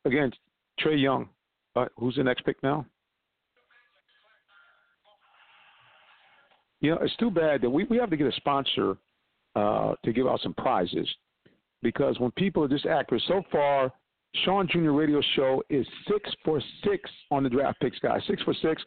Again, 0.04 0.32
Trae 0.80 1.00
Young, 1.00 1.28
uh, 1.74 1.86
who's 1.98 2.16
the 2.16 2.24
next 2.24 2.44
pick 2.44 2.62
now? 2.62 2.86
You 6.80 6.90
know, 6.92 6.98
it's 7.02 7.16
too 7.16 7.30
bad 7.30 7.62
that 7.62 7.70
we, 7.70 7.84
we 7.84 7.96
have 7.96 8.10
to 8.10 8.16
get 8.16 8.26
a 8.26 8.32
sponsor 8.36 8.96
uh, 9.56 9.94
to 10.04 10.12
give 10.12 10.26
out 10.26 10.40
some 10.42 10.54
prizes 10.54 11.08
because 11.82 12.18
when 12.20 12.30
people 12.32 12.62
are 12.62 12.68
just 12.68 12.86
accurate, 12.86 13.22
so 13.26 13.42
far, 13.50 13.92
Sean 14.44 14.68
Jr. 14.68 14.90
Radio 14.90 15.20
Show 15.34 15.62
is 15.70 15.86
six 16.08 16.30
for 16.44 16.60
six 16.84 17.10
on 17.30 17.42
the 17.42 17.48
draft 17.48 17.80
picks, 17.80 17.98
guys. 17.98 18.20
Six 18.26 18.42
for 18.42 18.54
six. 18.54 18.82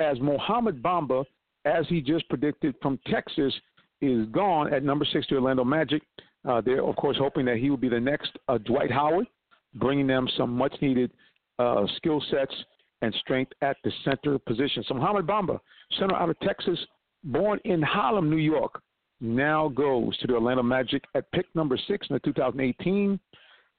As 0.00 0.18
Mohamed 0.20 0.82
Bamba, 0.82 1.24
as 1.64 1.84
he 1.88 2.00
just 2.00 2.28
predicted 2.28 2.74
from 2.82 2.98
Texas, 3.06 3.52
is 4.00 4.26
gone 4.28 4.72
at 4.72 4.82
number 4.82 5.04
six 5.12 5.26
to 5.28 5.36
Orlando 5.36 5.64
Magic. 5.64 6.02
Uh, 6.46 6.60
they're, 6.60 6.84
of 6.84 6.96
course, 6.96 7.16
hoping 7.18 7.44
that 7.46 7.56
he 7.56 7.70
will 7.70 7.76
be 7.76 7.88
the 7.88 8.00
next 8.00 8.30
uh, 8.48 8.58
Dwight 8.58 8.90
Howard, 8.90 9.26
bringing 9.74 10.06
them 10.06 10.28
some 10.36 10.50
much 10.56 10.74
needed 10.82 11.10
uh, 11.58 11.86
skill 11.96 12.22
sets 12.30 12.54
and 13.02 13.14
strength 13.20 13.52
at 13.62 13.76
the 13.84 13.92
center 14.04 14.38
position. 14.38 14.84
So, 14.86 14.94
Mohamed 14.94 15.26
Bamba, 15.26 15.58
center 15.98 16.14
out 16.14 16.30
of 16.30 16.38
Texas, 16.40 16.78
born 17.22 17.60
in 17.64 17.82
Harlem, 17.82 18.28
New 18.28 18.36
York, 18.36 18.82
now 19.20 19.68
goes 19.68 20.16
to 20.18 20.26
the 20.26 20.34
Orlando 20.34 20.62
Magic 20.62 21.02
at 21.14 21.30
pick 21.32 21.46
number 21.54 21.78
six 21.88 22.06
in 22.10 22.14
the 22.14 22.20
2018 22.20 23.18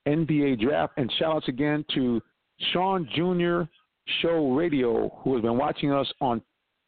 NBA 0.07 0.59
draft. 0.59 0.93
And 0.97 1.11
shout 1.17 1.35
outs 1.35 1.47
again 1.47 1.85
to 1.95 2.21
Sean 2.71 3.07
Jr. 3.15 3.69
Show 4.21 4.53
Radio, 4.53 5.09
who 5.23 5.33
has 5.35 5.41
been 5.41 5.57
watching 5.57 5.91
us 5.91 6.11
on 6.21 6.41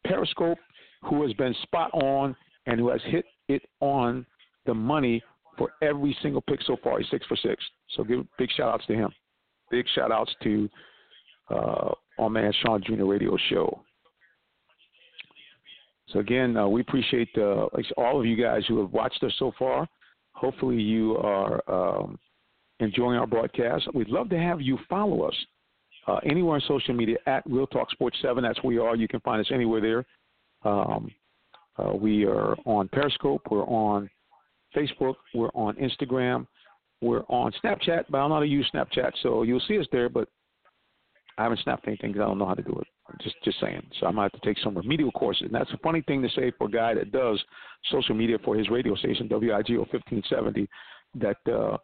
Periscope, 0.06 0.58
who 1.02 1.22
has 1.22 1.32
been 1.34 1.54
spot 1.62 1.90
on 1.94 2.36
and 2.66 2.78
who 2.78 2.88
has 2.90 3.00
hit 3.06 3.24
it 3.48 3.62
on 3.80 4.24
the 4.66 4.74
money 4.74 5.22
for 5.56 5.72
every 5.82 6.16
single 6.22 6.40
pick 6.42 6.60
so 6.62 6.76
far. 6.82 6.98
He's 6.98 7.10
six 7.10 7.26
for 7.26 7.36
six. 7.36 7.62
So 7.96 8.04
give 8.04 8.24
big 8.38 8.50
shout 8.56 8.72
outs 8.72 8.86
to 8.86 8.94
him. 8.94 9.10
Big 9.70 9.86
shout 9.94 10.12
outs 10.12 10.32
to 10.44 10.68
uh, 11.50 11.90
our 12.18 12.30
man 12.30 12.52
Sean 12.62 12.82
Jr. 12.84 13.04
Radio 13.04 13.36
Show. 13.48 13.82
So 16.08 16.20
again, 16.20 16.56
uh, 16.56 16.66
we 16.68 16.80
appreciate 16.80 17.28
uh, 17.36 17.66
all 17.96 18.20
of 18.20 18.26
you 18.26 18.36
guys 18.42 18.62
who 18.66 18.80
have 18.80 18.92
watched 18.92 19.22
us 19.22 19.32
so 19.38 19.52
far. 19.58 19.86
Hopefully, 20.32 20.80
you 20.80 21.16
are 21.16 21.60
um, 21.68 22.18
enjoying 22.80 23.18
our 23.18 23.26
broadcast. 23.26 23.88
We'd 23.94 24.08
love 24.08 24.28
to 24.30 24.38
have 24.38 24.60
you 24.60 24.78
follow 24.88 25.22
us 25.22 25.34
uh, 26.06 26.18
anywhere 26.24 26.54
on 26.54 26.62
social 26.66 26.94
media 26.94 27.16
at 27.26 27.42
Real 27.46 27.66
Talk 27.66 27.90
Sports 27.90 28.16
Seven. 28.22 28.42
That's 28.42 28.62
where 28.62 28.74
we 28.74 28.78
are. 28.78 28.96
You 28.96 29.08
can 29.08 29.20
find 29.20 29.40
us 29.40 29.50
anywhere 29.52 29.80
there. 29.80 30.04
Um, 30.70 31.10
uh, 31.78 31.94
we 31.94 32.24
are 32.24 32.56
on 32.64 32.88
Periscope. 32.88 33.42
We're 33.50 33.66
on 33.66 34.10
Facebook. 34.76 35.14
We're 35.34 35.50
on 35.54 35.74
Instagram. 35.76 36.46
We're 37.00 37.22
on 37.28 37.52
Snapchat, 37.64 38.04
but 38.10 38.18
I 38.18 38.20
don't 38.22 38.30
know 38.30 38.36
how 38.36 38.40
to 38.40 38.46
use 38.46 38.68
Snapchat, 38.74 39.12
so 39.22 39.42
you'll 39.44 39.62
see 39.68 39.78
us 39.78 39.86
there. 39.92 40.08
But 40.08 40.28
I 41.36 41.44
haven't 41.44 41.60
snapped 41.62 41.86
anything 41.86 42.10
because 42.12 42.24
I 42.24 42.26
don't 42.26 42.38
know 42.38 42.46
how 42.46 42.54
to 42.54 42.62
do 42.62 42.76
it. 42.80 42.86
Just 43.22 43.36
just 43.44 43.60
saying. 43.60 43.82
So 44.00 44.06
I 44.06 44.10
might 44.10 44.32
have 44.32 44.40
to 44.40 44.46
take 44.46 44.58
some 44.62 44.76
remedial 44.76 45.12
courses. 45.12 45.44
And 45.44 45.54
that's 45.54 45.70
a 45.72 45.78
funny 45.78 46.02
thing 46.02 46.20
to 46.22 46.28
say 46.30 46.52
for 46.58 46.66
a 46.66 46.70
guy 46.70 46.94
that 46.94 47.12
does 47.12 47.42
social 47.90 48.14
media 48.14 48.38
for 48.44 48.56
his 48.56 48.68
radio 48.68 48.96
station, 48.96 49.28
WIGO 49.28 49.78
1570, 49.92 50.68
that 51.14 51.36
uh, 51.50 51.78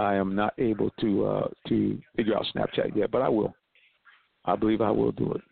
I 0.00 0.14
am 0.14 0.34
not 0.34 0.54
able 0.58 0.90
to 1.00 1.26
uh, 1.26 1.48
to 1.68 2.00
figure 2.16 2.36
out 2.36 2.46
Snapchat 2.54 2.96
yet, 2.96 3.10
but 3.10 3.22
I 3.22 3.28
will. 3.28 3.54
I 4.44 4.56
believe 4.56 4.80
I 4.80 4.90
will 4.90 5.12
do 5.12 5.32
it. 5.32 5.42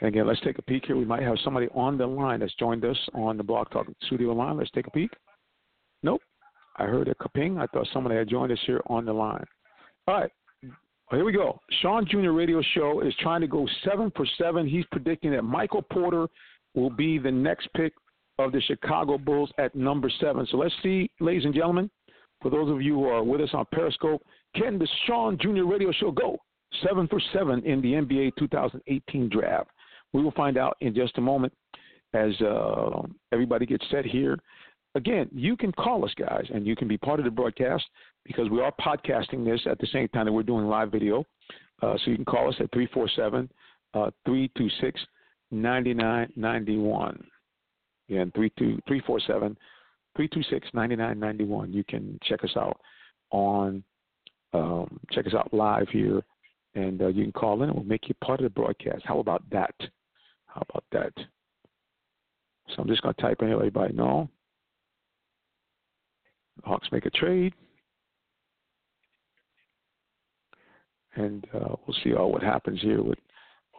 Again, 0.00 0.28
let's 0.28 0.40
take 0.42 0.58
a 0.58 0.62
peek 0.62 0.86
here. 0.86 0.96
We 0.96 1.04
might 1.04 1.22
have 1.22 1.36
somebody 1.42 1.66
on 1.74 1.98
the 1.98 2.06
line 2.06 2.40
that's 2.40 2.54
joined 2.54 2.84
us 2.84 2.96
on 3.14 3.36
the 3.36 3.42
Blog 3.42 3.68
Talk 3.70 3.86
studio 4.06 4.32
line. 4.32 4.56
Let's 4.56 4.70
take 4.70 4.86
a 4.86 4.92
peek. 4.92 5.10
Nope. 6.04 6.22
I 6.76 6.84
heard 6.84 7.08
a 7.08 7.14
kaping. 7.16 7.58
I 7.58 7.66
thought 7.66 7.88
somebody 7.92 8.14
had 8.14 8.28
joined 8.28 8.52
us 8.52 8.58
here 8.64 8.80
on 8.86 9.04
the 9.04 9.12
line. 9.12 9.44
All 10.06 10.20
right. 10.20 10.30
Here 11.10 11.24
we 11.24 11.32
go. 11.32 11.58
Sean 11.82 12.06
Jr. 12.08 12.30
Radio 12.30 12.62
Show 12.74 13.00
is 13.00 13.12
trying 13.20 13.40
to 13.40 13.48
go 13.48 13.66
seven 13.84 14.12
for 14.14 14.26
seven. 14.36 14.68
He's 14.68 14.84
predicting 14.92 15.32
that 15.32 15.42
Michael 15.42 15.82
Porter 15.82 16.28
will 16.74 16.90
be 16.90 17.18
the 17.18 17.30
next 17.30 17.68
pick 17.74 17.92
of 18.38 18.52
the 18.52 18.60
Chicago 18.62 19.18
Bulls 19.18 19.50
at 19.58 19.74
number 19.74 20.10
seven. 20.20 20.46
So 20.50 20.56
let's 20.56 20.74
see, 20.82 21.10
ladies 21.20 21.44
and 21.44 21.54
gentlemen, 21.54 21.90
for 22.40 22.50
those 22.50 22.70
of 22.70 22.80
you 22.80 22.94
who 22.94 23.04
are 23.06 23.22
with 23.22 23.40
us 23.40 23.50
on 23.52 23.66
Periscope, 23.72 24.22
can 24.54 24.78
the 24.78 24.88
Sean 25.06 25.36
Jr. 25.40 25.64
Radio 25.64 25.92
Show 25.92 26.10
go 26.10 26.38
seven 26.84 27.08
for 27.08 27.20
seven 27.32 27.64
in 27.64 27.80
the 27.80 27.92
NBA 27.92 28.32
2018 28.38 29.28
draft? 29.28 29.70
We 30.12 30.22
will 30.22 30.32
find 30.32 30.56
out 30.56 30.76
in 30.80 30.94
just 30.94 31.18
a 31.18 31.20
moment 31.20 31.52
as 32.14 32.40
uh, 32.40 33.02
everybody 33.32 33.66
gets 33.66 33.84
set 33.90 34.04
here. 34.04 34.38
Again, 34.94 35.28
you 35.32 35.56
can 35.56 35.72
call 35.72 36.04
us, 36.04 36.12
guys, 36.18 36.46
and 36.52 36.66
you 36.66 36.74
can 36.74 36.88
be 36.88 36.96
part 36.96 37.18
of 37.18 37.24
the 37.24 37.30
broadcast 37.30 37.84
because 38.24 38.48
we 38.50 38.60
are 38.60 38.72
podcasting 38.80 39.44
this 39.44 39.60
at 39.70 39.78
the 39.78 39.86
same 39.92 40.08
time 40.08 40.26
that 40.26 40.32
we're 40.32 40.42
doing 40.42 40.66
live 40.66 40.90
video. 40.90 41.24
Uh, 41.82 41.94
so 42.04 42.10
you 42.10 42.16
can 42.16 42.24
call 42.24 42.48
us 42.48 42.54
at 42.58 42.70
347 42.72 43.48
uh, 43.94 44.10
326 44.24 45.00
9991. 45.50 47.24
Again, 48.08 48.30
347 48.34 49.56
326 50.16 50.68
9991. 50.72 51.72
You 51.72 51.84
can 51.84 52.18
check 52.22 52.42
us 52.44 52.56
out 52.56 52.80
on, 53.30 53.82
um, 54.52 54.98
check 55.10 55.26
us 55.26 55.34
out 55.34 55.52
live 55.52 55.88
here, 55.90 56.22
and 56.74 57.02
uh, 57.02 57.08
you 57.08 57.24
can 57.24 57.32
call 57.32 57.62
in 57.62 57.68
and 57.68 57.76
we'll 57.76 57.84
make 57.84 58.08
you 58.08 58.14
part 58.24 58.40
of 58.40 58.44
the 58.44 58.50
broadcast. 58.50 59.02
How 59.04 59.18
about 59.18 59.42
that? 59.50 59.74
How 60.46 60.64
about 60.68 60.84
that? 60.92 61.12
So 62.68 62.82
I'm 62.82 62.88
just 62.88 63.02
going 63.02 63.14
to 63.14 63.22
type 63.22 63.42
in 63.42 63.50
everybody 63.50 63.94
know. 63.94 64.28
Hawks 66.64 66.88
make 66.90 67.06
a 67.06 67.10
trade. 67.10 67.54
and 71.18 71.46
uh, 71.54 71.74
we'll 71.86 71.96
see 72.02 72.14
all 72.14 72.32
what 72.32 72.42
happens 72.42 72.80
here 72.80 73.02
with 73.02 73.18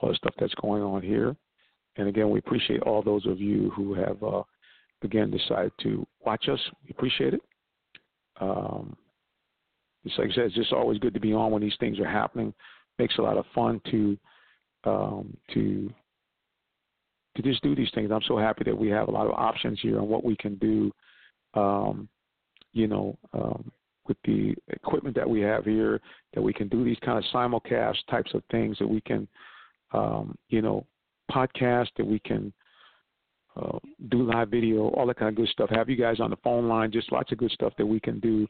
all 0.02 0.10
the 0.10 0.16
stuff 0.16 0.34
that's 0.40 0.54
going 0.56 0.84
on 0.84 1.02
here. 1.02 1.36
And 2.00 2.08
again, 2.08 2.30
we 2.30 2.40
appreciate 2.40 2.82
all 2.84 3.02
those 3.02 3.26
of 3.26 3.42
you 3.42 3.72
who 3.76 3.94
have 3.94 4.24
uh, 4.24 4.44
again 5.04 5.30
decided 5.30 5.74
to 5.84 6.06
watch 6.26 6.48
us. 6.48 6.60
We 6.84 6.92
appreciate 6.92 7.34
it. 7.34 7.42
Um, 8.40 8.96
like 10.18 10.32
I 10.32 10.34
said, 10.34 10.46
it's 10.46 10.56
just 10.56 10.72
always 10.72 10.98
good 10.98 11.14
to 11.14 11.20
be 11.20 11.34
on 11.34 11.52
when 11.52 11.62
these 11.62 11.76
things 11.80 12.00
are 12.00 12.10
happening. 12.10 12.54
Makes 12.98 13.18
a 13.18 13.22
lot 13.22 13.38
of 13.38 13.46
fun 13.54 13.82
to 13.92 14.18
um, 14.86 15.38
to 15.54 15.92
to 17.36 17.42
just 17.42 17.62
do 17.64 17.76
these 17.76 17.92
things. 17.94 18.12
I'm 18.12 18.22
so 18.28 18.38
happy 18.38 18.64
that 18.64 18.78
we 18.78 18.88
have 18.90 19.10
a 19.10 19.12
lot 19.12 19.28
of 19.28 19.34
options 19.34 19.80
here 19.82 20.00
on 20.00 20.08
what 20.08 20.24
we 20.24 20.38
can 20.38 20.56
do. 20.56 20.92
Um, 21.54 22.08
you 22.72 22.88
know, 22.88 23.18
um, 23.34 23.72
with 24.08 24.18
the 24.24 24.56
equipment 24.70 25.16
that 25.18 25.30
we 25.30 25.42
have 25.42 25.66
here 25.66 26.00
that 26.34 26.42
we 26.42 26.54
can 26.54 26.70
do 26.70 26.86
these 26.86 26.98
kind 27.04 27.18
of 27.18 27.24
simulcast 27.34 27.98
types 28.10 28.34
of 28.34 28.42
things 28.52 28.78
that 28.80 28.88
we 28.88 29.02
can 29.02 29.28
um, 29.92 30.36
you 30.50 30.62
know 30.62 30.86
podcast 31.32 31.88
that 31.98 32.06
we 32.06 32.20
can 32.20 32.52
uh, 33.56 33.80
do 34.10 34.24
live 34.30 34.50
video 34.50 34.90
all 34.90 35.08
that 35.08 35.18
kind 35.18 35.30
of 35.30 35.36
good 35.36 35.50
stuff. 35.50 35.70
Have 35.72 35.90
you 35.90 35.96
guys 35.96 36.20
on 36.20 36.30
the 36.30 36.38
phone 36.38 36.68
line 36.68 36.92
just 36.92 37.12
lots 37.12 37.32
of 37.32 37.38
good 37.38 37.52
stuff 37.52 37.74
that 37.78 37.86
we 37.86 38.00
can 38.00 38.20
do 38.20 38.48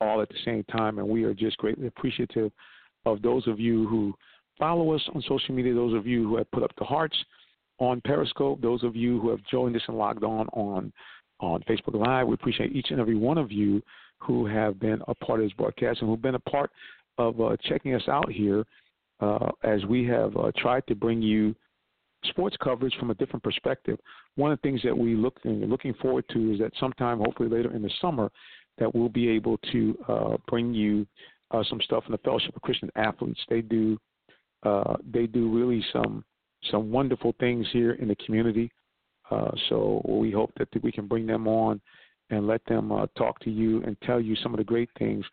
all 0.00 0.20
at 0.22 0.28
the 0.28 0.38
same 0.44 0.64
time 0.64 0.98
and 0.98 1.08
we 1.08 1.24
are 1.24 1.34
just 1.34 1.56
greatly 1.58 1.86
appreciative 1.86 2.50
of 3.06 3.22
those 3.22 3.46
of 3.46 3.60
you 3.60 3.86
who 3.88 4.14
follow 4.58 4.94
us 4.94 5.02
on 5.14 5.22
social 5.22 5.54
media 5.54 5.74
those 5.74 5.94
of 5.94 6.06
you 6.06 6.28
who 6.28 6.36
have 6.36 6.50
put 6.50 6.62
up 6.62 6.72
the 6.78 6.84
hearts 6.84 7.16
on 7.78 8.00
periscope 8.02 8.60
those 8.60 8.82
of 8.82 8.96
you 8.96 9.20
who 9.20 9.30
have 9.30 9.40
joined 9.50 9.76
us 9.76 9.82
and 9.88 9.96
logged 9.96 10.24
on 10.24 10.46
on 10.48 10.92
on 11.40 11.62
facebook 11.62 11.94
live. 11.94 12.26
We 12.26 12.34
appreciate 12.34 12.74
each 12.74 12.90
and 12.90 13.00
every 13.00 13.16
one 13.16 13.38
of 13.38 13.50
you 13.50 13.82
who 14.18 14.46
have 14.46 14.78
been 14.78 15.00
a 15.08 15.14
part 15.14 15.40
of 15.40 15.46
this 15.46 15.54
broadcast 15.54 16.00
and 16.00 16.10
who've 16.10 16.20
been 16.20 16.34
a 16.34 16.50
part 16.50 16.70
of 17.18 17.40
uh, 17.40 17.56
checking 17.64 17.94
us 17.94 18.06
out 18.08 18.30
here 18.30 18.64
uh, 19.20 19.50
as 19.64 19.84
we 19.86 20.06
have 20.06 20.36
uh, 20.36 20.50
tried 20.56 20.86
to 20.86 20.94
bring 20.94 21.20
you 21.20 21.54
sports 22.24 22.56
coverage 22.62 22.94
from 22.98 23.10
a 23.10 23.14
different 23.14 23.42
perspective. 23.42 23.98
One 24.36 24.52
of 24.52 24.58
the 24.60 24.68
things 24.68 24.80
that 24.84 24.96
we 24.96 25.14
look 25.14 25.38
looking 25.44 25.94
forward 25.94 26.24
to 26.32 26.52
is 26.52 26.58
that 26.60 26.72
sometime, 26.78 27.18
hopefully 27.18 27.48
later 27.48 27.74
in 27.74 27.82
the 27.82 27.90
summer, 28.00 28.30
that 28.78 28.94
we'll 28.94 29.08
be 29.08 29.28
able 29.28 29.58
to 29.72 29.98
uh, 30.08 30.36
bring 30.48 30.74
you 30.74 31.06
uh, 31.50 31.62
some 31.68 31.80
stuff 31.82 32.04
from 32.04 32.12
the 32.12 32.18
Fellowship 32.18 32.54
of 32.54 32.62
Christian 32.62 32.90
Athletes. 32.96 33.40
They 33.48 33.60
do 33.60 33.98
uh, 34.62 34.96
they 35.12 35.26
do 35.26 35.50
really 35.50 35.84
some 35.92 36.24
some 36.70 36.90
wonderful 36.90 37.34
things 37.40 37.66
here 37.72 37.92
in 37.92 38.08
the 38.08 38.16
community. 38.16 38.70
so 39.68 40.02
we 40.06 40.30
hope 40.30 40.52
that 40.58 40.68
we 40.82 40.92
can 40.92 41.06
bring 41.06 41.26
them 41.26 41.48
on 41.48 41.80
and 42.30 42.46
let 42.46 42.64
them 42.66 42.92
uh, 42.92 43.06
talk 43.16 43.38
to 43.40 43.50
you 43.50 43.82
and 43.82 43.96
tell 44.02 44.20
you 44.20 44.36
some 44.36 44.52
of 44.52 44.58
the 44.58 44.64
great 44.64 44.90
things 44.98 45.24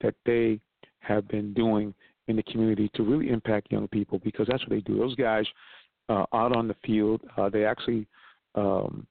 that 0.00 0.14
they 0.26 0.60
have 1.00 1.26
been 1.28 1.52
doing 1.54 1.94
in 2.28 2.36
the 2.36 2.42
community 2.44 2.90
to 2.94 3.02
really 3.02 3.30
impact 3.30 3.72
young 3.72 3.88
people 3.88 4.20
because 4.22 4.46
that's 4.48 4.62
what 4.62 4.70
they 4.70 4.80
do. 4.80 4.98
Those 4.98 5.16
guys 5.16 5.46
uh, 6.08 6.24
out 6.32 6.56
on 6.56 6.68
the 6.68 6.76
field, 6.84 7.20
uh, 7.36 7.48
they 7.48 7.64
actually 7.64 8.06
um, 8.54 9.06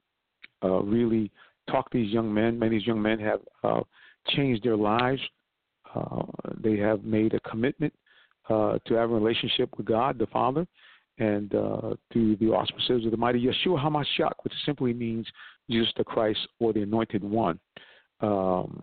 uh, 0.62 0.80
really 0.82 1.30
talk 1.70 1.90
to 1.90 1.98
these 1.98 2.12
young 2.12 2.32
men. 2.32 2.58
Many 2.58 2.76
of 2.76 2.80
these 2.80 2.86
young 2.86 3.02
men 3.02 3.18
have 3.20 3.40
uh, 3.64 3.80
changed 4.28 4.64
their 4.64 4.76
lives. 4.76 5.20
Uh, 5.94 6.22
they 6.62 6.76
have 6.78 7.04
made 7.04 7.34
a 7.34 7.40
commitment 7.40 7.92
uh, 8.48 8.78
to 8.86 8.94
have 8.94 9.10
a 9.10 9.14
relationship 9.14 9.70
with 9.76 9.86
God, 9.86 10.18
the 10.18 10.26
Father, 10.26 10.66
and 11.18 11.54
uh, 11.54 11.94
through 12.12 12.36
the 12.36 12.46
auspices 12.46 13.04
of 13.04 13.10
the 13.10 13.16
mighty 13.16 13.40
Yeshua 13.44 13.82
HaMashiach, 13.82 14.32
which 14.42 14.54
simply 14.64 14.92
means 14.92 15.26
Jesus 15.70 15.92
the 15.96 16.04
Christ 16.04 16.40
or 16.58 16.72
the 16.72 16.82
Anointed 16.82 17.22
One. 17.22 17.60
Um, 18.20 18.82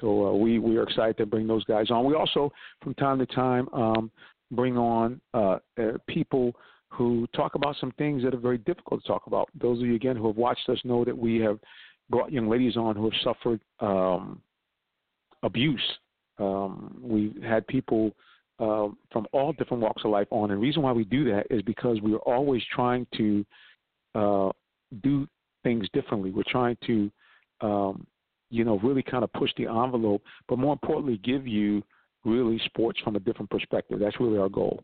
so 0.00 0.26
uh, 0.26 0.32
we 0.34 0.58
we 0.58 0.76
are 0.76 0.82
excited 0.82 1.16
to 1.18 1.26
bring 1.26 1.46
those 1.46 1.64
guys 1.64 1.90
on. 1.90 2.04
We 2.04 2.14
also, 2.14 2.52
from 2.82 2.94
time 2.94 3.18
to 3.18 3.26
time, 3.26 3.68
um, 3.72 4.10
bring 4.50 4.76
on 4.76 5.20
uh, 5.32 5.58
uh, 5.78 5.92
people 6.08 6.54
who 6.96 7.26
talk 7.34 7.54
about 7.54 7.76
some 7.80 7.92
things 7.92 8.22
that 8.22 8.34
are 8.34 8.38
very 8.38 8.58
difficult 8.58 9.02
to 9.02 9.06
talk 9.06 9.26
about. 9.26 9.48
Those 9.60 9.80
of 9.80 9.86
you 9.86 9.94
again 9.94 10.16
who 10.16 10.26
have 10.26 10.36
watched 10.36 10.68
us 10.68 10.78
know 10.84 11.04
that 11.04 11.16
we 11.16 11.38
have 11.40 11.58
brought 12.08 12.32
young 12.32 12.48
ladies 12.48 12.76
on 12.76 12.96
who 12.96 13.04
have 13.04 13.20
suffered 13.22 13.60
um, 13.80 14.40
abuse. 15.42 15.82
Um, 16.38 16.98
we've 17.02 17.42
had 17.42 17.66
people 17.66 18.12
uh, 18.58 18.88
from 19.12 19.26
all 19.32 19.52
different 19.52 19.82
walks 19.82 20.02
of 20.04 20.10
life 20.10 20.28
on, 20.30 20.50
and 20.50 20.58
the 20.58 20.62
reason 20.62 20.82
why 20.82 20.92
we 20.92 21.04
do 21.04 21.24
that 21.24 21.46
is 21.50 21.62
because 21.62 22.00
we 22.00 22.14
are 22.14 22.18
always 22.18 22.62
trying 22.74 23.06
to 23.16 23.44
uh, 24.14 24.50
do 25.02 25.26
things 25.62 25.86
differently. 25.92 26.30
We're 26.30 26.44
trying 26.50 26.78
to 26.86 27.10
um, 27.60 28.06
you 28.50 28.64
know, 28.64 28.78
really 28.78 29.02
kind 29.02 29.24
of 29.24 29.32
push 29.32 29.50
the 29.56 29.66
envelope, 29.66 30.22
but 30.48 30.58
more 30.58 30.72
importantly, 30.72 31.20
give 31.24 31.46
you 31.46 31.82
really 32.24 32.60
sports 32.64 33.00
from 33.02 33.16
a 33.16 33.20
different 33.20 33.50
perspective. 33.50 33.98
That's 33.98 34.18
really 34.20 34.38
our 34.38 34.48
goal, 34.48 34.82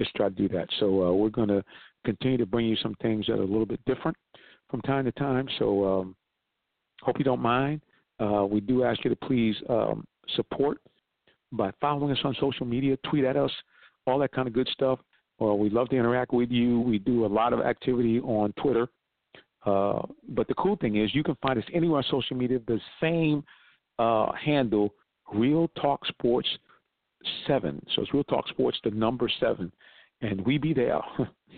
is 0.00 0.08
try 0.16 0.28
to 0.28 0.34
do 0.34 0.48
that. 0.48 0.68
So 0.80 1.04
uh, 1.04 1.12
we're 1.12 1.28
going 1.28 1.48
to 1.48 1.62
continue 2.04 2.38
to 2.38 2.46
bring 2.46 2.66
you 2.66 2.76
some 2.82 2.94
things 3.02 3.26
that 3.26 3.34
are 3.34 3.42
a 3.42 3.46
little 3.46 3.66
bit 3.66 3.80
different 3.86 4.16
from 4.70 4.80
time 4.82 5.04
to 5.04 5.12
time. 5.12 5.48
So 5.58 6.00
um, 6.00 6.16
hope 7.02 7.18
you 7.18 7.24
don't 7.24 7.40
mind. 7.40 7.82
Uh, 8.18 8.46
we 8.50 8.60
do 8.60 8.84
ask 8.84 9.02
you 9.04 9.10
to 9.10 9.16
please 9.16 9.56
um, 9.68 10.04
support 10.36 10.78
by 11.52 11.72
following 11.80 12.12
us 12.12 12.18
on 12.24 12.36
social 12.40 12.66
media, 12.66 12.96
tweet 13.08 13.24
at 13.24 13.36
us, 13.36 13.50
all 14.06 14.18
that 14.18 14.32
kind 14.32 14.46
of 14.46 14.54
good 14.54 14.68
stuff. 14.72 14.98
Well, 15.38 15.58
we 15.58 15.70
love 15.70 15.88
to 15.88 15.96
interact 15.96 16.32
with 16.32 16.50
you. 16.50 16.80
We 16.80 16.98
do 16.98 17.24
a 17.24 17.28
lot 17.28 17.52
of 17.52 17.60
activity 17.60 18.20
on 18.20 18.52
Twitter. 18.62 18.88
Uh, 19.64 20.02
but 20.28 20.48
the 20.48 20.54
cool 20.54 20.76
thing 20.76 20.96
is, 20.96 21.14
you 21.14 21.22
can 21.22 21.36
find 21.42 21.58
us 21.58 21.64
anywhere 21.74 21.98
on 21.98 22.04
social 22.10 22.36
media. 22.36 22.58
The 22.66 22.80
same 23.00 23.42
uh, 23.98 24.32
handle, 24.32 24.94
Real 25.32 25.68
Talk 25.80 26.04
Sports 26.06 26.48
Seven. 27.46 27.80
So 27.94 28.02
it's 28.02 28.14
Real 28.14 28.24
Talk 28.24 28.48
Sports, 28.48 28.78
the 28.84 28.90
number 28.90 29.30
seven, 29.40 29.72
and 30.22 30.40
we 30.44 30.58
be 30.58 30.72
there. 30.74 31.00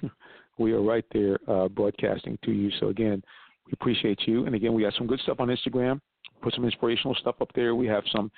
we 0.58 0.72
are 0.72 0.82
right 0.82 1.04
there 1.12 1.38
uh, 1.48 1.68
broadcasting 1.68 2.38
to 2.44 2.52
you. 2.52 2.70
So 2.80 2.88
again, 2.88 3.22
we 3.66 3.72
appreciate 3.72 4.20
you. 4.26 4.46
And 4.46 4.54
again, 4.54 4.72
we 4.72 4.82
have 4.82 4.94
some 4.96 5.06
good 5.06 5.20
stuff 5.20 5.40
on 5.40 5.48
Instagram. 5.48 6.00
Put 6.42 6.54
some 6.54 6.64
inspirational 6.64 7.14
stuff 7.16 7.36
up 7.40 7.50
there. 7.54 7.74
We 7.74 7.86
have 7.86 8.04
some 8.12 8.30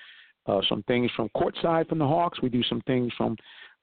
uh, 0.47 0.61
some 0.68 0.83
things 0.83 1.11
from 1.16 1.31
courtside 1.35 1.89
from 1.89 1.99
the 1.99 2.07
Hawks. 2.07 2.43
We 2.43 2.51
do 2.51 2.62
some 2.64 2.83
things 2.83 3.11
from 3.16 3.37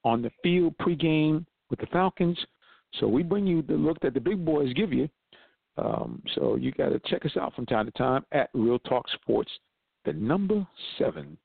on 0.04 0.22
the 0.22 0.32
field 0.44 0.76
pregame 0.80 1.46
with 1.70 1.80
the 1.80 1.88
Falcons. 1.88 2.38
So 3.00 3.08
we 3.08 3.24
bring 3.24 3.48
you 3.48 3.62
the 3.64 3.74
look 3.74 4.00
that 4.02 4.14
the 4.14 4.20
big 4.20 4.46
boys 4.46 4.72
give 4.74 4.94
you 4.94 5.10
um, 5.78 6.22
so 6.36 6.56
you 6.56 6.72
got 6.72 6.89
to 6.89 7.00
check 7.06 7.26
us 7.26 7.38
out 7.39 7.56
from 7.56 7.66
time 7.66 7.86
to 7.86 7.92
time 7.92 8.26
at 8.32 8.50
Real 8.54 8.80
Talk 8.80 9.06
Sports, 9.10 9.52
the 10.06 10.14
number 10.14 10.66
seven. 10.98 11.38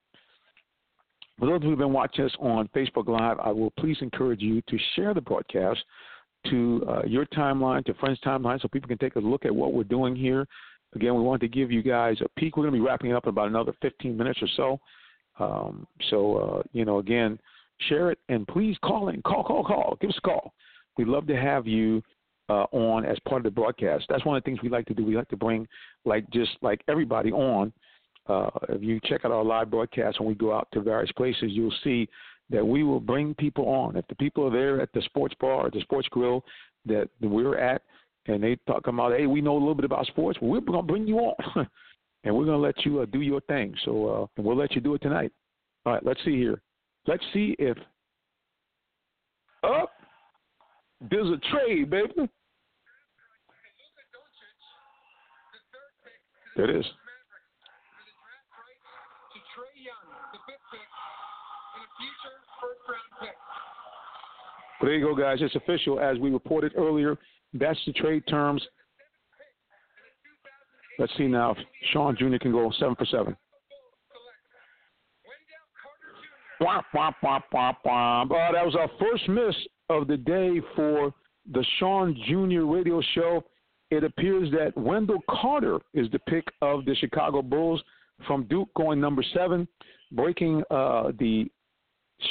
For 1.39 1.47
those 1.47 1.63
who've 1.63 1.79
been 1.79 1.93
watching 1.93 2.25
us 2.25 2.35
on 2.41 2.69
Facebook 2.69 3.09
Live, 3.09 3.39
I 3.41 3.51
will 3.51 3.73
please 3.79 3.99
encourage 4.01 4.41
you 4.41 4.63
to 4.63 4.79
share 4.95 5.13
the 5.13 5.21
broadcast 5.21 5.81
to 6.51 6.85
uh, 6.89 7.03
your 7.07 7.27
timeline, 7.27 7.85
to 7.85 7.95
friends' 7.95 8.21
timeline, 8.25 8.61
so 8.61 8.69
people 8.69 8.89
can 8.89 8.99
take 8.99 9.17
a 9.17 9.21
look 9.21 9.45
at 9.45 9.55
what 9.55 9.75
we're 9.75 9.85
doing 9.85 10.17
here. 10.17 10.47
Again, 10.95 11.15
we 11.15 11.21
want 11.21 11.43
to 11.43 11.49
give 11.49 11.71
you 11.71 11.83
guys 11.83 12.17
a 12.23 12.41
peek. 12.41 12.57
We're 12.57 12.63
going 12.63 12.75
to 12.75 12.81
be 12.81 12.87
wrapping 12.87 13.13
up 13.13 13.25
in 13.25 13.31
about 13.31 13.49
another 13.49 13.75
15 13.83 14.17
minutes 14.17 14.41
or 14.41 14.49
so. 14.57 14.81
Um, 15.39 15.87
so, 16.09 16.37
uh, 16.37 16.63
you 16.73 16.85
know, 16.85 16.99
again, 16.99 17.39
share 17.89 18.11
it 18.11 18.19
and 18.29 18.47
please 18.47 18.77
call 18.83 19.09
in. 19.09 19.21
Call, 19.23 19.45
call, 19.45 19.65
call. 19.65 19.99
Give 20.01 20.09
us 20.09 20.19
a 20.19 20.21
call. 20.23 20.55
We'd 20.97 21.09
love 21.09 21.27
to 21.27 21.37
have 21.37 21.67
you 21.67 22.03
uh, 22.49 22.65
on 22.73 23.05
as 23.05 23.19
part 23.29 23.41
of 23.41 23.45
the 23.45 23.61
broadcast. 23.61 24.07
That's 24.09 24.25
one 24.25 24.37
of 24.37 24.43
the 24.43 24.49
things 24.49 24.63
we 24.63 24.69
like 24.69 24.87
to 24.87 24.95
do. 24.95 25.05
We 25.05 25.17
like 25.17 25.29
to 25.29 25.37
bring 25.37 25.67
like 26.05 26.29
just 26.31 26.53
like 26.63 26.81
everybody 26.89 27.33
on. 27.33 27.73
Uh, 28.29 28.51
if 28.69 28.83
you 28.83 29.01
check 29.05 29.25
out 29.25 29.31
our 29.31 29.45
live 29.45 29.71
broadcast 29.71 30.21
when 30.21 30.29
we 30.29 30.35
go 30.35 30.53
out 30.53 30.69
to 30.73 30.81
various 30.81 31.13
places, 31.13 31.51
you'll 31.51 31.73
see 31.85 32.09
that 32.51 32.65
we 32.65 32.83
will 32.83 33.01
bring 33.01 33.35
people 33.35 33.69
on. 33.69 33.97
If 33.97 34.07
the 34.09 34.15
people 34.17 34.47
are 34.47 34.51
there 34.51 34.81
at 34.81 34.93
the 34.93 35.03
sports 35.03 35.35
bar 35.41 35.67
or 35.67 35.71
the 35.71 35.81
sports 35.81 36.09
grill 36.09 36.45
that 36.87 37.09
we're 37.21 37.59
at, 37.59 37.83
and 38.27 38.43
they 38.43 38.57
talk 38.67 38.89
about, 38.89 39.13
hey, 39.13 39.27
we 39.27 39.41
know 39.41 39.53
a 39.53 39.59
little 39.59 39.75
bit 39.75 39.85
about 39.85 40.07
sports, 40.07 40.39
well, 40.41 40.51
we're 40.51 40.61
going 40.61 40.79
to 40.79 40.83
bring 40.83 41.07
you 41.07 41.19
on, 41.19 41.37
and 42.25 42.35
we're 42.35 42.45
going 42.45 42.59
to 42.59 42.63
let 42.63 42.85
you 42.85 43.01
uh, 43.01 43.07
do 43.07 43.21
your 43.21 43.41
thing. 43.43 43.75
So, 43.85 44.29
uh, 44.37 44.43
we'll 44.43 44.57
let 44.57 44.75
you 44.75 44.81
do 44.81 44.95
it 44.95 45.03
tonight. 45.03 45.33
All 45.85 45.93
right, 45.93 46.05
let's 46.05 46.21
see 46.25 46.37
here. 46.37 46.61
Let's 47.07 47.23
see 47.33 47.55
if 47.59 47.77
up. 47.79 47.85
Oh, 49.63 49.87
there's 51.11 51.29
a 51.29 51.39
trade, 51.51 51.91
baby. 51.91 52.29
There 56.57 56.71
it 56.71 56.81
is. 56.81 56.87
Well, 64.81 64.91
there 64.91 64.95
you 64.95 65.05
go, 65.05 65.15
guys. 65.17 65.39
It's 65.41 65.55
official. 65.55 66.01
As 66.01 66.19
we 66.19 66.31
reported 66.31 66.73
earlier, 66.77 67.17
that's 67.55 67.79
the 67.87 67.93
trade 67.93 68.25
terms. 68.29 68.63
Let's 70.99 71.13
see 71.17 71.27
now 71.27 71.53
if 71.53 71.59
Sean 71.93 72.17
Jr. 72.17 72.37
can 72.41 72.53
go 72.53 72.71
seven 72.79 72.95
for 72.97 73.07
seven. 73.07 73.37
Womp, 76.61 76.85
womp, 76.95 77.15
womp, 77.23 77.43
womp, 77.53 77.75
womp. 77.85 78.31
Uh, 78.31 78.53
that 78.53 78.65
was 78.65 78.75
our 78.79 78.91
first 78.99 79.29
miss 79.29 79.55
of 79.91 80.09
the 80.09 80.17
day 80.17 80.61
for 80.75 81.13
the 81.53 81.65
Sean 81.79 82.15
Jr. 82.27 82.65
radio 82.65 83.01
show 83.15 83.45
it 83.91 84.03
appears 84.03 84.51
that 84.51 84.77
Wendell 84.77 85.23
Carter 85.31 85.79
is 85.95 86.11
the 86.11 86.19
pick 86.21 86.45
of 86.61 86.85
the 86.85 86.95
Chicago 86.97 87.41
Bulls 87.41 87.83
from 88.27 88.45
Duke, 88.45 88.69
going 88.75 89.01
number 89.01 89.25
seven, 89.35 89.67
breaking 90.13 90.63
uh, 90.71 91.13
the 91.19 91.51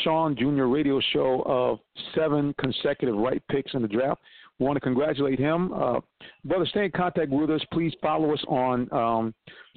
Sean 0.03 0.35
Jr. 0.35 0.63
radio 0.63 0.99
show 1.13 1.43
of 1.45 1.79
seven 2.15 2.53
consecutive 2.59 3.15
right 3.15 3.41
picks 3.49 3.73
in 3.73 3.81
the 3.81 3.87
draft. 3.87 4.21
We 4.59 4.65
want 4.65 4.77
to 4.77 4.81
congratulate 4.81 5.37
him. 5.37 5.73
Uh, 5.73 5.99
brother, 6.43 6.65
stay 6.65 6.85
in 6.85 6.91
contact 6.91 7.29
with 7.29 7.49
us. 7.49 7.61
Please 7.71 7.93
follow 8.01 8.33
us 8.33 8.43
on 8.47 8.91
um, 8.93 9.33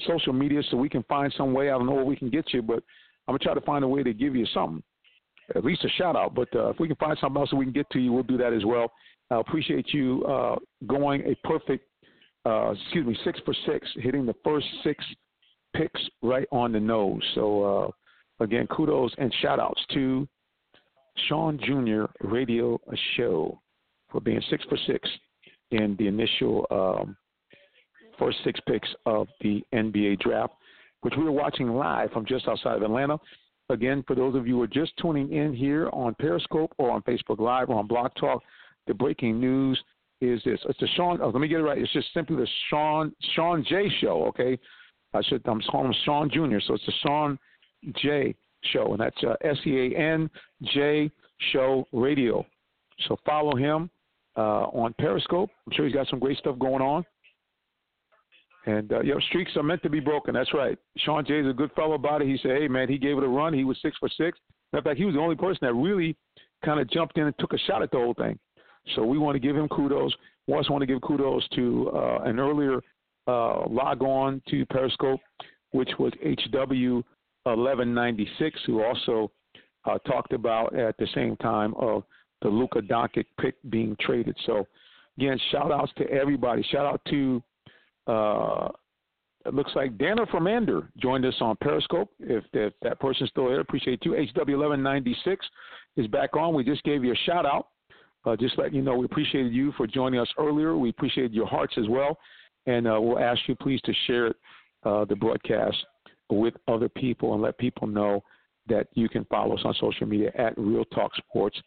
social 0.07 0.33
media 0.33 0.63
so 0.71 0.77
we 0.77 0.89
can 0.89 1.03
find 1.05 1.33
some 1.37 1.53
way. 1.53 1.69
I 1.71 1.73
don't 1.73 1.87
know 1.87 1.95
where 1.95 2.05
we 2.05 2.17
can 2.17 2.31
get 2.31 2.53
you, 2.55 2.63
but 2.63 2.83
I'm 3.27 3.33
going 3.33 3.39
to 3.41 3.45
try 3.45 3.55
to 3.55 3.61
find 3.63 3.85
a 3.85 3.89
way 3.89 4.03
to 4.03 4.15
give 4.15 4.37
you 4.37 4.47
something, 4.55 4.83
at 5.55 5.65
least 5.65 5.85
a 5.85 5.89
shout 5.91 6.17
out. 6.17 6.35
But 6.35 6.49
uh, 6.55 6.71
if 6.71 6.79
we 6.79 6.87
can 6.87 6.97
find 6.97 7.19
something 7.21 7.41
else 7.41 7.51
that 7.51 7.57
we 7.57 7.65
can 7.65 7.75
get 7.75 7.91
to 7.91 7.99
you, 7.99 8.13
we'll 8.13 8.23
do 8.23 8.39
that 8.39 8.53
as 8.53 8.65
well. 8.65 8.93
I 9.31 9.41
appreciate 9.41 9.93
you 9.93 10.25
uh, 10.25 10.57
going 10.87 11.23
a 11.23 11.35
perfect, 11.47 11.85
uh, 12.47 12.71
excuse 12.71 13.07
me, 13.07 13.19
six 13.25 13.39
for 13.45 13.55
six, 13.67 13.87
hitting 13.97 14.25
the 14.25 14.35
first 14.45 14.67
six 14.83 15.05
picks 15.79 16.01
right 16.23 16.47
on 16.51 16.73
the 16.73 16.81
nose. 16.81 17.23
So, 17.35 17.63
uh, 18.41 18.45
again, 18.45 18.67
kudos 18.67 19.15
and 19.19 19.33
shout 19.41 19.61
outs 19.61 19.81
to 19.95 20.29
Sean 21.29 21.59
Jr. 21.59 22.05
Radio 22.27 22.81
Show 23.17 23.61
for 24.11 24.21
being 24.21 24.43
six 24.51 24.65
for 24.69 24.79
six 24.87 25.09
in 25.71 25.97
the 25.99 26.07
initial 26.07 26.67
um, 26.71 27.17
first 28.19 28.39
six 28.45 28.59
picks 28.67 28.89
of 29.07 29.29
the 29.41 29.63
NBA 29.73 30.21
draft, 30.21 30.55
which 31.03 31.15
we 31.17 31.25
were 31.25 31.33
watching 31.33 31.69
live 31.69 32.11
from 32.11 32.27
just 32.27 32.49
outside 32.49 32.77
of 32.77 32.83
Atlanta. 32.83 33.19
Again, 33.71 34.03
for 34.07 34.17
those 34.17 34.35
of 34.35 34.47
you 34.47 34.57
who 34.57 34.63
are 34.63 34.67
just 34.67 34.93
tuning 35.01 35.33
in 35.33 35.53
here 35.53 35.91
on 35.93 36.15
Periscope 36.15 36.73
or 36.79 36.91
on 36.91 37.03
Facebook 37.03 37.39
Live 37.39 37.69
or 37.69 37.79
on 37.79 37.87
Blog 37.87 38.11
Talk, 38.19 38.43
the 38.87 38.95
breaking 38.95 39.39
news 39.39 39.79
is 40.21 40.41
this. 40.45 40.59
It's 40.69 40.81
the 40.81 40.89
Sean. 40.97 41.21
Oh, 41.23 41.29
let 41.29 41.41
me 41.41 41.49
get 41.49 41.61
it 41.61 41.65
right. 41.65 41.79
It's 41.79 41.93
just 41.93 42.13
simply 42.15 42.37
the 42.37 42.49
Sean 42.71 43.13
Sean 43.37 43.65
J 43.69 43.89
Show. 44.01 44.25
Okay, 44.29 44.59
I 45.15 45.23
should. 45.23 45.43
I'm 45.47 45.61
calling 45.71 45.87
him 45.87 45.95
Sean 46.05 46.31
Jr. 46.31 46.59
So 46.67 46.75
it's 46.75 46.87
the 46.87 46.93
Sean 47.03 47.39
J 48.03 48.35
Show, 48.73 48.93
and 48.93 49.01
that's 49.01 49.17
uh, 49.25 49.35
S 49.43 49.57
E 49.67 49.95
A 49.95 49.99
N 49.99 50.31
J 50.75 51.11
Show 51.53 51.87
Radio. 51.93 52.45
So 53.07 53.17
follow 53.25 53.57
him 53.57 53.91
uh, 54.37 54.67
on 54.67 54.95
Periscope. 54.99 55.51
I'm 55.67 55.73
sure 55.75 55.87
he's 55.87 55.95
got 55.95 56.09
some 56.09 56.19
great 56.19 56.39
stuff 56.39 56.59
going 56.59 56.83
on. 56.83 57.05
And 58.67 58.93
uh, 58.93 59.01
streaks 59.29 59.53
are 59.57 59.63
meant 59.63 59.83
to 59.83 59.89
be 59.89 60.01
broken. 60.01 60.35
That's 60.35 60.53
right. 60.53 60.77
Sean 60.99 61.25
Jay 61.25 61.41
is 61.41 61.49
a 61.49 61.55
good 61.55 61.73
fellow 61.73 61.95
about 61.95 62.21
it. 62.21 62.29
He 62.29 62.39
said, 62.43 62.59
"Hey 62.61 62.69
man, 62.69 62.89
he 62.89 62.99
gave 62.99 63.17
it 63.17 63.25
a 63.25 63.29
run. 63.29 63.55
He 63.55 63.65
was 63.65 63.79
six 63.81 63.97
for 63.99 64.09
six. 64.11 64.39
In 64.73 64.83
fact, 64.83 64.99
he 64.99 65.07
was 65.07 65.15
the 65.15 65.21
only 65.21 65.37
person 65.37 65.61
that 65.63 65.73
really 65.73 66.17
kind 66.65 66.81
of 66.81 66.91
jumped 66.91 67.17
in 67.17 67.25
and 67.25 67.35
took 67.39 67.53
a 67.53 67.59
shot 67.59 67.83
at 67.83 67.91
the 67.91 67.97
whole 67.97 68.15
thing. 68.15 68.39
So 68.95 69.05
we 69.05 69.19
want 69.19 69.37
to 69.37 69.41
give 69.41 69.57
him 69.57 69.69
kudos. 69.69 70.15
We 70.47 70.55
also 70.55 70.73
want 70.73 70.83
to 70.83 70.87
give 70.87 71.01
kudos 71.01 71.47
to 71.55 71.91
uh, 71.95 72.19
an 72.25 72.39
earlier 72.39 72.81
uh, 73.29 73.69
log 73.69 74.03
on 74.03 74.43
to 74.49 74.67
Periscope, 74.67 75.21
which 75.71 75.91
was 75.99 76.13
HW1196, 76.25 78.53
who 78.67 78.83
also 78.83 79.31
uh, 79.85 79.99
talked 79.99 80.33
about 80.33 80.77
at 80.77 80.97
the 80.99 81.07
same 81.15 81.37
time 81.37 81.75
of 81.75 82.03
the 82.43 82.49
Luka 82.49 82.81
Doncic 82.81 83.27
pick 83.41 83.55
being 83.71 83.97
traded. 84.01 84.37
So 84.47 84.67
again, 85.17 85.39
shout 85.53 85.71
outs 85.71 85.93
to 85.99 86.11
everybody. 86.11 86.65
Shout 86.71 86.87
out 86.87 87.01
to 87.11 87.43
uh, 88.07 88.69
it 89.47 89.55
looks 89.55 89.73
like 89.75 89.97
Dana 89.99 90.27
Fermander 90.27 90.89
joined 90.99 91.25
us 91.25 91.35
on 91.41 91.57
Periscope. 91.57 92.11
If, 92.21 92.45
if 92.53 92.73
that 92.83 93.01
person's 93.01 93.31
still 93.31 93.49
there, 93.49 93.61
appreciate 93.61 94.05
you. 94.05 94.13
HW1196 94.13 95.37
is 95.97 96.07
back 96.09 96.37
on. 96.37 96.55
We 96.55 96.65
just 96.65 96.83
gave 96.85 97.05
you 97.05 97.13
a 97.13 97.17
shout 97.25 97.47
out 97.47 97.69
Uh, 98.27 98.37
just 98.37 98.59
letting 98.59 98.75
you 98.75 98.83
know, 98.83 98.97
we 98.97 99.07
appreciated 99.07 99.53
you 99.53 99.73
for 99.77 99.87
joining 99.87 100.21
us 100.21 100.29
earlier. 100.39 100.77
We 100.77 100.91
appreciate 100.91 101.33
your 101.33 101.47
hearts 101.47 101.75
as 101.79 101.89
well, 101.89 102.19
and 102.69 102.87
uh, 102.87 102.99
we'll 103.01 103.19
ask 103.19 103.41
you 103.47 103.57
please 103.57 103.81
to 103.83 103.93
share 104.07 104.35
uh, 104.85 105.05
the 105.07 105.17
broadcast 105.17 105.77
with 106.31 106.55
other 106.69 106.89
people 106.89 107.33
and 107.33 107.43
let 107.43 107.57
people 107.57 107.87
know 107.87 108.23
that 108.69 108.87
you 108.93 109.09
can 109.09 109.25
follow 109.25 109.57
us 109.57 109.63
on 109.65 109.75
social 109.81 110.07
media 110.07 110.31
at 110.37 110.53
Real 110.59 110.85
Talk 110.87 111.11
Sports 111.17 111.59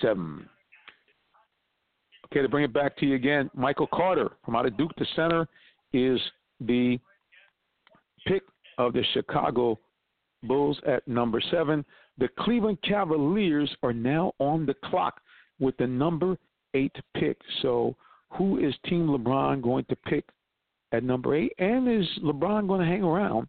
Seven. 0.00 0.48
Okay, 2.26 2.40
to 2.40 2.48
bring 2.48 2.64
it 2.64 2.72
back 2.72 2.96
to 2.96 3.06
you 3.06 3.14
again, 3.14 3.50
Michael 3.54 3.86
Carter 3.86 4.30
from 4.44 4.56
out 4.56 4.64
of 4.64 4.76
Duke 4.78 4.92
the 4.96 5.06
Center 5.14 5.46
is 5.92 6.18
the 6.60 6.98
pick 8.26 8.42
of 8.78 8.94
the 8.94 9.04
Chicago 9.12 9.78
Bulls 10.42 10.80
at 10.86 11.06
number 11.06 11.42
seven. 11.50 11.84
The 12.16 12.28
Cleveland 12.40 12.78
Cavaliers 12.82 13.70
are 13.82 13.92
now 13.92 14.32
on 14.38 14.64
the 14.64 14.74
clock 14.84 15.20
with 15.60 15.76
the 15.76 15.86
number 15.86 16.38
eight 16.72 16.94
pick. 17.14 17.36
So, 17.60 17.94
who 18.36 18.58
is 18.58 18.74
Team 18.86 19.06
LeBron 19.08 19.62
going 19.62 19.84
to 19.86 19.96
pick 19.96 20.24
at 20.92 21.04
number 21.04 21.34
eight? 21.34 21.52
And 21.58 21.88
is 21.88 22.08
LeBron 22.22 22.66
going 22.66 22.80
to 22.80 22.86
hang 22.86 23.02
around 23.02 23.48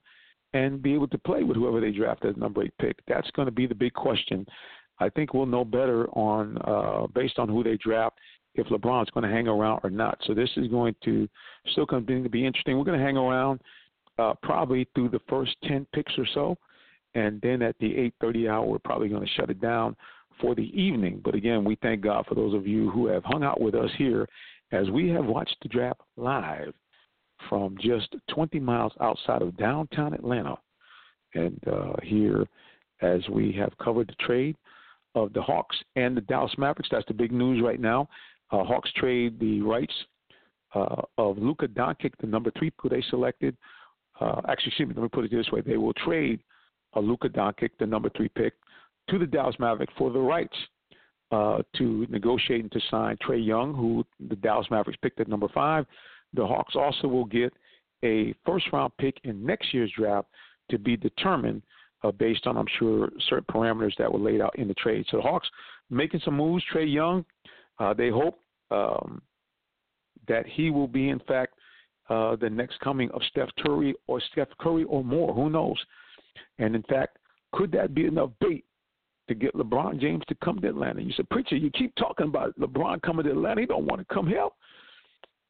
and 0.53 0.81
be 0.81 0.93
able 0.93 1.07
to 1.09 1.17
play 1.17 1.43
with 1.43 1.57
whoever 1.57 1.81
they 1.81 1.91
draft 1.91 2.25
as 2.25 2.37
number 2.37 2.63
eight 2.63 2.73
pick? 2.79 2.97
That's 3.07 3.29
going 3.31 3.47
to 3.47 3.51
be 3.51 3.67
the 3.67 3.75
big 3.75 3.93
question. 3.93 4.45
I 4.99 5.09
think 5.09 5.33
we'll 5.33 5.45
know 5.45 5.65
better 5.65 6.07
on 6.09 6.57
uh, 6.59 7.07
based 7.07 7.37
on 7.39 7.49
who 7.49 7.63
they 7.63 7.77
draft 7.77 8.17
if 8.55 8.67
LeBron's 8.67 9.09
going 9.09 9.27
to 9.27 9.35
hang 9.35 9.47
around 9.47 9.81
or 9.83 9.89
not. 9.89 10.17
So 10.25 10.33
this 10.33 10.49
is 10.55 10.67
going 10.67 10.95
to 11.03 11.27
still 11.71 11.85
continue 11.85 12.23
to 12.23 12.29
be 12.29 12.45
interesting. 12.45 12.77
We're 12.77 12.85
going 12.85 12.99
to 12.99 13.05
hang 13.05 13.17
around 13.17 13.59
uh, 14.17 14.33
probably 14.41 14.87
through 14.95 15.09
the 15.09 15.19
first 15.27 15.55
10 15.63 15.85
picks 15.93 16.13
or 16.17 16.25
so. 16.33 16.57
And 17.15 17.41
then 17.41 17.61
at 17.61 17.75
the 17.79 18.11
8:30 18.21 18.49
hour, 18.49 18.65
we're 18.65 18.79
probably 18.79 19.09
going 19.09 19.25
to 19.25 19.33
shut 19.33 19.49
it 19.49 19.61
down 19.61 19.95
for 20.39 20.53
the 20.53 20.69
evening. 20.79 21.21
But 21.23 21.35
again, 21.35 21.63
we 21.63 21.77
thank 21.81 22.01
God 22.01 22.25
for 22.27 22.35
those 22.35 22.53
of 22.53 22.67
you 22.67 22.89
who 22.91 23.07
have 23.07 23.23
hung 23.23 23.43
out 23.43 23.61
with 23.61 23.73
us 23.73 23.89
here 23.97 24.27
as 24.71 24.89
we 24.89 25.09
have 25.09 25.25
watched 25.25 25.55
the 25.61 25.69
draft 25.69 26.01
live 26.17 26.73
from 27.49 27.77
just 27.79 28.15
20 28.29 28.59
miles 28.59 28.93
outside 29.01 29.41
of 29.41 29.57
downtown 29.57 30.13
Atlanta. 30.13 30.55
And 31.33 31.59
uh, 31.67 31.93
here, 32.01 32.45
as 33.01 33.21
we 33.29 33.51
have 33.53 33.77
covered 33.77 34.07
the 34.07 34.25
trade 34.25 34.55
of 35.15 35.33
the 35.33 35.41
Hawks 35.41 35.75
and 35.95 36.15
the 36.15 36.21
Dallas 36.21 36.53
Mavericks, 36.57 36.89
that's 36.91 37.07
the 37.07 37.13
big 37.13 37.31
news 37.31 37.61
right 37.63 37.79
now. 37.79 38.07
Uh, 38.51 38.63
Hawks 38.63 38.91
trade 38.95 39.39
the 39.39 39.61
rights 39.61 39.93
uh, 40.73 41.01
of 41.17 41.37
Luka 41.37 41.67
Doncic, 41.67 42.11
the 42.19 42.27
number 42.27 42.51
three 42.57 42.71
pick 42.71 42.91
they 42.91 43.03
selected. 43.09 43.55
Uh, 44.19 44.41
actually, 44.47 44.69
excuse 44.69 44.89
me, 44.89 44.95
let 44.95 45.03
me 45.03 45.09
put 45.09 45.25
it 45.25 45.31
this 45.31 45.51
way: 45.51 45.61
they 45.61 45.77
will 45.77 45.93
trade 45.93 46.39
uh, 46.95 46.99
Luka 46.99 47.27
Doncic, 47.27 47.71
the 47.79 47.85
number 47.85 48.09
three 48.15 48.29
pick, 48.29 48.53
to 49.09 49.17
the 49.17 49.25
Dallas 49.25 49.55
Mavericks 49.59 49.93
for 49.97 50.11
the 50.11 50.19
rights 50.19 50.55
uh, 51.31 51.59
to 51.77 52.05
negotiate 52.09 52.61
and 52.61 52.71
to 52.71 52.79
sign 52.91 53.17
Trae 53.17 53.43
Young, 53.43 53.73
who 53.73 54.05
the 54.29 54.35
Dallas 54.35 54.67
Mavericks 54.69 54.99
picked 55.01 55.19
at 55.19 55.27
number 55.27 55.47
five. 55.53 55.85
The 56.33 56.45
Hawks 56.45 56.75
also 56.75 57.07
will 57.07 57.25
get 57.25 57.53
a 58.03 58.33
first 58.45 58.65
round 58.71 58.93
pick 58.97 59.19
in 59.23 59.45
next 59.45 59.73
year's 59.73 59.91
draft 59.97 60.27
to 60.69 60.77
be 60.77 60.97
determined 60.97 61.61
uh, 62.03 62.11
based 62.11 62.45
on, 62.45 62.57
I'm 62.57 62.67
sure, 62.77 63.09
certain 63.29 63.45
parameters 63.49 63.95
that 63.97 64.11
were 64.11 64.19
laid 64.19 64.41
out 64.41 64.57
in 64.57 64.67
the 64.67 64.73
trade. 64.75 65.05
So 65.09 65.17
the 65.17 65.23
Hawks 65.23 65.49
making 65.89 66.21
some 66.23 66.35
moves. 66.35 66.63
Trae 66.73 66.91
Young, 66.91 67.25
uh, 67.79 67.93
they 67.93 68.09
hope 68.09 68.39
um, 68.71 69.21
that 70.27 70.45
he 70.45 70.69
will 70.69 70.87
be, 70.87 71.09
in 71.09 71.19
fact, 71.19 71.53
uh, 72.09 72.35
the 72.35 72.49
next 72.49 72.79
coming 72.81 73.09
of 73.11 73.21
Steph 73.29 73.49
Curry 73.59 73.95
or 74.07 74.21
Steph 74.31 74.49
Curry 74.59 74.83
or 74.83 75.03
more. 75.03 75.33
Who 75.33 75.49
knows? 75.49 75.77
And 76.59 76.75
in 76.75 76.83
fact, 76.83 77.17
could 77.53 77.71
that 77.71 77.95
be 77.95 78.05
enough 78.05 78.29
bait 78.39 78.65
to 79.27 79.35
get 79.35 79.55
LeBron 79.55 79.99
James 79.99 80.23
to 80.27 80.35
come 80.43 80.59
to 80.61 80.67
Atlanta? 80.67 81.01
You 81.01 81.13
said, 81.15 81.29
preacher, 81.29 81.55
you 81.55 81.69
keep 81.71 81.93
talking 81.95 82.27
about 82.27 82.57
LeBron 82.59 83.01
coming 83.01 83.25
to 83.25 83.31
Atlanta. 83.31 83.61
He 83.61 83.67
don't 83.67 83.85
want 83.85 84.05
to 84.05 84.13
come 84.13 84.27
here. 84.27 84.47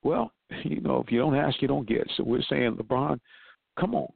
Well, 0.04 0.32
you 0.64 0.82
know, 0.82 1.02
if 1.06 1.12
you 1.12 1.20
don't 1.20 1.36
ask, 1.36 1.62
you 1.62 1.68
don't 1.68 1.88
get. 1.88 2.10
So 2.16 2.24
we're 2.24 2.44
saying, 2.50 2.76
LeBron, 2.76 3.20
come 3.80 3.96
on, 3.96 4.12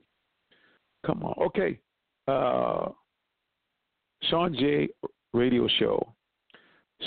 come 1.05 1.24
on. 1.24 1.36
Okay, 1.47 1.80
uh, 2.28 2.89
Sean 4.24 4.53
J. 4.53 4.89
Radio 5.34 5.68
Show 5.80 6.14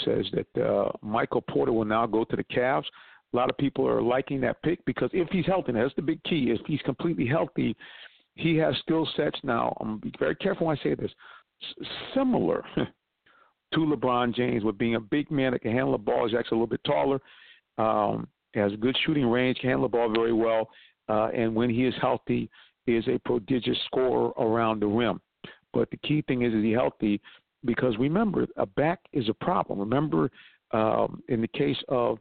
says 0.05 0.27
that 0.33 0.63
uh, 0.63 0.91
Michael 1.03 1.43
Porter 1.43 1.73
will 1.73 1.85
now 1.85 2.07
go 2.07 2.25
to 2.25 2.37
the 2.37 2.45
Cavs. 2.45 2.85
A 3.33 3.37
lot 3.37 3.51
of 3.51 3.57
people 3.59 3.87
are 3.87 4.03
liking 4.03 4.41
that 4.43 4.63
pick 4.63 4.85
because 4.85 5.11
if 5.13 5.29
he's 5.31 5.47
healthy, 5.47 5.73
that's 5.73 5.95
the 5.97 6.03
big 6.03 6.23
key. 6.25 6.51
If 6.51 6.65
he's 6.67 6.81
completely 6.83 7.27
healthy, 7.27 7.77
he 8.35 8.57
has 8.57 8.75
skill 8.79 9.09
sets 9.17 9.39
now. 9.43 9.77
I'm 9.81 9.89
gonna 9.89 10.01
be 10.01 10.13
very 10.19 10.37
careful 10.37 10.67
when 10.67 10.79
I 10.79 10.83
say 10.83 10.95
this. 10.95 11.11
Similar 12.15 12.65
to 12.77 13.79
LeBron 13.79 14.35
James, 14.35 14.65
with 14.65 14.79
being 14.79 14.97
a 14.97 15.01
big 15.01 15.31
man 15.31 15.53
that 15.53 15.63
can 15.63 15.73
handle 15.73 15.93
the 15.93 15.99
ball. 15.99 16.27
He's 16.27 16.37
actually 16.37 16.59
a 16.59 16.61
little 16.61 16.67
bit 16.67 16.85
taller. 16.85 17.21
Um, 17.79 18.29
has 18.55 18.73
good 18.81 18.97
shooting 19.05 19.27
range, 19.27 19.59
can 19.59 19.71
handle 19.71 19.89
the 19.89 19.93
ball 19.93 20.13
very 20.15 20.33
well, 20.33 20.69
uh, 21.09 21.29
and 21.35 21.55
when 21.55 21.71
he 21.71 21.87
is 21.87 21.95
healthy, 22.01 22.51
is 22.87 23.07
a 23.09 23.19
prodigious 23.25 23.79
scorer 23.87 24.31
around 24.39 24.81
the 24.81 24.87
rim. 24.87 25.21
But 25.73 25.91
the 25.91 25.97
key 25.99 26.23
thing 26.23 26.43
is, 26.43 26.53
is 26.53 26.63
he 26.63 26.73
healthy? 26.73 27.21
Because 27.65 27.97
remember, 27.99 28.47
a 28.57 28.67
back 28.67 29.01
is 29.13 29.29
a 29.29 29.35
problem. 29.35 29.79
Remember, 29.79 30.31
um, 30.73 31.23
in 31.29 31.41
the 31.41 31.49
case 31.49 31.77
of 31.89 32.19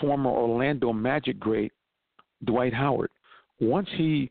former 0.00 0.30
Orlando 0.30 0.92
Magic 0.92 1.38
great 1.38 1.72
Dwight 2.44 2.72
Howard, 2.72 3.10
once 3.60 3.88
he 3.96 4.30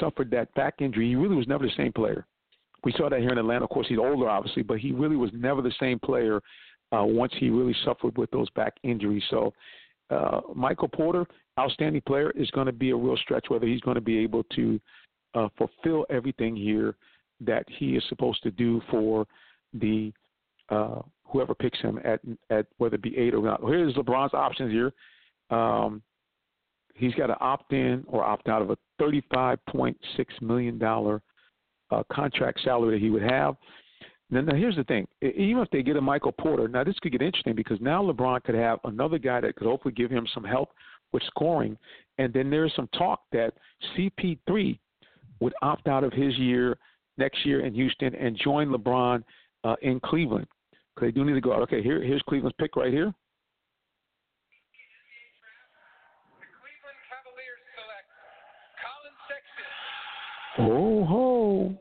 suffered 0.00 0.30
that 0.30 0.52
back 0.54 0.74
injury, 0.80 1.08
he 1.08 1.14
really 1.14 1.36
was 1.36 1.46
never 1.46 1.64
the 1.64 1.72
same 1.76 1.92
player. 1.92 2.26
We 2.84 2.92
saw 2.92 3.08
that 3.08 3.20
here 3.20 3.30
in 3.30 3.38
Atlanta. 3.38 3.64
Of 3.64 3.70
course, 3.70 3.86
he's 3.88 3.98
older, 3.98 4.28
obviously, 4.28 4.62
but 4.62 4.78
he 4.78 4.92
really 4.92 5.16
was 5.16 5.30
never 5.32 5.62
the 5.62 5.72
same 5.80 5.98
player 5.98 6.40
uh, 6.92 7.04
once 7.04 7.32
he 7.38 7.50
really 7.50 7.76
suffered 7.84 8.16
with 8.16 8.30
those 8.30 8.48
back 8.50 8.74
injuries. 8.82 9.22
So, 9.30 9.52
uh, 10.10 10.40
Michael 10.54 10.88
Porter, 10.88 11.26
outstanding 11.58 12.02
player, 12.06 12.30
is 12.30 12.50
going 12.52 12.66
to 12.66 12.72
be 12.72 12.90
a 12.90 12.96
real 12.96 13.16
stretch 13.16 13.46
whether 13.48 13.66
he's 13.66 13.80
going 13.80 13.96
to 13.96 14.00
be 14.00 14.18
able 14.18 14.44
to 14.54 14.80
uh, 15.34 15.48
fulfill 15.58 16.06
everything 16.08 16.56
here 16.56 16.94
that 17.40 17.64
he 17.68 17.96
is 17.96 18.02
supposed 18.08 18.42
to 18.42 18.50
do 18.50 18.80
for 18.90 19.26
the 19.74 20.12
uh, 20.70 21.00
whoever 21.24 21.54
picks 21.54 21.78
him 21.80 22.00
at 22.04 22.20
at 22.50 22.66
whether 22.78 22.94
it 22.94 23.02
be 23.02 23.16
eight 23.18 23.34
or 23.34 23.42
not. 23.42 23.60
Here's 23.62 23.94
LeBron's 23.94 24.34
options 24.34 24.72
here. 24.72 24.92
Um, 25.50 26.02
he's 26.94 27.14
got 27.14 27.28
to 27.28 27.38
opt 27.40 27.72
in 27.72 28.04
or 28.06 28.24
opt 28.24 28.48
out 28.48 28.62
of 28.62 28.70
a 28.70 28.76
$35.6 29.00 29.94
million 30.40 30.78
uh, 31.90 32.02
contract 32.12 32.60
salary 32.62 32.98
that 32.98 33.04
he 33.04 33.10
would 33.10 33.22
have. 33.22 33.56
Now, 34.30 34.42
now, 34.42 34.56
here's 34.56 34.76
the 34.76 34.84
thing. 34.84 35.06
Even 35.22 35.62
if 35.62 35.70
they 35.70 35.82
get 35.82 35.96
a 35.96 36.00
Michael 36.00 36.32
Porter, 36.32 36.68
now 36.68 36.84
this 36.84 36.98
could 37.00 37.12
get 37.12 37.22
interesting 37.22 37.54
because 37.54 37.78
now 37.80 38.02
LeBron 38.02 38.42
could 38.44 38.54
have 38.54 38.78
another 38.84 39.18
guy 39.18 39.40
that 39.40 39.56
could 39.56 39.66
hopefully 39.66 39.94
give 39.94 40.10
him 40.10 40.26
some 40.34 40.44
help 40.44 40.70
with 41.12 41.22
scoring. 41.28 41.78
And 42.18 42.32
then 42.32 42.50
there's 42.50 42.72
some 42.76 42.88
talk 42.88 43.22
that 43.32 43.54
CP3 43.96 44.78
would 45.40 45.54
opt 45.62 45.88
out 45.88 46.04
of 46.04 46.12
his 46.12 46.36
year 46.36 46.76
next 47.16 47.46
year 47.46 47.64
in 47.64 47.72
Houston 47.74 48.14
and 48.14 48.38
join 48.42 48.68
LeBron 48.68 49.24
uh, 49.64 49.76
in 49.82 49.98
Cleveland. 50.00 50.46
Because 50.94 51.08
they 51.08 51.12
do 51.12 51.24
need 51.24 51.34
to 51.34 51.40
go 51.40 51.54
out. 51.54 51.62
Okay, 51.62 51.82
here, 51.82 52.02
here's 52.02 52.22
Cleveland's 52.28 52.56
pick 52.58 52.76
right 52.76 52.92
here. 52.92 53.14
Oh 60.60 61.04
ho. 61.04 61.78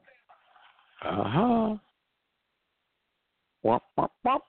Uh 1.07 1.23
huh. 1.23 1.75
Womp, 3.63 3.81
womp, 3.97 4.09
womp. 4.25 4.39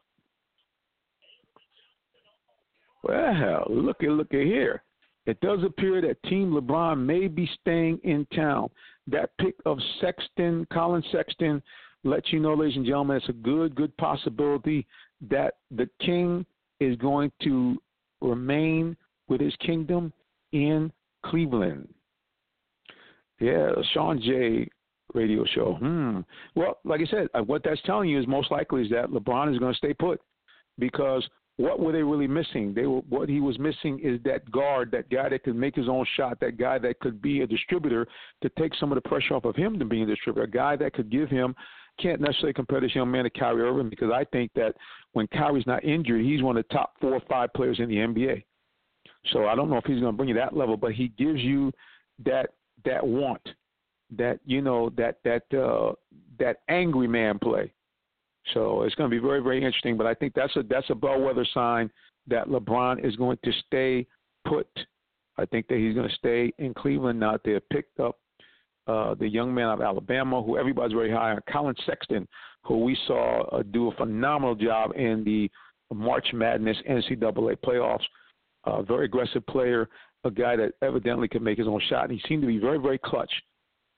Well, 3.04 3.64
look 3.68 4.02
at 4.02 4.08
look 4.08 4.34
at 4.34 4.40
here. 4.40 4.82
It 5.26 5.40
does 5.40 5.60
appear 5.62 6.00
that 6.00 6.22
Team 6.24 6.52
LeBron 6.52 7.04
may 7.04 7.28
be 7.28 7.48
staying 7.60 8.00
in 8.02 8.26
town. 8.34 8.70
That 9.06 9.30
pick 9.38 9.54
of 9.66 9.78
Sexton, 10.00 10.66
Collin 10.72 11.02
Sexton, 11.12 11.62
lets 12.02 12.32
you 12.32 12.40
know, 12.40 12.54
ladies 12.54 12.76
and 12.76 12.86
gentlemen, 12.86 13.18
it's 13.18 13.28
a 13.28 13.32
good, 13.34 13.74
good 13.74 13.94
possibility 13.98 14.86
that 15.30 15.54
the 15.70 15.88
king 16.00 16.46
is 16.80 16.96
going 16.96 17.30
to 17.42 17.76
remain 18.20 18.96
with 19.28 19.40
his 19.40 19.54
kingdom 19.56 20.12
in 20.52 20.90
Cleveland. 21.24 21.88
Yeah, 23.38 23.70
Sean 23.92 24.20
J. 24.20 24.68
Radio 25.14 25.44
show. 25.54 25.74
Hmm. 25.74 26.20
Well, 26.54 26.78
like 26.84 27.00
I 27.00 27.10
said, 27.10 27.28
uh, 27.34 27.40
what 27.40 27.62
that's 27.64 27.80
telling 27.82 28.10
you 28.10 28.20
is 28.20 28.26
most 28.26 28.50
likely 28.50 28.82
is 28.82 28.90
that 28.90 29.06
LeBron 29.10 29.52
is 29.52 29.58
going 29.58 29.72
to 29.72 29.78
stay 29.78 29.94
put 29.94 30.20
because 30.78 31.26
what 31.56 31.80
were 31.80 31.92
they 31.92 32.02
really 32.02 32.28
missing? 32.28 32.72
They 32.72 32.86
were 32.86 33.00
what 33.08 33.28
he 33.28 33.40
was 33.40 33.58
missing 33.58 33.98
is 34.00 34.20
that 34.24 34.48
guard, 34.50 34.90
that 34.92 35.10
guy 35.10 35.28
that 35.28 35.42
could 35.42 35.56
make 35.56 35.74
his 35.74 35.88
own 35.88 36.06
shot, 36.16 36.38
that 36.40 36.56
guy 36.56 36.78
that 36.78 37.00
could 37.00 37.20
be 37.20 37.40
a 37.40 37.46
distributor 37.46 38.06
to 38.42 38.48
take 38.50 38.74
some 38.76 38.92
of 38.92 38.96
the 39.02 39.08
pressure 39.08 39.34
off 39.34 39.44
of 39.44 39.56
him 39.56 39.78
to 39.78 39.84
being 39.84 40.04
a 40.04 40.06
distributor, 40.06 40.44
a 40.44 40.50
guy 40.50 40.76
that 40.76 40.92
could 40.92 41.10
give 41.10 41.28
him. 41.28 41.54
Can't 42.00 42.20
necessarily 42.20 42.52
compare 42.52 42.80
this 42.80 42.94
young 42.94 43.10
man 43.10 43.24
to 43.24 43.30
Kyrie 43.30 43.62
Irving 43.62 43.90
because 43.90 44.12
I 44.14 44.22
think 44.30 44.52
that 44.54 44.74
when 45.14 45.26
Kyrie's 45.28 45.66
not 45.66 45.82
injured, 45.82 46.24
he's 46.24 46.42
one 46.42 46.56
of 46.56 46.64
the 46.68 46.72
top 46.72 46.94
four 47.00 47.14
or 47.14 47.22
five 47.28 47.52
players 47.54 47.80
in 47.80 47.88
the 47.88 47.96
NBA. 47.96 48.44
So 49.32 49.46
I 49.46 49.56
don't 49.56 49.68
know 49.68 49.78
if 49.78 49.84
he's 49.84 49.98
going 49.98 50.12
to 50.12 50.16
bring 50.16 50.28
you 50.28 50.34
that 50.36 50.56
level, 50.56 50.76
but 50.76 50.92
he 50.92 51.08
gives 51.18 51.40
you 51.40 51.72
that 52.24 52.50
that 52.84 53.04
want, 53.04 53.42
that 54.16 54.40
you 54.44 54.62
know 54.62 54.90
that 54.96 55.18
that 55.24 55.42
uh, 55.56 55.92
that 56.38 56.58
angry 56.68 57.08
man 57.08 57.38
play. 57.38 57.72
So 58.54 58.82
it's 58.82 58.94
going 58.94 59.10
to 59.10 59.14
be 59.14 59.20
very, 59.20 59.40
very 59.40 59.58
interesting. 59.58 59.96
But 59.96 60.06
I 60.06 60.14
think 60.14 60.34
that's 60.34 60.54
a 60.56 60.62
that's 60.62 60.88
a 60.90 60.94
bellwether 60.94 61.46
sign 61.52 61.90
that 62.28 62.48
LeBron 62.48 63.04
is 63.04 63.16
going 63.16 63.38
to 63.44 63.52
stay 63.66 64.06
put. 64.46 64.68
I 65.36 65.44
think 65.46 65.68
that 65.68 65.78
he's 65.78 65.94
going 65.94 66.08
to 66.08 66.14
stay 66.16 66.52
in 66.58 66.74
Cleveland 66.74 67.20
now. 67.20 67.38
They 67.44 67.58
picked 67.72 68.00
up 68.00 68.18
uh, 68.86 69.14
the 69.14 69.28
young 69.28 69.54
man 69.54 69.66
out 69.66 69.74
of 69.74 69.82
Alabama, 69.82 70.42
who 70.42 70.58
everybody's 70.58 70.94
very 70.94 71.10
high 71.10 71.32
on, 71.32 71.40
Collin 71.48 71.76
Sexton, 71.86 72.26
who 72.64 72.78
we 72.78 72.96
saw 73.06 73.42
uh, 73.48 73.62
do 73.70 73.88
a 73.90 73.94
phenomenal 73.94 74.54
job 74.54 74.92
in 74.96 75.22
the 75.24 75.50
March 75.94 76.26
Madness 76.32 76.76
NCAA 76.88 77.56
playoffs. 77.58 78.04
A 78.66 78.70
uh, 78.70 78.82
very 78.82 79.04
aggressive 79.04 79.46
player, 79.46 79.88
a 80.24 80.30
guy 80.30 80.56
that 80.56 80.72
evidently 80.82 81.28
can 81.28 81.44
make 81.44 81.58
his 81.58 81.68
own 81.68 81.80
shot. 81.88 82.04
And 82.04 82.12
he 82.12 82.28
seemed 82.28 82.42
to 82.42 82.48
be 82.48 82.58
very, 82.58 82.78
very 82.78 82.98
clutch. 82.98 83.30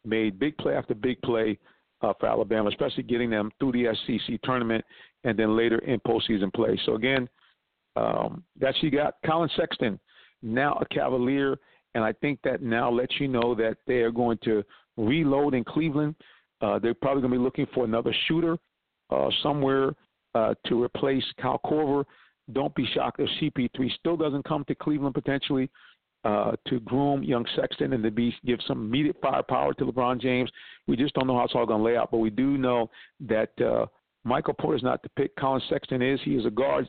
Made 0.04 0.38
big 0.38 0.56
play 0.58 0.74
after 0.74 0.94
big 0.94 1.20
play 1.22 1.58
uh, 2.02 2.12
for 2.18 2.26
Alabama, 2.26 2.68
especially 2.68 3.02
getting 3.02 3.30
them 3.30 3.50
through 3.58 3.72
the 3.72 3.94
SEC 4.06 4.40
tournament 4.42 4.84
and 5.24 5.38
then 5.38 5.56
later 5.56 5.78
in 5.80 6.00
postseason 6.00 6.52
play. 6.52 6.78
So 6.86 6.94
again, 6.94 7.28
um, 7.96 8.44
that's 8.58 8.78
you 8.82 8.90
got. 8.90 9.14
Collin 9.26 9.50
Sexton, 9.56 9.98
now 10.42 10.78
a 10.80 10.86
Cavalier, 10.94 11.58
and 11.94 12.04
I 12.04 12.12
think 12.12 12.38
that 12.44 12.62
now 12.62 12.90
lets 12.90 13.12
you 13.18 13.28
know 13.28 13.54
that 13.56 13.76
they 13.86 13.98
are 13.98 14.12
going 14.12 14.38
to 14.44 14.62
reload 14.96 15.54
in 15.54 15.64
Cleveland. 15.64 16.14
Uh, 16.60 16.78
they're 16.78 16.94
probably 16.94 17.22
going 17.22 17.32
to 17.32 17.38
be 17.38 17.42
looking 17.42 17.66
for 17.74 17.84
another 17.84 18.14
shooter 18.28 18.56
uh, 19.10 19.28
somewhere 19.42 19.92
uh, 20.34 20.54
to 20.66 20.82
replace 20.82 21.24
Kyle 21.40 21.60
Korver. 21.64 22.04
Don't 22.52 22.74
be 22.74 22.86
shocked 22.94 23.20
if 23.20 23.28
CP3 23.40 23.90
still 23.98 24.16
doesn't 24.16 24.44
come 24.44 24.64
to 24.64 24.74
Cleveland 24.74 25.14
potentially 25.14 25.70
uh, 26.24 26.52
to 26.68 26.80
groom 26.80 27.22
young 27.22 27.46
Sexton 27.56 27.92
and 27.92 28.02
to 28.02 28.10
be 28.10 28.34
give 28.44 28.58
some 28.66 28.84
immediate 28.84 29.16
firepower 29.22 29.72
to 29.74 29.86
LeBron 29.86 30.20
James. 30.20 30.50
We 30.86 30.96
just 30.96 31.14
don't 31.14 31.26
know 31.26 31.36
how 31.36 31.44
it's 31.44 31.54
all 31.54 31.66
going 31.66 31.80
to 31.80 31.84
lay 31.84 31.96
out, 31.96 32.10
but 32.10 32.18
we 32.18 32.30
do 32.30 32.58
know 32.58 32.90
that 33.20 33.50
uh, 33.60 33.86
Michael 34.24 34.54
Porter's 34.54 34.82
not 34.82 35.02
the 35.02 35.08
pick. 35.10 35.34
Collin 35.36 35.62
Sexton 35.68 36.02
is. 36.02 36.20
He 36.24 36.34
is 36.34 36.44
a 36.44 36.50
guard. 36.50 36.88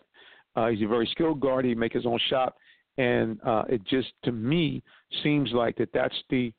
Uh, 0.55 0.67
he's 0.67 0.81
a 0.81 0.87
very 0.87 1.07
skilled 1.11 1.39
guard. 1.39 1.63
He 1.63 1.73
make 1.75 1.93
his 1.93 2.05
own 2.05 2.19
shot, 2.29 2.55
and 2.97 3.39
uh, 3.45 3.63
it 3.69 3.85
just 3.85 4.09
to 4.25 4.31
me 4.31 4.83
seems 5.23 5.51
like 5.53 5.77
that 5.77 5.93
that's 5.93 6.15
the 6.29 6.51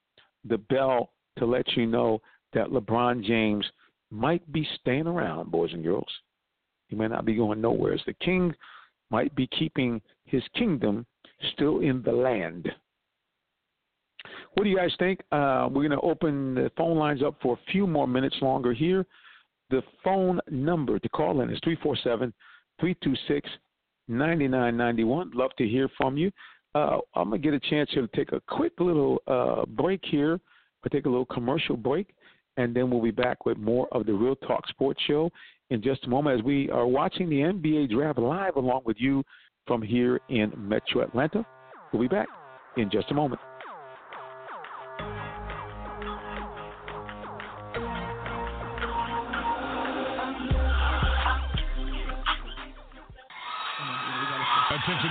the 0.48 0.58
bell 0.58 1.10
to 1.38 1.46
let 1.46 1.66
you 1.76 1.86
know 1.86 2.20
that 2.54 2.68
LeBron 2.68 3.24
James 3.24 3.64
might 4.10 4.50
be 4.52 4.66
staying 4.80 5.06
around, 5.06 5.50
boys 5.50 5.72
and 5.72 5.84
girls. 5.84 6.10
He 6.88 6.96
may 6.96 7.08
not 7.08 7.24
be 7.24 7.34
going 7.34 7.60
nowhere. 7.60 7.92
As 7.94 8.00
the 8.06 8.14
king 8.14 8.54
might 9.10 9.34
be 9.34 9.46
keeping 9.46 10.00
his 10.24 10.42
kingdom 10.54 11.06
still 11.54 11.80
in 11.80 12.02
the 12.02 12.12
land. 12.12 12.70
What 14.54 14.64
do 14.64 14.70
you 14.70 14.76
guys 14.76 14.92
think? 14.98 15.20
Uh, 15.32 15.68
we're 15.70 15.88
going 15.88 15.90
to 15.90 16.00
open 16.00 16.54
the 16.54 16.70
phone 16.76 16.98
lines 16.98 17.22
up 17.22 17.36
for 17.42 17.54
a 17.54 17.70
few 17.72 17.86
more 17.86 18.06
minutes 18.06 18.36
longer 18.42 18.72
here. 18.72 19.06
The 19.70 19.82
phone 20.04 20.40
number 20.50 20.98
to 20.98 21.08
call 21.08 21.40
in 21.40 21.50
is 21.50 21.58
347 21.64 22.32
326 22.80 23.48
9991. 24.08 25.30
Love 25.34 25.50
to 25.56 25.66
hear 25.66 25.88
from 25.96 26.16
you. 26.16 26.30
Uh, 26.74 26.98
I'm 27.14 27.30
going 27.30 27.40
to 27.40 27.50
get 27.50 27.54
a 27.54 27.70
chance 27.70 27.90
here 27.92 28.06
to 28.06 28.16
take 28.16 28.32
a 28.32 28.40
quick 28.48 28.72
little 28.78 29.22
uh, 29.26 29.64
break 29.66 30.00
here. 30.04 30.40
Take 30.90 31.06
a 31.06 31.08
little 31.08 31.26
commercial 31.26 31.76
break, 31.76 32.08
and 32.56 32.74
then 32.74 32.90
we'll 32.90 33.00
be 33.00 33.12
back 33.12 33.46
with 33.46 33.56
more 33.56 33.86
of 33.92 34.04
the 34.04 34.12
Real 34.12 34.34
Talk 34.34 34.66
Sports 34.66 35.00
Show 35.06 35.30
in 35.70 35.80
just 35.80 36.04
a 36.04 36.08
moment 36.08 36.40
as 36.40 36.44
we 36.44 36.68
are 36.70 36.88
watching 36.88 37.30
the 37.30 37.36
NBA 37.36 37.90
draft 37.90 38.18
live 38.18 38.56
along 38.56 38.82
with 38.84 38.96
you 38.98 39.22
from 39.66 39.82
here 39.82 40.20
in 40.28 40.52
Metro 40.56 41.02
Atlanta. 41.02 41.44
We'll 41.92 42.02
be 42.02 42.08
back 42.08 42.28
in 42.76 42.90
just 42.90 43.10
a 43.10 43.14
moment. 43.14 43.40
Attention 54.72 55.10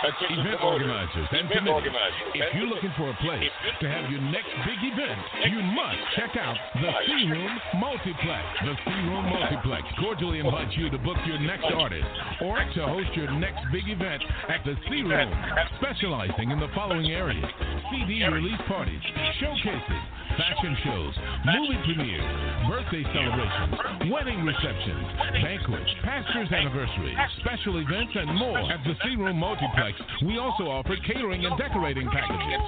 Attention 0.00 0.40
event 0.40 0.64
organizers, 0.64 1.28
and 1.28 1.44
event 1.44 1.68
organizers. 1.68 2.32
If 2.32 2.54
you're 2.56 2.72
looking 2.72 2.88
for 2.96 3.10
a 3.12 3.16
place 3.20 3.52
to 3.80 3.86
have 3.86 4.08
your 4.08 4.24
next 4.32 4.48
big 4.64 4.80
event, 4.80 5.20
you 5.52 5.60
must 5.60 6.00
check 6.16 6.40
out 6.40 6.56
the 6.80 6.88
C 7.04 7.28
Room 7.28 7.52
Multiplex. 7.76 8.44
The 8.64 8.74
C 8.80 8.90
Room 9.12 9.28
Multiplex 9.28 9.84
cordially 10.00 10.40
invites 10.40 10.72
you 10.80 10.88
to 10.88 10.96
book 11.04 11.18
your 11.28 11.38
next 11.44 11.68
artist 11.76 12.08
or 12.40 12.64
to 12.64 12.80
host 12.88 13.12
your 13.12 13.30
next 13.36 13.60
big 13.72 13.92
event 13.92 14.24
at 14.48 14.64
the 14.64 14.72
C 14.88 15.04
Room, 15.04 15.28
specializing 15.76 16.50
in 16.50 16.58
the 16.60 16.72
following 16.74 17.12
areas: 17.12 17.44
CD 17.92 18.24
release 18.24 18.60
parties, 18.68 19.04
showcases, 19.36 20.02
fashion 20.40 20.80
shows, 20.80 21.12
movie 21.44 21.80
premieres, 21.84 22.24
birthday 22.72 23.04
celebrations, 23.12 24.08
wedding 24.08 24.40
receptions, 24.48 25.04
banquets, 25.44 25.92
pastors' 26.08 26.48
anniversaries, 26.48 27.20
special 27.44 27.76
events, 27.84 28.16
and 28.16 28.32
more 28.32 28.64
at 28.72 28.80
the 28.88 28.96
C 29.04 29.16
Room 29.20 29.36
Multiplex. 29.36 29.89
We 30.24 30.38
also 30.38 30.64
offer 30.64 30.96
catering 31.06 31.44
and 31.46 31.56
decorating 31.58 32.08
packages. 32.08 32.60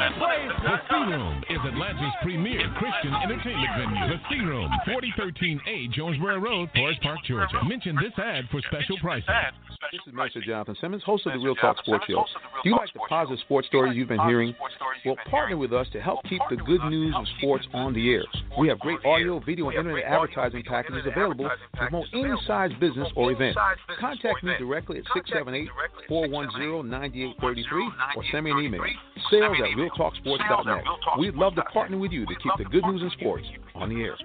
The 0.62 0.76
C 0.88 0.94
Room 1.08 1.42
is 1.50 1.58
Atlanta's 1.64 2.12
premier 2.22 2.68
Christian 2.78 3.14
entertainment 3.22 3.70
venue. 3.78 4.08
The 4.08 4.18
C 4.30 4.40
Room, 4.40 4.70
4013A 4.86 5.90
Jonesboro 5.92 6.38
Road, 6.38 6.70
Forest 6.74 7.02
Park, 7.02 7.18
Georgia. 7.26 7.62
Mention 7.68 7.96
this 7.96 8.12
ad 8.18 8.48
for 8.50 8.60
special 8.68 8.98
prices. 8.98 9.28
This 9.92 10.00
is 10.06 10.12
Minister 10.12 10.40
Jonathan 10.42 10.76
Simmons, 10.80 11.02
host 11.04 11.26
of 11.26 11.32
Real 11.42 11.54
Talk 11.54 11.78
Sports 11.78 12.04
Show. 12.08 12.24
Do 12.62 12.70
you 12.70 12.76
like 12.76 12.92
the 12.92 13.00
positive 13.08 13.38
sports 13.40 13.68
stories 13.68 13.96
you've 13.96 14.08
been 14.08 14.20
hearing? 14.20 14.54
Well, 15.04 15.16
partner 15.30 15.56
with 15.56 15.72
us 15.72 15.86
to 15.92 16.00
help 16.00 16.24
keep 16.28 16.42
the 16.50 16.56
good 16.56 16.82
news 16.84 17.14
of 17.16 17.24
sports 17.38 17.66
on 17.72 17.92
the 17.94 18.10
air. 18.12 18.24
We 18.58 18.68
have 18.68 18.80
great 18.80 18.98
audio, 19.04 19.38
video, 19.40 19.68
and 19.68 19.78
internet 19.78 20.04
advertising 20.04 20.64
packages 20.64 21.06
available 21.06 21.48
to 21.48 21.56
promote 21.76 22.06
any 22.12 22.34
size 22.46 22.70
business 22.80 23.08
or 23.14 23.30
event. 23.32 23.56
Contact 24.00 24.42
me 24.42 24.52
directly 24.58 24.98
at 24.98 25.04
678-410-9833 26.10 27.90
or 28.16 28.24
send 28.32 28.44
me 28.44 28.50
an 28.50 28.58
email. 28.58 28.82
Sales 29.30 29.56
at 29.62 29.76
realtalksports.net. 29.76 30.84
We'd 31.18 31.34
love 31.34 31.54
to 31.54 31.62
partner 31.62 31.98
with 31.98 32.12
you 32.12 32.26
to 32.26 32.34
keep 32.34 32.52
the 32.58 32.64
good 32.64 32.84
news 32.84 33.02
in 33.02 33.10
sports 33.10 33.46
on 33.74 33.88
the 33.88 34.02
air. 34.02 34.16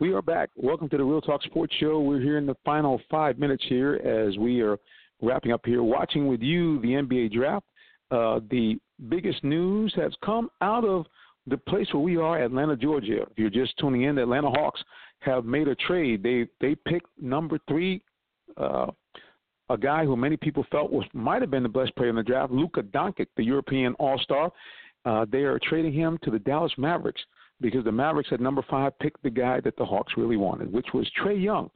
We 0.00 0.12
are 0.12 0.22
back. 0.22 0.50
Welcome 0.56 0.88
to 0.88 0.96
the 0.96 1.04
Real 1.04 1.20
Talk 1.20 1.40
Sports 1.44 1.72
Show. 1.78 2.00
We're 2.00 2.20
here 2.20 2.36
in 2.36 2.46
the 2.46 2.56
final 2.64 3.00
five 3.08 3.38
minutes 3.38 3.62
here 3.68 3.94
as 3.94 4.36
we 4.38 4.60
are 4.60 4.76
wrapping 5.22 5.52
up 5.52 5.64
here, 5.64 5.84
watching 5.84 6.26
with 6.26 6.40
you 6.40 6.80
the 6.80 6.88
NBA 6.88 7.32
draft. 7.32 7.64
Uh, 8.10 8.40
the 8.50 8.76
biggest 9.08 9.44
news 9.44 9.92
has 9.94 10.12
come 10.24 10.50
out 10.62 10.84
of 10.84 11.06
the 11.46 11.56
place 11.56 11.86
where 11.92 12.02
we 12.02 12.16
are, 12.16 12.42
Atlanta, 12.42 12.74
Georgia. 12.74 13.22
If 13.22 13.38
you're 13.38 13.50
just 13.50 13.78
tuning 13.78 14.02
in, 14.02 14.16
the 14.16 14.22
Atlanta 14.22 14.50
Hawks 14.50 14.82
have 15.20 15.44
made 15.44 15.68
a 15.68 15.76
trade. 15.76 16.24
They 16.24 16.48
they 16.60 16.74
picked 16.74 17.08
number 17.20 17.60
three, 17.68 18.02
uh, 18.56 18.86
a 19.70 19.78
guy 19.78 20.04
who 20.04 20.16
many 20.16 20.36
people 20.36 20.66
felt 20.72 20.90
was 20.90 21.06
might 21.12 21.40
have 21.40 21.52
been 21.52 21.62
the 21.62 21.68
best 21.68 21.94
player 21.94 22.10
in 22.10 22.16
the 22.16 22.22
draft, 22.24 22.50
Luka 22.50 22.82
Doncic, 22.82 23.28
the 23.36 23.44
European 23.44 23.94
All 24.00 24.18
Star. 24.18 24.50
Uh, 25.04 25.24
they 25.30 25.42
are 25.42 25.60
trading 25.62 25.92
him 25.92 26.18
to 26.24 26.32
the 26.32 26.38
Dallas 26.40 26.72
Mavericks 26.78 27.22
because 27.64 27.82
the 27.82 27.92
Mavericks 27.92 28.28
at 28.30 28.40
number 28.40 28.62
five 28.68 28.96
picked 28.98 29.22
the 29.22 29.30
guy 29.30 29.58
that 29.60 29.74
the 29.78 29.84
Hawks 29.86 30.12
really 30.18 30.36
wanted, 30.36 30.70
which 30.70 30.88
was 30.92 31.10
Trae 31.18 31.42
Young. 31.42 31.70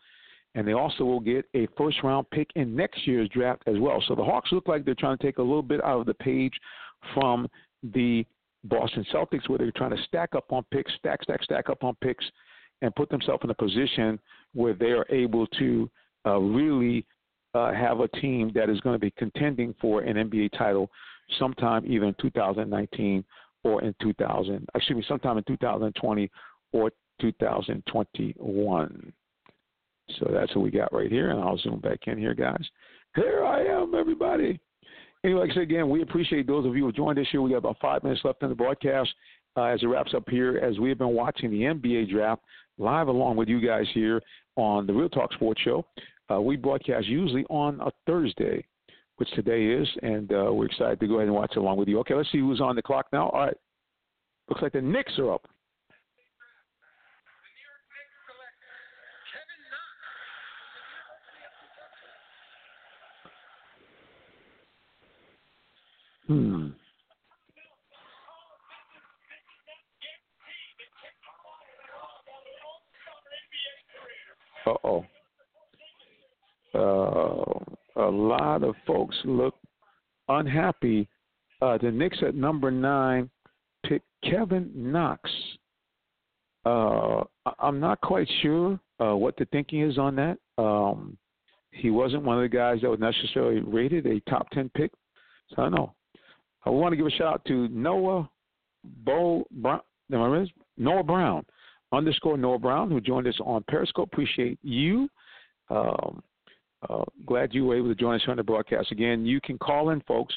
And 0.54 0.68
they 0.68 0.74
also 0.74 1.02
will 1.02 1.20
get 1.20 1.46
a 1.54 1.66
first 1.78 2.02
round 2.02 2.28
pick 2.30 2.50
in 2.56 2.76
next 2.76 3.06
year's 3.06 3.28
draft 3.30 3.62
as 3.66 3.76
well. 3.78 4.02
So 4.06 4.14
the 4.14 4.22
Hawks 4.24 4.52
look 4.52 4.68
like 4.68 4.84
they're 4.84 4.94
trying 4.94 5.16
to 5.16 5.22
take 5.22 5.38
a 5.38 5.42
little 5.42 5.62
bit 5.62 5.82
out 5.82 6.00
of 6.00 6.06
the 6.06 6.12
page 6.12 6.52
from 7.14 7.48
the 7.82 8.26
Boston 8.64 9.06
Celtics, 9.12 9.48
where 9.48 9.56
they're 9.56 9.72
trying 9.72 9.96
to 9.96 10.02
stack 10.04 10.34
up 10.34 10.52
on 10.52 10.62
picks, 10.70 10.92
stack, 10.98 11.22
stack, 11.22 11.42
stack 11.42 11.70
up 11.70 11.82
on 11.82 11.96
picks, 12.02 12.24
and 12.82 12.94
put 12.94 13.08
themselves 13.08 13.40
in 13.44 13.50
a 13.50 13.54
position 13.54 14.18
where 14.52 14.74
they 14.74 14.90
are 14.90 15.06
able 15.08 15.46
to 15.58 15.88
uh, 16.26 16.36
really 16.38 17.06
uh, 17.54 17.72
have 17.72 18.00
a 18.00 18.08
team 18.08 18.52
that 18.54 18.68
is 18.68 18.78
going 18.80 18.94
to 18.94 19.00
be 19.00 19.12
contending 19.12 19.74
for 19.80 20.02
an 20.02 20.16
NBA 20.16 20.50
title 20.58 20.90
sometime 21.38 21.84
either 21.86 22.04
in 22.04 22.14
2019 22.20 23.24
or 23.68 23.82
in 23.82 23.94
2000, 24.00 24.66
excuse 24.74 24.96
me, 24.96 25.04
sometime 25.06 25.38
in 25.38 25.44
2020 25.44 26.30
or 26.72 26.90
2021. 27.20 29.12
So 30.18 30.30
that's 30.32 30.54
what 30.54 30.62
we 30.62 30.70
got 30.70 30.92
right 30.92 31.10
here, 31.10 31.30
and 31.30 31.40
I'll 31.40 31.58
zoom 31.58 31.80
back 31.80 32.00
in 32.06 32.18
here, 32.18 32.34
guys. 32.34 32.64
Here 33.14 33.44
I 33.44 33.64
am, 33.64 33.94
everybody. 33.94 34.58
Anyway, 35.24 35.40
like 35.40 35.50
I 35.50 35.54
said 35.54 35.62
again, 35.64 35.90
we 35.90 36.02
appreciate 36.02 36.46
those 36.46 36.64
of 36.64 36.76
you 36.76 36.84
who 36.84 36.92
joined 36.92 37.18
us 37.18 37.26
here. 37.30 37.42
We 37.42 37.50
got 37.50 37.58
about 37.58 37.78
five 37.80 38.02
minutes 38.02 38.22
left 38.24 38.42
in 38.42 38.48
the 38.48 38.54
broadcast 38.54 39.10
uh, 39.56 39.64
as 39.64 39.82
it 39.82 39.86
wraps 39.86 40.14
up 40.14 40.28
here, 40.30 40.58
as 40.58 40.78
we 40.78 40.88
have 40.88 40.98
been 40.98 41.14
watching 41.14 41.50
the 41.50 41.62
NBA 41.62 42.10
draft 42.10 42.42
live 42.78 43.08
along 43.08 43.36
with 43.36 43.48
you 43.48 43.60
guys 43.60 43.86
here 43.92 44.22
on 44.56 44.86
the 44.86 44.92
Real 44.92 45.08
Talk 45.08 45.32
Sports 45.32 45.60
Show. 45.62 45.84
Uh, 46.30 46.40
we 46.40 46.56
broadcast 46.56 47.06
usually 47.06 47.44
on 47.50 47.80
a 47.80 47.90
Thursday 48.06 48.64
which 49.18 49.30
today 49.32 49.66
is, 49.66 49.88
and 50.02 50.32
uh, 50.32 50.52
we're 50.52 50.66
excited 50.66 51.00
to 51.00 51.06
go 51.08 51.16
ahead 51.16 51.26
and 51.26 51.34
watch 51.34 51.56
along 51.56 51.76
with 51.76 51.88
you. 51.88 51.98
Okay, 52.00 52.14
let's 52.14 52.30
see 52.30 52.38
who's 52.38 52.60
on 52.60 52.76
the 52.76 52.82
clock 52.82 53.06
now. 53.12 53.28
All 53.30 53.46
right, 53.46 53.56
looks 54.48 54.62
like 54.62 54.72
the 54.72 54.80
Knicks 54.80 55.18
are 55.18 55.34
up. 55.34 55.42
Hmm. 66.28 66.68
Uh-oh. 74.66 75.04
Uh, 76.74 78.02
a 78.02 78.10
lot 78.58 78.68
of 78.68 78.76
folks 78.86 79.16
look 79.24 79.54
unhappy. 80.28 81.08
Uh, 81.60 81.78
the 81.78 81.90
Knicks 81.90 82.18
at 82.26 82.34
number 82.34 82.70
nine 82.70 83.30
pick 83.86 84.02
Kevin 84.24 84.70
Knox. 84.74 85.30
Uh, 86.64 87.22
I'm 87.58 87.80
not 87.80 88.00
quite 88.00 88.28
sure 88.42 88.78
uh, 89.00 89.16
what 89.16 89.36
the 89.36 89.46
thinking 89.46 89.82
is 89.82 89.98
on 89.98 90.16
that. 90.16 90.38
Um, 90.62 91.16
he 91.70 91.90
wasn't 91.90 92.24
one 92.24 92.36
of 92.36 92.42
the 92.42 92.56
guys 92.56 92.80
that 92.82 92.90
was 92.90 93.00
necessarily 93.00 93.60
rated 93.60 94.06
a 94.06 94.20
top 94.28 94.50
10 94.50 94.70
pick. 94.74 94.90
So 95.50 95.62
I 95.62 95.64
don't 95.64 95.74
know. 95.74 95.94
I 96.64 96.70
want 96.70 96.92
to 96.92 96.96
give 96.96 97.06
a 97.06 97.10
shout 97.10 97.34
out 97.34 97.44
to 97.46 97.68
Noah 97.68 98.28
Bo 99.04 99.46
Brown. 99.50 99.80
Noah 100.10 101.02
Brown 101.02 101.44
underscore 101.92 102.36
Noah 102.36 102.58
Brown, 102.58 102.90
who 102.90 103.00
joined 103.00 103.26
us 103.26 103.38
on 103.44 103.64
Periscope. 103.68 104.08
Appreciate 104.12 104.58
you. 104.62 105.08
Um, 105.70 106.22
uh, 106.88 107.04
glad 107.26 107.54
you 107.54 107.66
were 107.66 107.76
able 107.76 107.88
to 107.88 107.94
join 107.94 108.16
us 108.16 108.22
on 108.28 108.36
the 108.36 108.42
broadcast. 108.42 108.92
Again, 108.92 109.26
you 109.26 109.40
can 109.40 109.58
call 109.58 109.90
in, 109.90 110.00
folks, 110.02 110.34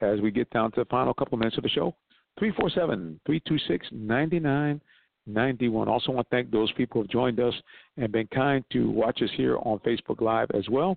as 0.00 0.20
we 0.20 0.30
get 0.30 0.50
down 0.50 0.72
to 0.72 0.80
the 0.80 0.86
final 0.86 1.14
couple 1.14 1.38
minutes 1.38 1.56
of 1.56 1.62
the 1.62 1.68
show. 1.68 1.94
347 2.38 3.20
326 3.26 3.86
9991. 3.92 5.88
Also, 5.88 6.12
want 6.12 6.28
to 6.30 6.36
thank 6.36 6.50
those 6.50 6.72
people 6.72 7.00
who 7.00 7.02
have 7.02 7.10
joined 7.10 7.40
us 7.40 7.54
and 7.96 8.12
been 8.12 8.26
kind 8.28 8.64
to 8.72 8.90
watch 8.90 9.20
us 9.22 9.30
here 9.36 9.58
on 9.58 9.78
Facebook 9.80 10.20
Live 10.20 10.50
as 10.54 10.68
well, 10.70 10.96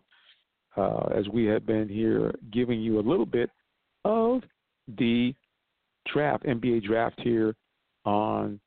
uh, 0.77 1.07
as 1.15 1.27
we 1.29 1.45
have 1.45 1.65
been 1.65 1.89
here 1.89 2.33
giving 2.51 2.79
you 2.79 2.99
a 2.99 3.01
little 3.01 3.25
bit 3.25 3.49
of 4.05 4.41
the 4.97 5.33
draft, 6.11 6.43
NBA 6.43 6.83
draft 6.83 7.19
here 7.21 7.55
on 8.05 8.59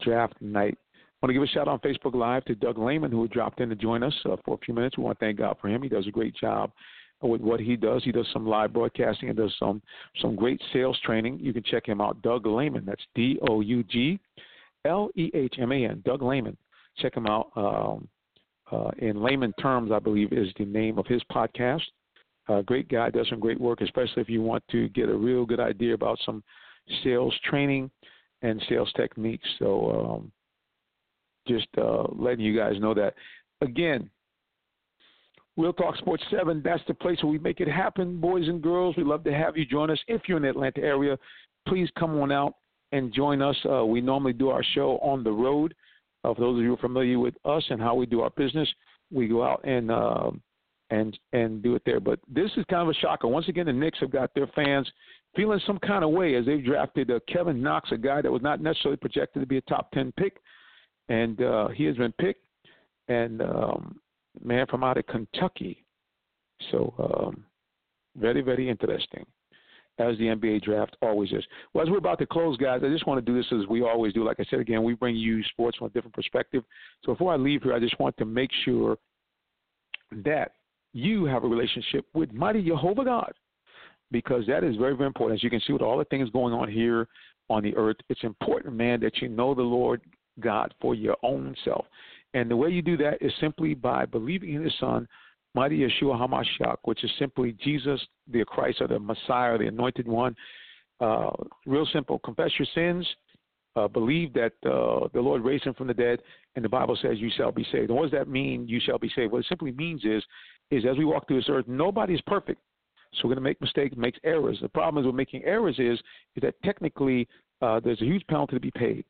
draft 0.00 0.34
night. 0.40 0.78
Want 1.26 1.34
to 1.34 1.40
give 1.40 1.42
a 1.42 1.52
shout 1.52 1.66
out 1.66 1.72
on 1.72 1.80
Facebook 1.80 2.14
Live 2.14 2.44
to 2.44 2.54
Doug 2.54 2.78
Lehman, 2.78 3.10
who 3.10 3.26
dropped 3.26 3.58
in 3.58 3.68
to 3.68 3.74
join 3.74 4.04
us 4.04 4.14
uh, 4.26 4.36
for 4.44 4.54
a 4.54 4.58
few 4.58 4.72
minutes. 4.72 4.96
We 4.96 5.02
want 5.02 5.18
to 5.18 5.24
thank 5.24 5.38
God 5.38 5.56
for 5.60 5.66
him. 5.66 5.82
He 5.82 5.88
does 5.88 6.06
a 6.06 6.12
great 6.12 6.36
job 6.36 6.70
with 7.20 7.40
what 7.40 7.58
he 7.58 7.74
does. 7.74 8.04
He 8.04 8.12
does 8.12 8.28
some 8.32 8.46
live 8.46 8.72
broadcasting 8.72 9.28
and 9.30 9.36
does 9.36 9.52
some 9.58 9.82
some 10.22 10.36
great 10.36 10.62
sales 10.72 10.96
training. 11.04 11.40
You 11.40 11.52
can 11.52 11.64
check 11.64 11.84
him 11.84 12.00
out, 12.00 12.22
Doug 12.22 12.46
Lehman. 12.46 12.84
That's 12.86 13.02
D 13.16 13.40
O 13.48 13.60
U 13.60 13.82
G 13.82 14.20
L 14.84 15.10
E 15.16 15.32
H 15.34 15.56
M 15.58 15.72
A 15.72 15.86
N. 15.86 16.00
Doug 16.04 16.22
Lehman. 16.22 16.56
Check 16.98 17.16
him 17.16 17.26
out. 17.26 17.50
Um, 17.56 18.06
uh, 18.70 18.92
in 18.98 19.20
layman 19.20 19.52
terms, 19.54 19.90
I 19.90 19.98
believe 19.98 20.32
is 20.32 20.52
the 20.60 20.64
name 20.64 20.96
of 20.96 21.08
his 21.08 21.22
podcast. 21.32 21.82
Uh, 22.46 22.62
great 22.62 22.88
guy, 22.88 23.10
does 23.10 23.28
some 23.30 23.40
great 23.40 23.60
work, 23.60 23.80
especially 23.80 24.22
if 24.22 24.28
you 24.28 24.42
want 24.42 24.62
to 24.70 24.88
get 24.90 25.08
a 25.08 25.16
real 25.16 25.44
good 25.44 25.58
idea 25.58 25.92
about 25.92 26.20
some 26.24 26.44
sales 27.02 27.34
training 27.42 27.90
and 28.42 28.62
sales 28.68 28.92
techniques. 28.96 29.48
So 29.58 29.90
um, 29.90 30.32
just 31.46 31.68
uh, 31.78 32.04
letting 32.12 32.44
you 32.44 32.56
guys 32.56 32.74
know 32.80 32.94
that. 32.94 33.14
Again, 33.60 34.10
Real 35.56 35.72
Talk 35.72 35.96
Sports 35.96 36.22
7, 36.30 36.60
that's 36.62 36.82
the 36.86 36.94
place 36.94 37.18
where 37.22 37.32
we 37.32 37.38
make 37.38 37.60
it 37.60 37.68
happen, 37.68 38.20
boys 38.20 38.46
and 38.48 38.62
girls. 38.62 38.96
We'd 38.96 39.06
love 39.06 39.24
to 39.24 39.32
have 39.32 39.56
you 39.56 39.64
join 39.64 39.90
us. 39.90 39.98
If 40.06 40.22
you're 40.28 40.36
in 40.36 40.42
the 40.42 40.50
Atlanta 40.50 40.82
area, 40.82 41.18
please 41.66 41.88
come 41.98 42.18
on 42.20 42.30
out 42.30 42.54
and 42.92 43.12
join 43.12 43.40
us. 43.40 43.56
Uh, 43.68 43.84
we 43.84 44.00
normally 44.00 44.34
do 44.34 44.50
our 44.50 44.62
show 44.74 44.98
on 44.98 45.24
the 45.24 45.32
road. 45.32 45.74
Uh, 46.24 46.34
for 46.34 46.40
those 46.40 46.58
of 46.58 46.62
you 46.62 46.68
who 46.68 46.74
are 46.74 46.78
familiar 46.78 47.18
with 47.18 47.34
us 47.44 47.64
and 47.70 47.80
how 47.80 47.94
we 47.94 48.04
do 48.04 48.20
our 48.20 48.30
business, 48.30 48.68
we 49.10 49.28
go 49.28 49.42
out 49.42 49.64
and 49.64 49.90
uh, 49.90 50.30
and 50.90 51.18
and 51.32 51.62
do 51.62 51.74
it 51.74 51.82
there. 51.86 52.00
But 52.00 52.18
this 52.28 52.50
is 52.56 52.64
kind 52.68 52.82
of 52.82 52.88
a 52.88 52.94
shocker. 52.94 53.28
Once 53.28 53.48
again, 53.48 53.66
the 53.66 53.72
Knicks 53.72 53.98
have 54.00 54.10
got 54.10 54.34
their 54.34 54.48
fans 54.48 54.90
feeling 55.34 55.60
some 55.66 55.78
kind 55.78 56.02
of 56.02 56.10
way 56.10 56.34
as 56.34 56.46
they've 56.46 56.64
drafted 56.64 57.10
uh, 57.10 57.20
Kevin 57.28 57.62
Knox, 57.62 57.92
a 57.92 57.96
guy 57.96 58.22
that 58.22 58.32
was 58.32 58.42
not 58.42 58.60
necessarily 58.60 58.96
projected 58.96 59.42
to 59.42 59.46
be 59.46 59.58
a 59.58 59.62
top 59.62 59.90
10 59.92 60.12
pick. 60.16 60.38
And 61.08 61.40
uh, 61.40 61.68
he 61.68 61.84
has 61.84 61.96
been 61.96 62.12
picked, 62.12 62.42
and 63.08 63.40
um, 63.42 64.00
man 64.42 64.66
from 64.66 64.84
out 64.84 64.98
of 64.98 65.06
Kentucky. 65.06 65.84
So, 66.70 66.94
um, 66.98 67.44
very, 68.16 68.40
very 68.40 68.68
interesting, 68.68 69.26
as 69.98 70.16
the 70.18 70.24
NBA 70.24 70.62
draft 70.62 70.96
always 71.02 71.30
is. 71.32 71.44
Well, 71.72 71.84
as 71.84 71.90
we're 71.90 71.98
about 71.98 72.18
to 72.20 72.26
close, 72.26 72.56
guys, 72.56 72.80
I 72.84 72.88
just 72.88 73.06
want 73.06 73.24
to 73.24 73.32
do 73.32 73.36
this 73.36 73.46
as 73.52 73.68
we 73.68 73.82
always 73.82 74.12
do. 74.14 74.24
Like 74.24 74.40
I 74.40 74.44
said 74.48 74.60
again, 74.60 74.82
we 74.82 74.94
bring 74.94 75.16
you 75.16 75.42
sports 75.44 75.76
from 75.76 75.88
a 75.88 75.90
different 75.90 76.14
perspective. 76.14 76.64
So, 77.04 77.12
before 77.12 77.32
I 77.32 77.36
leave 77.36 77.62
here, 77.62 77.74
I 77.74 77.78
just 77.78 77.98
want 78.00 78.16
to 78.16 78.24
make 78.24 78.50
sure 78.64 78.96
that 80.24 80.52
you 80.92 81.26
have 81.26 81.44
a 81.44 81.48
relationship 81.48 82.06
with 82.14 82.32
mighty 82.32 82.62
Jehovah 82.62 83.04
God 83.04 83.32
because 84.10 84.46
that 84.46 84.64
is 84.64 84.76
very, 84.76 84.96
very 84.96 85.06
important. 85.06 85.38
As 85.38 85.44
you 85.44 85.50
can 85.50 85.60
see 85.66 85.72
with 85.72 85.82
all 85.82 85.98
the 85.98 86.04
things 86.06 86.30
going 86.30 86.54
on 86.54 86.70
here 86.70 87.08
on 87.50 87.62
the 87.62 87.76
earth, 87.76 87.96
it's 88.08 88.24
important, 88.24 88.74
man, 88.74 89.00
that 89.00 89.18
you 89.20 89.28
know 89.28 89.54
the 89.54 89.62
Lord 89.62 90.00
God 90.40 90.74
for 90.80 90.94
your 90.94 91.16
own 91.22 91.54
self. 91.64 91.86
And 92.34 92.50
the 92.50 92.56
way 92.56 92.68
you 92.70 92.82
do 92.82 92.96
that 92.98 93.18
is 93.20 93.32
simply 93.40 93.74
by 93.74 94.04
believing 94.04 94.54
in 94.54 94.62
his 94.62 94.74
son, 94.78 95.08
mighty 95.54 95.78
Yeshua 95.78 96.18
HaMashiach, 96.20 96.76
which 96.84 97.02
is 97.02 97.10
simply 97.18 97.56
Jesus, 97.64 98.00
the 98.30 98.44
Christ, 98.44 98.80
or 98.80 98.88
the 98.88 98.98
Messiah, 98.98 99.56
the 99.56 99.66
anointed 99.66 100.06
one. 100.06 100.36
Uh, 101.00 101.30
real 101.66 101.86
simple. 101.92 102.18
Confess 102.18 102.50
your 102.58 102.68
sins. 102.74 103.06
Uh, 103.74 103.86
believe 103.86 104.32
that 104.32 104.52
uh, 104.64 105.06
the 105.12 105.20
Lord 105.20 105.42
raised 105.44 105.64
him 105.64 105.74
from 105.74 105.86
the 105.86 105.94
dead, 105.94 106.20
and 106.54 106.64
the 106.64 106.68
Bible 106.68 106.98
says 107.02 107.18
you 107.18 107.30
shall 107.36 107.52
be 107.52 107.66
saved. 107.70 107.90
And 107.90 107.96
what 107.96 108.10
does 108.10 108.18
that 108.18 108.26
mean? 108.28 108.66
You 108.66 108.80
shall 108.80 108.98
be 108.98 109.10
saved. 109.14 109.32
What 109.32 109.40
it 109.40 109.46
simply 109.50 109.72
means 109.72 110.02
is, 110.04 110.24
is 110.70 110.84
as 110.90 110.96
we 110.96 111.04
walk 111.04 111.28
through 111.28 111.40
this 111.40 111.50
earth, 111.50 111.66
nobody 111.68 112.14
is 112.14 112.20
perfect. 112.26 112.58
So 113.12 113.20
we're 113.24 113.34
going 113.34 113.44
to 113.44 113.50
make 113.50 113.60
mistakes, 113.60 113.94
make 113.96 114.18
errors. 114.24 114.58
The 114.62 114.68
problem 114.70 115.02
is 115.02 115.06
with 115.06 115.14
making 115.14 115.44
errors 115.44 115.78
is, 115.78 115.98
is 116.36 116.42
that 116.42 116.54
technically 116.64 117.28
uh, 117.62 117.80
there's 117.80 118.00
a 118.00 118.06
huge 118.06 118.26
penalty 118.28 118.56
to 118.56 118.60
be 118.60 118.70
paid. 118.70 119.04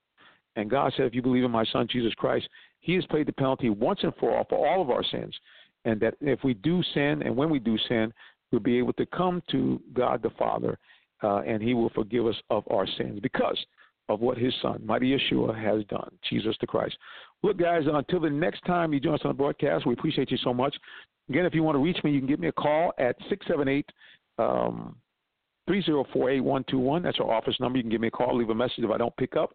And 0.57 0.70
God 0.70 0.92
said, 0.96 1.07
if 1.07 1.14
you 1.14 1.22
believe 1.22 1.44
in 1.44 1.50
my 1.50 1.64
son, 1.66 1.86
Jesus 1.90 2.14
Christ, 2.14 2.48
he 2.80 2.94
has 2.94 3.04
paid 3.07 3.26
the 3.26 3.32
penalty 3.32 3.70
once 3.70 4.00
and 4.02 4.12
for 4.18 4.36
all 4.36 4.46
for 4.48 4.66
all 4.66 4.82
of 4.82 4.90
our 4.90 5.04
sins. 5.04 5.34
And 5.84 6.00
that 6.00 6.14
if 6.20 6.42
we 6.42 6.54
do 6.54 6.82
sin 6.94 7.22
and 7.22 7.36
when 7.36 7.50
we 7.50 7.59
do 7.59 7.76
sin, 7.88 8.12
we'll 8.50 8.61
be 8.61 8.78
able 8.78 8.92
to 8.94 9.07
come 9.07 9.42
to 9.50 9.80
God 9.92 10.22
the 10.22 10.30
Father 10.30 10.78
uh, 11.22 11.38
and 11.38 11.62
he 11.62 11.74
will 11.74 11.90
forgive 11.90 12.26
us 12.26 12.36
of 12.50 12.64
our 12.70 12.86
sins 12.98 13.20
because 13.22 13.59
of 14.09 14.20
what 14.20 14.38
his 14.38 14.54
son, 14.62 14.80
mighty 14.84 15.16
Yeshua, 15.16 15.61
has 15.61 15.84
done, 15.86 16.11
Jesus 16.30 16.57
the 16.61 16.66
Christ. 16.66 16.96
Look, 17.42 17.59
guys, 17.59 17.82
until 17.92 18.20
the 18.20 18.30
next 18.30 18.64
time 18.64 18.92
you 18.92 19.00
join 19.00 19.14
us 19.14 19.20
on 19.24 19.30
the 19.30 19.34
broadcast, 19.34 19.86
we 19.86 19.94
appreciate 19.94 20.30
you 20.30 20.38
so 20.38 20.54
much. 20.54 20.76
Again, 21.28 21.44
if 21.44 21.54
you 21.54 21.62
want 21.62 21.74
to 21.74 21.82
reach 21.82 21.98
me, 22.04 22.12
you 22.12 22.20
can 22.20 22.28
give 22.28 22.38
me 22.38 22.48
a 22.48 22.52
call 22.52 22.92
at 22.98 23.16
678 23.28 23.90
um, 24.38 24.96
3048121. 25.68 27.02
That's 27.02 27.18
our 27.18 27.32
office 27.32 27.57
number. 27.59 27.78
You 27.78 27.82
can 27.82 27.90
give 27.90 28.00
me 28.00 28.09
a 28.09 28.12
call, 28.12 28.36
leave 28.36 28.50
a 28.50 28.54
message 28.54 28.84
if 28.84 28.90
I 28.90 28.98
don't 28.98 29.16
pick 29.16 29.36
up. 29.36 29.50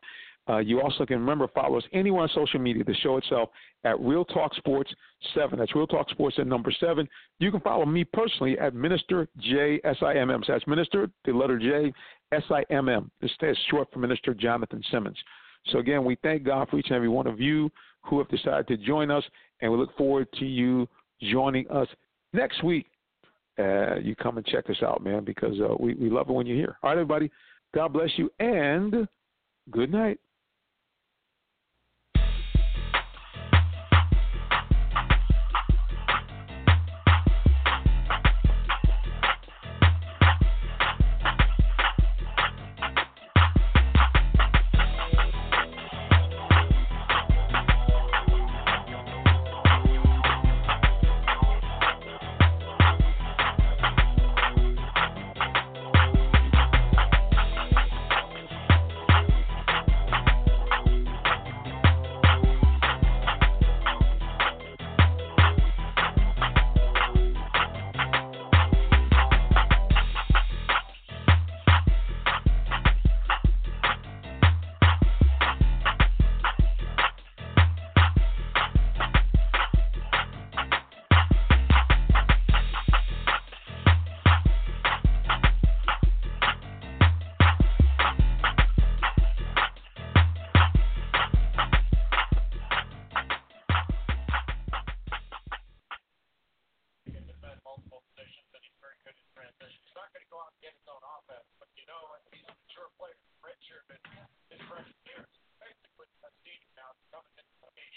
Uh, 0.49 0.57
you 0.57 0.81
also 0.81 1.05
can 1.05 1.19
remember 1.19 1.47
follow 1.49 1.77
us 1.77 1.83
anywhere 1.93 2.23
on 2.23 2.29
social 2.33 2.59
media, 2.59 2.83
the 2.83 2.95
show 2.95 3.17
itself 3.17 3.49
at 3.83 3.99
Real 3.99 4.25
Talk 4.25 4.53
Sports 4.55 4.91
7. 5.35 5.59
That's 5.59 5.75
Real 5.75 5.87
Talk 5.87 6.09
Sports 6.09 6.37
at 6.39 6.47
number 6.47 6.73
7. 6.79 7.07
You 7.39 7.51
can 7.51 7.59
follow 7.61 7.85
me 7.85 8.03
personally 8.03 8.57
at 8.57 8.73
Minister 8.73 9.27
J 9.39 9.79
S 9.83 9.97
I 10.01 10.15
M 10.15 10.31
M. 10.31 10.41
So 10.45 10.53
that's 10.53 10.67
Minister, 10.67 11.09
the 11.25 11.31
letter 11.31 11.59
J 11.59 11.93
S 12.31 12.43
I 12.49 12.63
M 12.69 12.89
M. 12.89 13.11
This 13.21 13.31
is 13.41 13.57
short 13.69 13.87
for 13.93 13.99
Minister 13.99 14.33
Jonathan 14.33 14.83
Simmons. 14.91 15.17
So 15.67 15.77
again, 15.77 16.03
we 16.03 16.17
thank 16.23 16.43
God 16.43 16.69
for 16.69 16.79
each 16.79 16.87
and 16.87 16.95
every 16.95 17.09
one 17.09 17.27
of 17.27 17.39
you 17.39 17.69
who 18.03 18.17
have 18.17 18.29
decided 18.29 18.67
to 18.67 18.77
join 18.77 19.11
us, 19.11 19.23
and 19.61 19.71
we 19.71 19.77
look 19.77 19.95
forward 19.95 20.27
to 20.39 20.45
you 20.45 20.87
joining 21.21 21.69
us 21.69 21.87
next 22.33 22.63
week. 22.63 22.87
Uh, 23.59 23.97
you 23.97 24.15
come 24.15 24.37
and 24.37 24.45
check 24.47 24.69
us 24.71 24.81
out, 24.81 25.03
man, 25.03 25.23
because 25.23 25.59
uh, 25.61 25.75
we, 25.79 25.93
we 25.93 26.09
love 26.09 26.29
it 26.29 26.33
when 26.33 26.47
you're 26.47 26.57
here. 26.57 26.77
All 26.81 26.89
right, 26.89 26.93
everybody. 26.93 27.29
God 27.75 27.93
bless 27.93 28.09
you, 28.15 28.31
and 28.39 29.07
good 29.69 29.91
night. 29.91 30.19